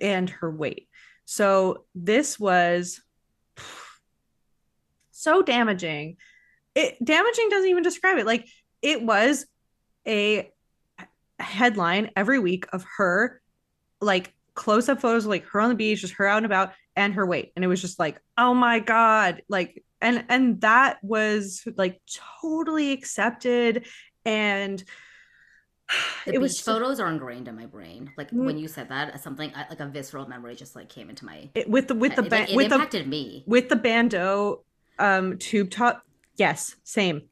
[0.01, 0.89] and her weight.
[1.23, 3.01] So this was
[5.11, 6.17] so damaging
[6.75, 8.25] it damaging doesn't even describe it.
[8.25, 8.47] Like
[8.81, 9.45] it was
[10.07, 10.51] a
[11.39, 13.41] headline every week of her
[14.01, 16.73] like close up photos of like her on the beach, just her out and about
[16.95, 17.51] and her weight.
[17.55, 19.41] And it was just like, oh my God.
[19.47, 22.01] Like and and that was like
[22.41, 23.87] totally accepted
[24.25, 24.83] and
[26.25, 28.11] the it was photos are ingrained in my brain.
[28.17, 31.25] Like mm, when you said that, something like a visceral memory just like came into
[31.25, 33.75] my it, with the with the ba- it, it with impacted the, me with the
[33.75, 34.63] bandeau
[34.99, 36.03] um tube top
[36.35, 37.23] Yes, same.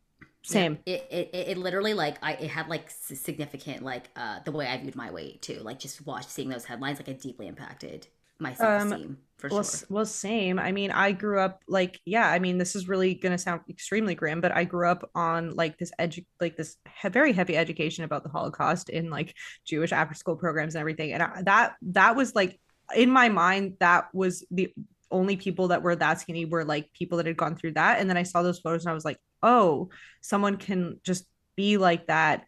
[0.43, 0.79] Same.
[0.85, 4.67] Yeah, it, it it literally like I it had like significant like uh the way
[4.67, 5.59] I viewed my weight too.
[5.61, 8.07] Like just watch seeing those headlines like it deeply impacted
[8.39, 9.87] my self esteem um, for well, sure.
[9.89, 10.57] Well, same.
[10.57, 12.27] I mean, I grew up like yeah.
[12.27, 15.77] I mean, this is really gonna sound extremely grim, but I grew up on like
[15.77, 20.15] this edu like this he- very heavy education about the Holocaust in like Jewish after
[20.15, 22.59] school programs and everything, and I, that that was like
[22.95, 24.73] in my mind that was the
[25.11, 27.99] only people that were that skinny were like people that had gone through that.
[27.99, 29.89] And then I saw those photos and I was like, oh,
[30.21, 31.25] someone can just
[31.55, 32.45] be like that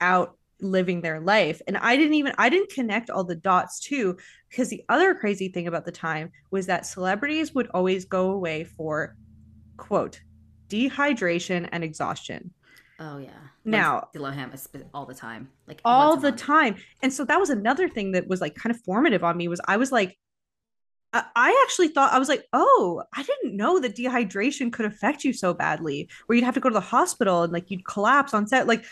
[0.00, 1.60] out living their life.
[1.66, 4.16] And I didn't even I didn't connect all the dots too
[4.48, 8.64] because the other crazy thing about the time was that celebrities would always go away
[8.64, 9.16] for
[9.76, 10.20] quote
[10.68, 12.52] dehydration and exhaustion.
[12.98, 13.30] Oh yeah.
[13.64, 14.56] Now Lohan
[14.94, 16.76] all the time, like all the time.
[17.02, 19.60] And so that was another thing that was like kind of formative on me was
[19.66, 20.16] I was like,
[21.12, 25.32] I actually thought I was like, oh, I didn't know that dehydration could affect you
[25.32, 28.46] so badly, where you'd have to go to the hospital and like you'd collapse on
[28.46, 28.66] set.
[28.66, 28.84] Like,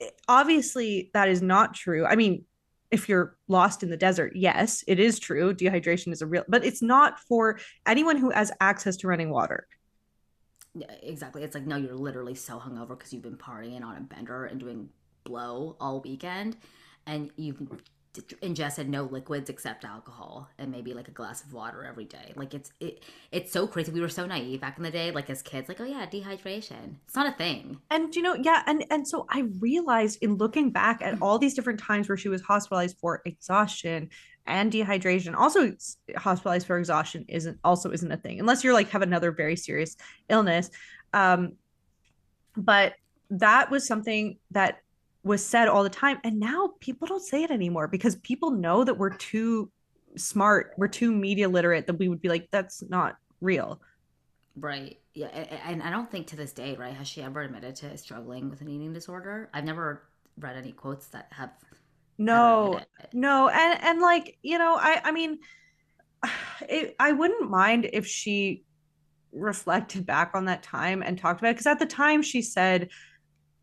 [0.00, 2.04] eh, obviously, that is not true.
[2.04, 2.44] I mean,
[2.90, 5.54] if you're lost in the desert, yes, it is true.
[5.54, 9.68] Dehydration is a real, but it's not for anyone who has access to running water.
[10.74, 11.42] Yeah, exactly.
[11.42, 14.58] It's like no, you're literally so hungover because you've been partying on a bender and
[14.58, 14.88] doing
[15.24, 16.56] blow all weekend,
[17.06, 17.60] and you've
[18.42, 22.32] ingested no liquids except alcohol and maybe like a glass of water every day.
[22.34, 23.92] Like it's it it's so crazy.
[23.92, 26.96] We were so naive back in the day, like as kids, like, oh yeah, dehydration.
[27.06, 27.78] It's not a thing.
[27.90, 31.54] And you know, yeah, and and so I realized in looking back at all these
[31.54, 34.10] different times where she was hospitalized for exhaustion
[34.46, 35.72] and dehydration, also
[36.16, 39.96] hospitalized for exhaustion isn't also isn't a thing unless you're like have another very serious
[40.28, 40.70] illness.
[41.12, 41.52] Um
[42.56, 42.94] but
[43.30, 44.78] that was something that
[45.22, 48.84] was said all the time and now people don't say it anymore because people know
[48.84, 49.70] that we're too
[50.16, 53.80] smart we're too media literate that we would be like that's not real.
[54.56, 54.98] Right.
[55.14, 58.48] Yeah and i don't think to this day right has she ever admitted to struggling
[58.50, 59.50] with an eating disorder?
[59.52, 61.50] I've never read any quotes that have
[62.18, 62.80] no
[63.12, 65.38] no and and like you know i i mean
[66.68, 68.64] it, i wouldn't mind if she
[69.32, 72.88] reflected back on that time and talked about it because at the time she said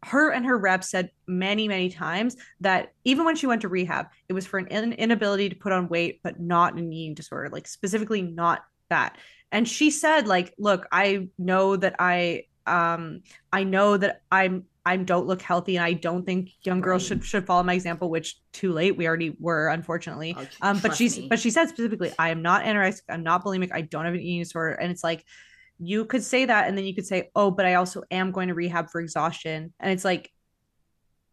[0.03, 4.07] her and her rep said many many times that even when she went to rehab
[4.29, 7.67] it was for an inability to put on weight but not an eating disorder like
[7.67, 9.17] specifically not that
[9.51, 13.21] and she said like look i know that i um
[13.51, 17.07] i know that i'm i don't look healthy and i don't think young girls right.
[17.07, 20.95] should should follow my example which too late we already were unfortunately oh, um but
[20.95, 21.27] she's me.
[21.27, 24.19] but she said specifically i am not anorexic i'm not bulimic i don't have an
[24.19, 25.25] eating disorder and it's like
[25.79, 28.47] you could say that and then you could say oh but i also am going
[28.47, 29.73] to rehab for exhaustion.
[29.79, 30.31] And it's like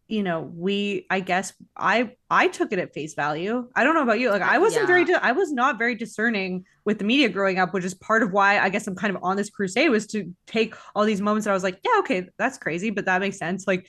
[0.06, 3.68] you know we i guess i i took it at face value.
[3.74, 5.04] I don't know about you like i wasn't yeah.
[5.04, 8.30] very i was not very discerning with the media growing up which is part of
[8.30, 11.46] why i guess i'm kind of on this crusade was to take all these moments
[11.46, 13.66] that i was like yeah okay that's crazy but that makes sense.
[13.66, 13.86] Like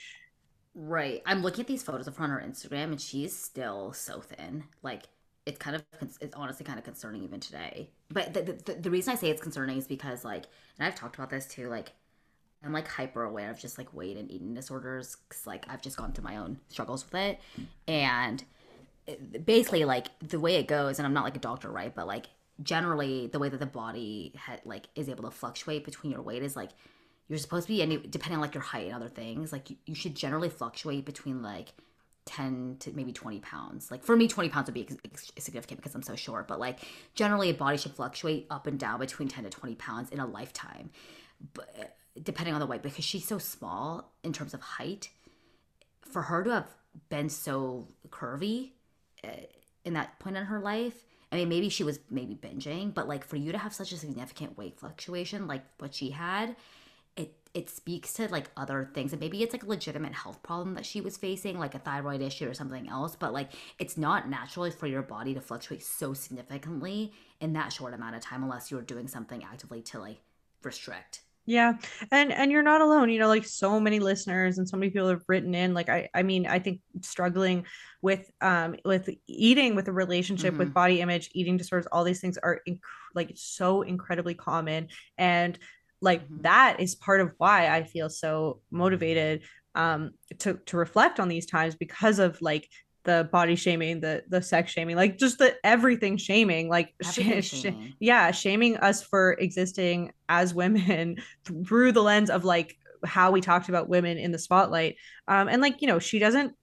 [0.73, 1.21] right.
[1.25, 4.65] I'm looking at these photos of her on her instagram and she's still so thin.
[4.83, 5.03] Like
[5.45, 7.89] it's kind of it's honestly kind of concerning even today.
[8.09, 10.45] But the, the, the reason I say it's concerning is because like,
[10.77, 11.69] and I've talked about this too.
[11.69, 11.91] Like,
[12.63, 15.97] I'm like hyper aware of just like weight and eating disorders because like I've just
[15.97, 17.39] gone through my own struggles with it,
[17.87, 18.43] and
[19.45, 21.93] basically like the way it goes, and I'm not like a doctor, right?
[21.93, 22.27] But like
[22.63, 26.41] generally the way that the body ha- like is able to fluctuate between your weight
[26.41, 26.71] is like
[27.27, 29.75] you're supposed to be any depending on like your height and other things like you,
[29.85, 31.73] you should generally fluctuate between like
[32.25, 33.91] 10 to maybe 20 pounds.
[33.91, 34.87] Like for me, 20 pounds would be
[35.37, 36.79] significant because I'm so short, but like
[37.13, 40.25] generally a body should fluctuate up and down between 10 to 20 pounds in a
[40.25, 40.89] lifetime,
[41.53, 45.09] but depending on the weight, because she's so small in terms of height.
[46.01, 46.67] For her to have
[47.09, 48.71] been so curvy
[49.23, 49.45] eh,
[49.83, 53.25] in that point in her life, I mean, maybe she was maybe binging, but like
[53.25, 56.55] for you to have such a significant weight fluctuation like what she had,
[57.55, 60.85] it speaks to like other things and maybe it's like a legitimate health problem that
[60.85, 63.49] she was facing like a thyroid issue or something else but like
[63.79, 68.21] it's not natural for your body to fluctuate so significantly in that short amount of
[68.21, 70.19] time unless you're doing something actively to like
[70.63, 71.73] restrict yeah
[72.11, 75.07] and and you're not alone you know like so many listeners and so many people
[75.07, 77.63] have written in like i i mean i think struggling
[78.01, 80.59] with um with eating with a relationship mm-hmm.
[80.59, 82.79] with body image eating disorders all these things are inc-
[83.13, 84.87] like so incredibly common
[85.17, 85.59] and
[86.05, 86.43] like mm-hmm.
[86.43, 89.41] that is part of why i feel so motivated
[89.75, 92.69] um to to reflect on these times because of like
[93.03, 97.65] the body shaming the the sex shaming like just the everything shaming like sh- sh-
[97.99, 101.17] yeah shaming us for existing as women
[101.65, 104.95] through the lens of like how we talked about women in the spotlight
[105.27, 106.53] um and like you know she doesn't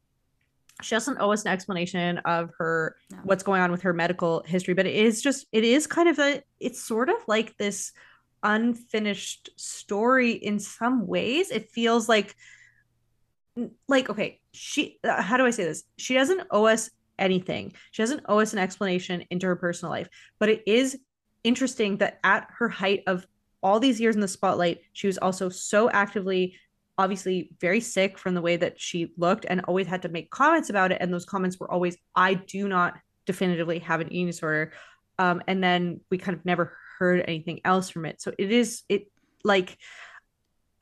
[0.82, 3.18] she doesn't owe us an explanation of her no.
[3.22, 6.18] what's going on with her medical history but it is just it is kind of
[6.18, 7.92] a it's sort of like this
[8.42, 11.50] unfinished story in some ways.
[11.50, 12.34] It feels like
[13.88, 15.84] like okay, she uh, how do I say this?
[15.98, 17.72] She doesn't owe us anything.
[17.90, 20.08] She doesn't owe us an explanation into her personal life,
[20.38, 20.98] but it is
[21.44, 23.26] interesting that at her height of
[23.62, 26.56] all these years in the spotlight, she was also so actively
[26.98, 30.68] obviously very sick from the way that she looked and always had to make comments
[30.68, 34.72] about it and those comments were always I do not definitively have an eating disorder.
[35.18, 38.22] Um, and then we kind of never heard anything else from it.
[38.22, 39.08] So it is it
[39.44, 39.76] like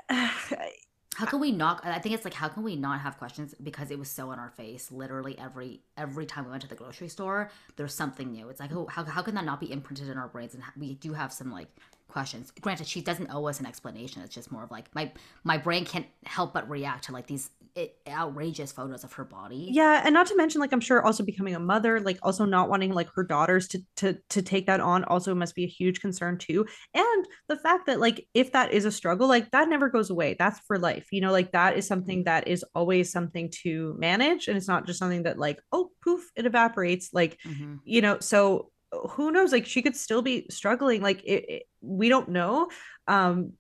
[0.11, 3.91] how can we not i think it's like how can we not have questions because
[3.91, 7.09] it was so in our face literally every every time we went to the grocery
[7.09, 8.49] store there's something new.
[8.49, 10.55] It's like oh, how, how can that not be imprinted in our brains?
[10.55, 11.69] And we do have some like
[12.09, 12.53] questions.
[12.61, 14.23] Granted she doesn't owe us an explanation.
[14.23, 15.13] It's just more of like my
[15.45, 19.69] my brain can't help but react to like these it, outrageous photos of her body.
[19.71, 22.69] Yeah, and not to mention like I'm sure also becoming a mother, like also not
[22.69, 26.01] wanting like her daughters to to to take that on also must be a huge
[26.01, 26.67] concern too.
[26.95, 30.37] And the fact that like if that is a struggle, like that never goes away.
[30.39, 31.09] That's for life.
[31.11, 34.87] you know like that is something that is always something to manage and it's not
[34.87, 37.77] just something that like oh poof it evaporates like mm-hmm.
[37.85, 38.71] you know so
[39.11, 42.69] who knows like she could still be struggling like it, it, we don't know
[43.07, 43.53] um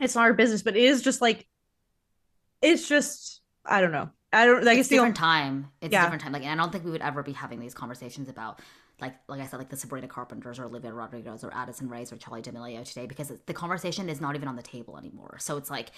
[0.00, 1.46] it's not our business but it is just like
[2.62, 6.02] it's just i don't know i don't like it's, it's different time it's yeah.
[6.02, 8.28] a different time like and i don't think we would ever be having these conversations
[8.28, 8.60] about
[9.00, 12.16] like like I said, like the Sabrina Carpenters or Olivia Rodrigos or Addison Rae's or
[12.16, 15.36] Charli D'Amelio today because the conversation is not even on the table anymore.
[15.40, 15.90] So it's like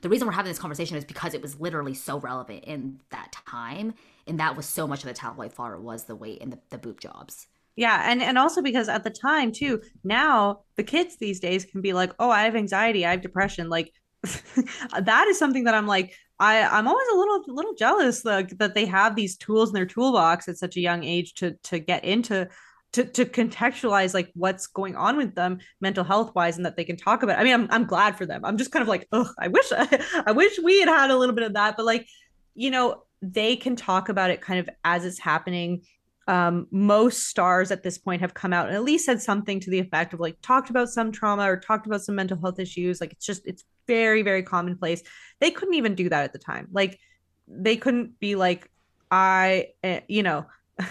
[0.00, 3.32] the reason we're having this conversation is because it was literally so relevant in that
[3.32, 3.94] time,
[4.26, 6.78] and that was so much of the tabloid fodder was the weight and the, the
[6.78, 7.46] boob jobs.
[7.76, 11.80] Yeah, and and also because at the time too, now the kids these days can
[11.80, 13.92] be like, "Oh, I have anxiety, I have depression." Like
[15.00, 18.74] that is something that I'm like, I I'm always a little little jealous like that
[18.74, 22.04] they have these tools in their toolbox at such a young age to to get
[22.04, 22.48] into
[22.92, 26.84] to to contextualize like what's going on with them mental health wise and that they
[26.84, 27.38] can talk about.
[27.38, 27.40] It.
[27.40, 28.44] I mean, I'm I'm glad for them.
[28.44, 31.16] I'm just kind of like, oh, I wish I, I wish we had had a
[31.16, 32.06] little bit of that, but like,
[32.54, 35.82] you know, they can talk about it kind of as it's happening
[36.28, 39.70] um, most stars at this point have come out and at least said something to
[39.70, 43.00] the effect of like talked about some trauma or talked about some mental health issues.
[43.00, 45.02] Like it's just it's very very commonplace.
[45.40, 46.68] They couldn't even do that at the time.
[46.70, 47.00] Like
[47.48, 48.70] they couldn't be like
[49.10, 50.46] I, eh, you know.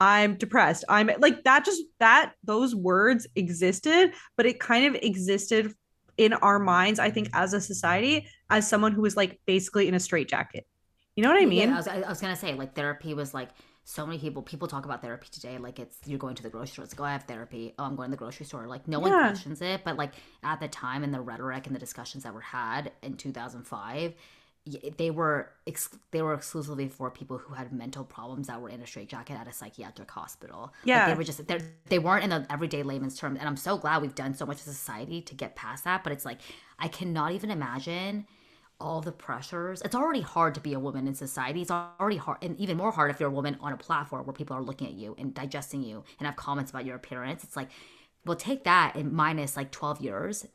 [0.00, 0.84] I'm depressed.
[0.88, 5.74] I'm like that just that those words existed, but it kind of existed
[6.16, 9.94] in our minds, I think, as a society, as someone who was like basically in
[9.94, 10.68] a straitjacket.
[11.16, 11.70] You know what I mean?
[11.70, 13.48] Yeah, I was, I was gonna say like therapy was like
[13.88, 16.72] so many people people talk about therapy today like it's you're going to the grocery
[16.72, 18.86] store it's like oh i have therapy oh i'm going to the grocery store like
[18.86, 20.12] no one questions it but like
[20.44, 24.12] at the time and the rhetoric and the discussions that were had in 2005
[24.98, 28.82] they were ex- they were exclusively for people who had mental problems that were in
[28.82, 30.74] a straitjacket at a psychiatric hospital.
[30.84, 33.56] Yeah, like they were just they they weren't in the everyday layman's terms, and I'm
[33.56, 36.04] so glad we've done so much as a society to get past that.
[36.04, 36.40] But it's like
[36.78, 38.26] I cannot even imagine
[38.80, 39.82] all the pressures.
[39.82, 41.62] It's already hard to be a woman in society.
[41.62, 44.32] It's already hard, and even more hard if you're a woman on a platform where
[44.32, 47.44] people are looking at you and digesting you and have comments about your appearance.
[47.44, 47.68] It's like,
[48.24, 50.46] well, take that and minus like 12 years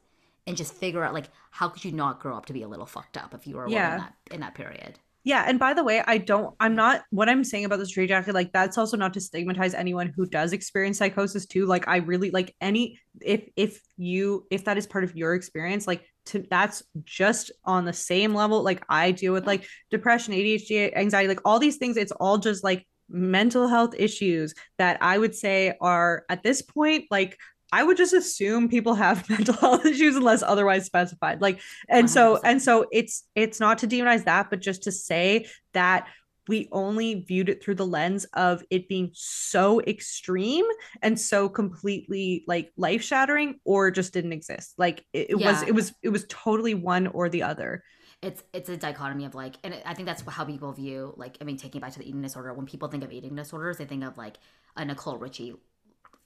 [0.46, 2.86] and just figure out like how could you not grow up to be a little
[2.86, 3.90] fucked up if you were a yeah.
[3.90, 5.00] woman in that, in that period.
[5.26, 8.34] Yeah, and by the way, I don't I'm not what I'm saying about the straitjacket
[8.34, 11.66] like that's also not to stigmatize anyone who does experience psychosis too.
[11.66, 15.88] Like I really like any if if you if that is part of your experience,
[15.88, 20.94] like to that's just on the same level like I deal with like depression, ADHD,
[20.96, 25.36] anxiety, like all these things it's all just like mental health issues that I would
[25.36, 27.38] say are at this point like
[27.74, 31.42] I would just assume people have mental health issues unless otherwise specified.
[31.42, 31.60] Like,
[31.90, 32.10] and 100%.
[32.10, 36.08] so, and so it's, it's not to demonize that, but just to say that
[36.48, 40.66] we only viewed it through the lens of it being so extreme
[41.02, 44.76] and so completely like life shattering or just didn't exist.
[44.78, 45.52] Like it, it yeah.
[45.52, 47.84] was, it was, it was totally one or the other
[48.22, 51.44] it's it's a dichotomy of like and i think that's how people view like i
[51.44, 53.84] mean taking it back to the eating disorder when people think of eating disorders they
[53.84, 54.38] think of like
[54.78, 55.54] a nicole richie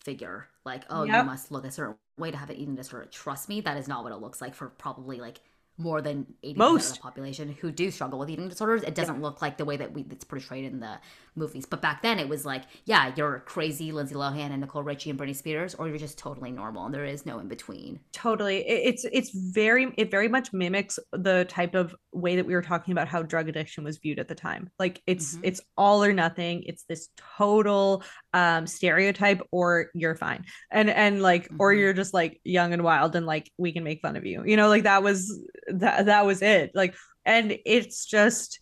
[0.07, 0.47] figure.
[0.65, 1.17] Like, oh, yep.
[1.17, 3.07] you must look a certain way to have an eating disorder.
[3.11, 5.41] Trust me, that is not what it looks like for probably like
[5.77, 6.89] more than 80% Most.
[6.89, 8.83] of the population who do struggle with eating disorders.
[8.83, 9.21] It doesn't yeah.
[9.21, 10.97] look like the way that we it's portrayed in the
[11.35, 11.65] movies.
[11.65, 15.19] But back then it was like, yeah, you're crazy Lindsay Lohan and Nicole Richie and
[15.19, 17.99] Britney Spears, or you're just totally normal and there is no in between.
[18.11, 18.67] Totally.
[18.67, 22.91] It's it's very it very much mimics the type of way that we were talking
[22.91, 24.71] about how drug addiction was viewed at the time.
[24.79, 25.45] Like it's mm-hmm.
[25.45, 26.63] it's all or nothing.
[26.65, 28.03] It's this total
[28.37, 30.45] um stereotype or you're fine.
[30.69, 31.57] And and like mm-hmm.
[31.59, 34.43] or you're just like young and wild and like we can make fun of you.
[34.45, 36.71] You know, like that was that that was it.
[36.75, 36.95] Like
[37.25, 38.59] and it's just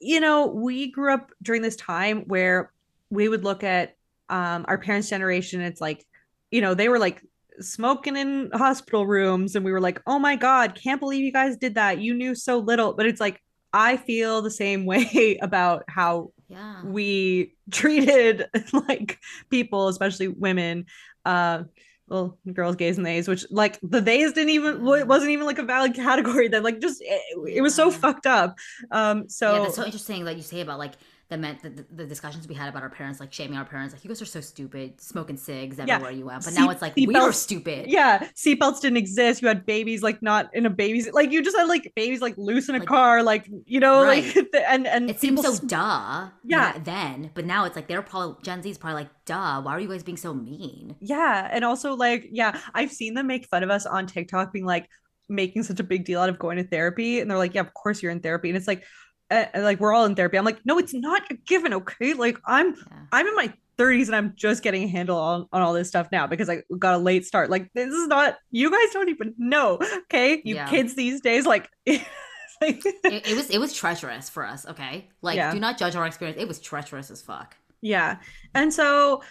[0.00, 2.72] you know, we grew up during this time where
[3.10, 3.96] we would look at
[4.28, 5.60] um, our parents' generation.
[5.60, 6.06] It's like,
[6.50, 7.22] you know, they were like
[7.60, 11.56] smoking in hospital rooms, and we were like, oh my God, can't believe you guys
[11.56, 12.00] did that.
[12.00, 12.92] You knew so little.
[12.92, 13.42] But it's like,
[13.72, 16.82] I feel the same way about how yeah.
[16.84, 19.18] we treated like
[19.50, 20.86] people, especially women.
[21.24, 21.64] Uh,
[22.08, 25.58] well girls gays and theys which like the theys didn't even it wasn't even like
[25.58, 28.56] a valid category then like just it, it was so fucked up
[28.92, 30.94] um so yeah that's so interesting that you say about like
[31.28, 34.02] the meant the, the, discussions we had about our parents like shaming our parents like
[34.02, 36.16] you guys are so stupid smoking cigs everywhere yeah.
[36.16, 39.66] you went but now it's like we are stupid yeah seatbelts didn't exist you had
[39.66, 42.74] babies like not in a baby's like you just had like babies like loose in
[42.74, 44.34] a like, car like you know right.
[44.36, 48.36] like and and it seems so duh yeah then but now it's like they're probably
[48.42, 51.94] gen z's probably like duh why are you guys being so mean yeah and also
[51.94, 54.88] like yeah i've seen them make fun of us on tiktok being like
[55.28, 57.74] making such a big deal out of going to therapy and they're like yeah of
[57.74, 58.82] course you're in therapy and it's like
[59.30, 60.38] uh, like we're all in therapy.
[60.38, 61.74] I'm like, no, it's not a given.
[61.74, 62.14] Okay.
[62.14, 62.82] Like I'm, yeah.
[63.12, 66.08] I'm in my 30s and I'm just getting a handle on, on all this stuff
[66.10, 67.50] now because I got a late start.
[67.50, 69.78] Like this is not, you guys don't even know.
[70.04, 70.40] Okay.
[70.44, 70.68] You yeah.
[70.68, 74.66] kids these days, like like, it, it was it was treacherous for us.
[74.66, 75.52] Okay, like Yeah.
[75.52, 76.40] do not judge our experience.
[76.40, 77.56] It was treacherous as fuck.
[77.80, 78.16] Yeah.
[78.54, 79.22] And so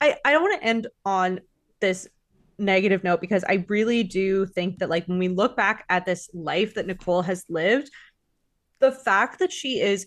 [0.00, 1.40] I I don't want to end on
[1.80, 2.08] this
[2.58, 6.30] negative note because I really do think that like when we look back at this
[6.34, 7.90] life that Nicole has lived,
[8.80, 10.06] the fact that she is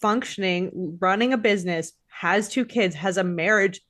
[0.00, 3.80] functioning, running a business, has two kids, has a marriage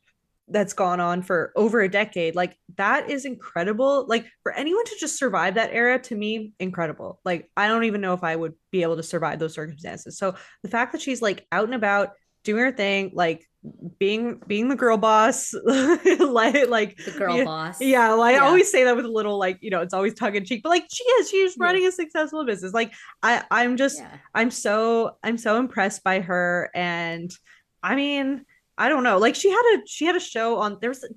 [0.50, 4.06] that's gone on for over a decade, like that is incredible.
[4.08, 7.20] Like for anyone to just survive that era to me, incredible.
[7.24, 10.18] Like I don't even know if I would be able to survive those circumstances.
[10.18, 12.10] So the fact that she's like out and about
[12.44, 13.46] doing her thing, like
[13.98, 17.80] being being the girl boss, like like The girl yeah, boss.
[17.80, 18.38] Yeah, well, I Yeah.
[18.44, 20.70] always say that with a little like you know, it's always tongue in cheek, but
[20.70, 21.64] like she is, she's Yeah.
[21.66, 22.72] running a successful business.
[22.72, 22.92] Like
[23.22, 24.16] I, I'm just, Yeah.
[24.34, 27.30] I'm so, I'm so impressed by her, and
[27.82, 28.44] I mean,
[28.78, 30.78] I don't know, like she had a, she had a show on.
[30.80, 31.08] there's do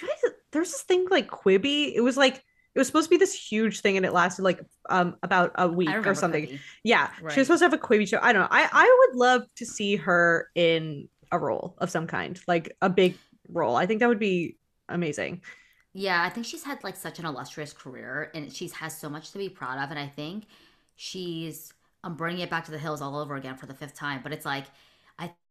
[0.00, 1.92] you guys, there's this thing like Quibi.
[1.94, 2.42] It was like.
[2.74, 5.68] It was supposed to be this huge thing, and it lasted like um about a
[5.68, 6.46] week or something.
[6.46, 6.60] Quibi.
[6.84, 8.18] Yeah, she was supposed to have a Quibi show.
[8.22, 8.48] I don't know.
[8.50, 12.90] I I would love to see her in a role of some kind, like a
[12.90, 13.16] big
[13.48, 13.76] role.
[13.76, 14.56] I think that would be
[14.88, 15.42] amazing.
[15.94, 19.30] Yeah, I think she's had like such an illustrious career and she's has so much
[19.32, 19.90] to be proud of.
[19.90, 20.44] And I think
[20.96, 21.72] she's,
[22.02, 24.32] I'm bringing it back to the hills all over again for the fifth time, but
[24.32, 24.64] it's like,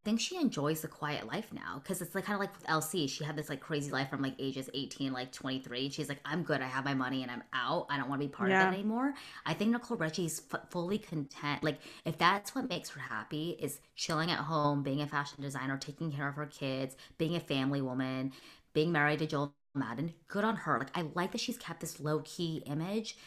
[0.04, 3.08] think she enjoys the quiet life now because it's like kind of like with LC.
[3.08, 5.90] She had this like crazy life from like ages 18, like 23.
[5.90, 6.62] She's like, I'm good.
[6.62, 7.88] I have my money and I'm out.
[7.90, 8.68] I don't want to be part Yeah.
[8.68, 9.14] of it anymore.
[9.46, 11.64] I think Nicole Richie's f- fully content.
[11.64, 15.78] Like, if that's what makes her happy, is chilling at home, being a fashion designer,
[15.78, 18.32] taking care of her kids, being a family woman,
[18.74, 20.80] being married to Joel Madden, good on her.
[20.80, 23.18] Like, I like that she's kept this low key image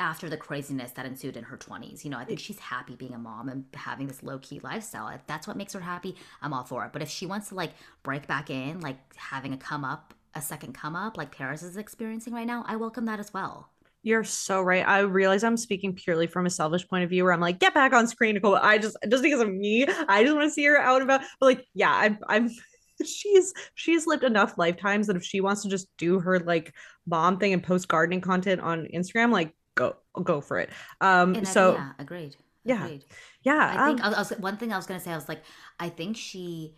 [0.00, 2.04] after the craziness that ensued in her 20s.
[2.04, 5.08] You know, I think she's happy being a mom and having this low key lifestyle.
[5.08, 6.92] If that's what makes her happy, I'm all for it.
[6.92, 7.72] But if she wants to like
[8.02, 11.76] break back in, like having a come up, a second come up, like Paris is
[11.76, 13.68] experiencing right now, I welcome that as well.
[14.02, 14.86] You're so right.
[14.88, 17.74] I realize I'm speaking purely from a selfish point of view where I'm like, get
[17.74, 18.56] back on screen, Nicole.
[18.56, 21.20] I just just because of me, I just want to see her out and about.
[21.38, 22.50] But like, yeah, I'm I'm
[23.04, 26.72] she's she's lived enough lifetimes that if she wants to just do her like
[27.06, 30.70] mom thing and post gardening content on Instagram, like go go for it.
[31.00, 32.36] Um And I- so yeah, agreed.
[32.64, 32.84] yeah.
[32.84, 33.04] Agreed.
[33.42, 35.12] yeah, I think um, I was, I was- one thing I was gonna say.
[35.12, 35.42] I was like,
[35.78, 36.74] I think she,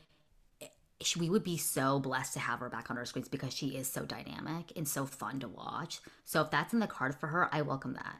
[1.01, 3.69] she, we would be so blessed to have her back on our screens because she
[3.77, 6.01] is so dynamic and so fun to watch.
[6.25, 8.17] So if that's in the card for her, I welcome that,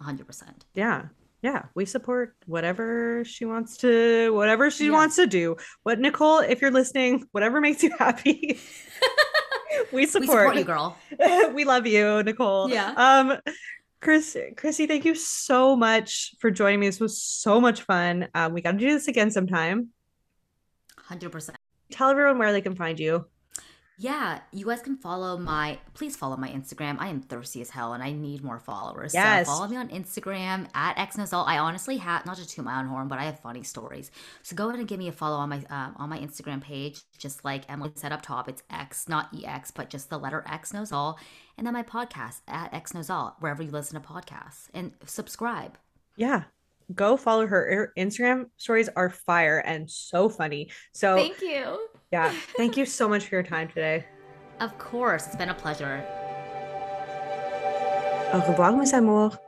[0.00, 0.64] hundred percent.
[0.74, 1.06] yeah.
[1.42, 4.92] Yeah, we support whatever she wants to whatever she Yeah.
[4.92, 5.56] wants to do.
[5.84, 8.58] What Nicole, if you're listening, whatever makes you happy.
[9.92, 10.28] we We support.
[10.28, 10.96] support you, girl.
[11.54, 12.70] we love you, Nicole.
[12.70, 12.92] Yeah.
[12.96, 13.38] Um,
[14.00, 16.86] Chris, Chrissy, thank you so much for joining me.
[16.86, 18.28] This was so much fun.
[18.34, 19.88] Um, we got to do this again sometime.
[20.98, 21.58] Hundred percent.
[21.90, 23.26] Tell everyone where they can find you.
[23.98, 25.78] Yeah, you guys can follow my.
[25.94, 26.96] Please follow my Instagram.
[26.98, 29.14] I am thirsty as hell, and I need more followers.
[29.14, 29.46] Yes.
[29.46, 31.46] So follow me on Instagram at xknowsall.
[31.46, 34.10] I honestly have not to toot my own horn, but I have funny stories.
[34.42, 37.00] So go ahead and give me a follow on my um, on my Instagram page,
[37.16, 38.50] just like Emily said up top.
[38.50, 41.18] It's X, not EX, but just the letter X knows all.
[41.56, 45.78] And then my podcast at X knows all, wherever you listen to podcasts, and subscribe.
[46.16, 46.44] Yeah.
[46.94, 47.74] Go follow her.
[47.74, 50.70] Her Instagram stories are fire and so funny.
[50.92, 51.78] So, thank you.
[52.12, 54.04] Yeah, thank you so much for your time today.
[54.60, 56.04] Of course, it's been a pleasure.
[58.32, 59.38] Au revoir, mes amours.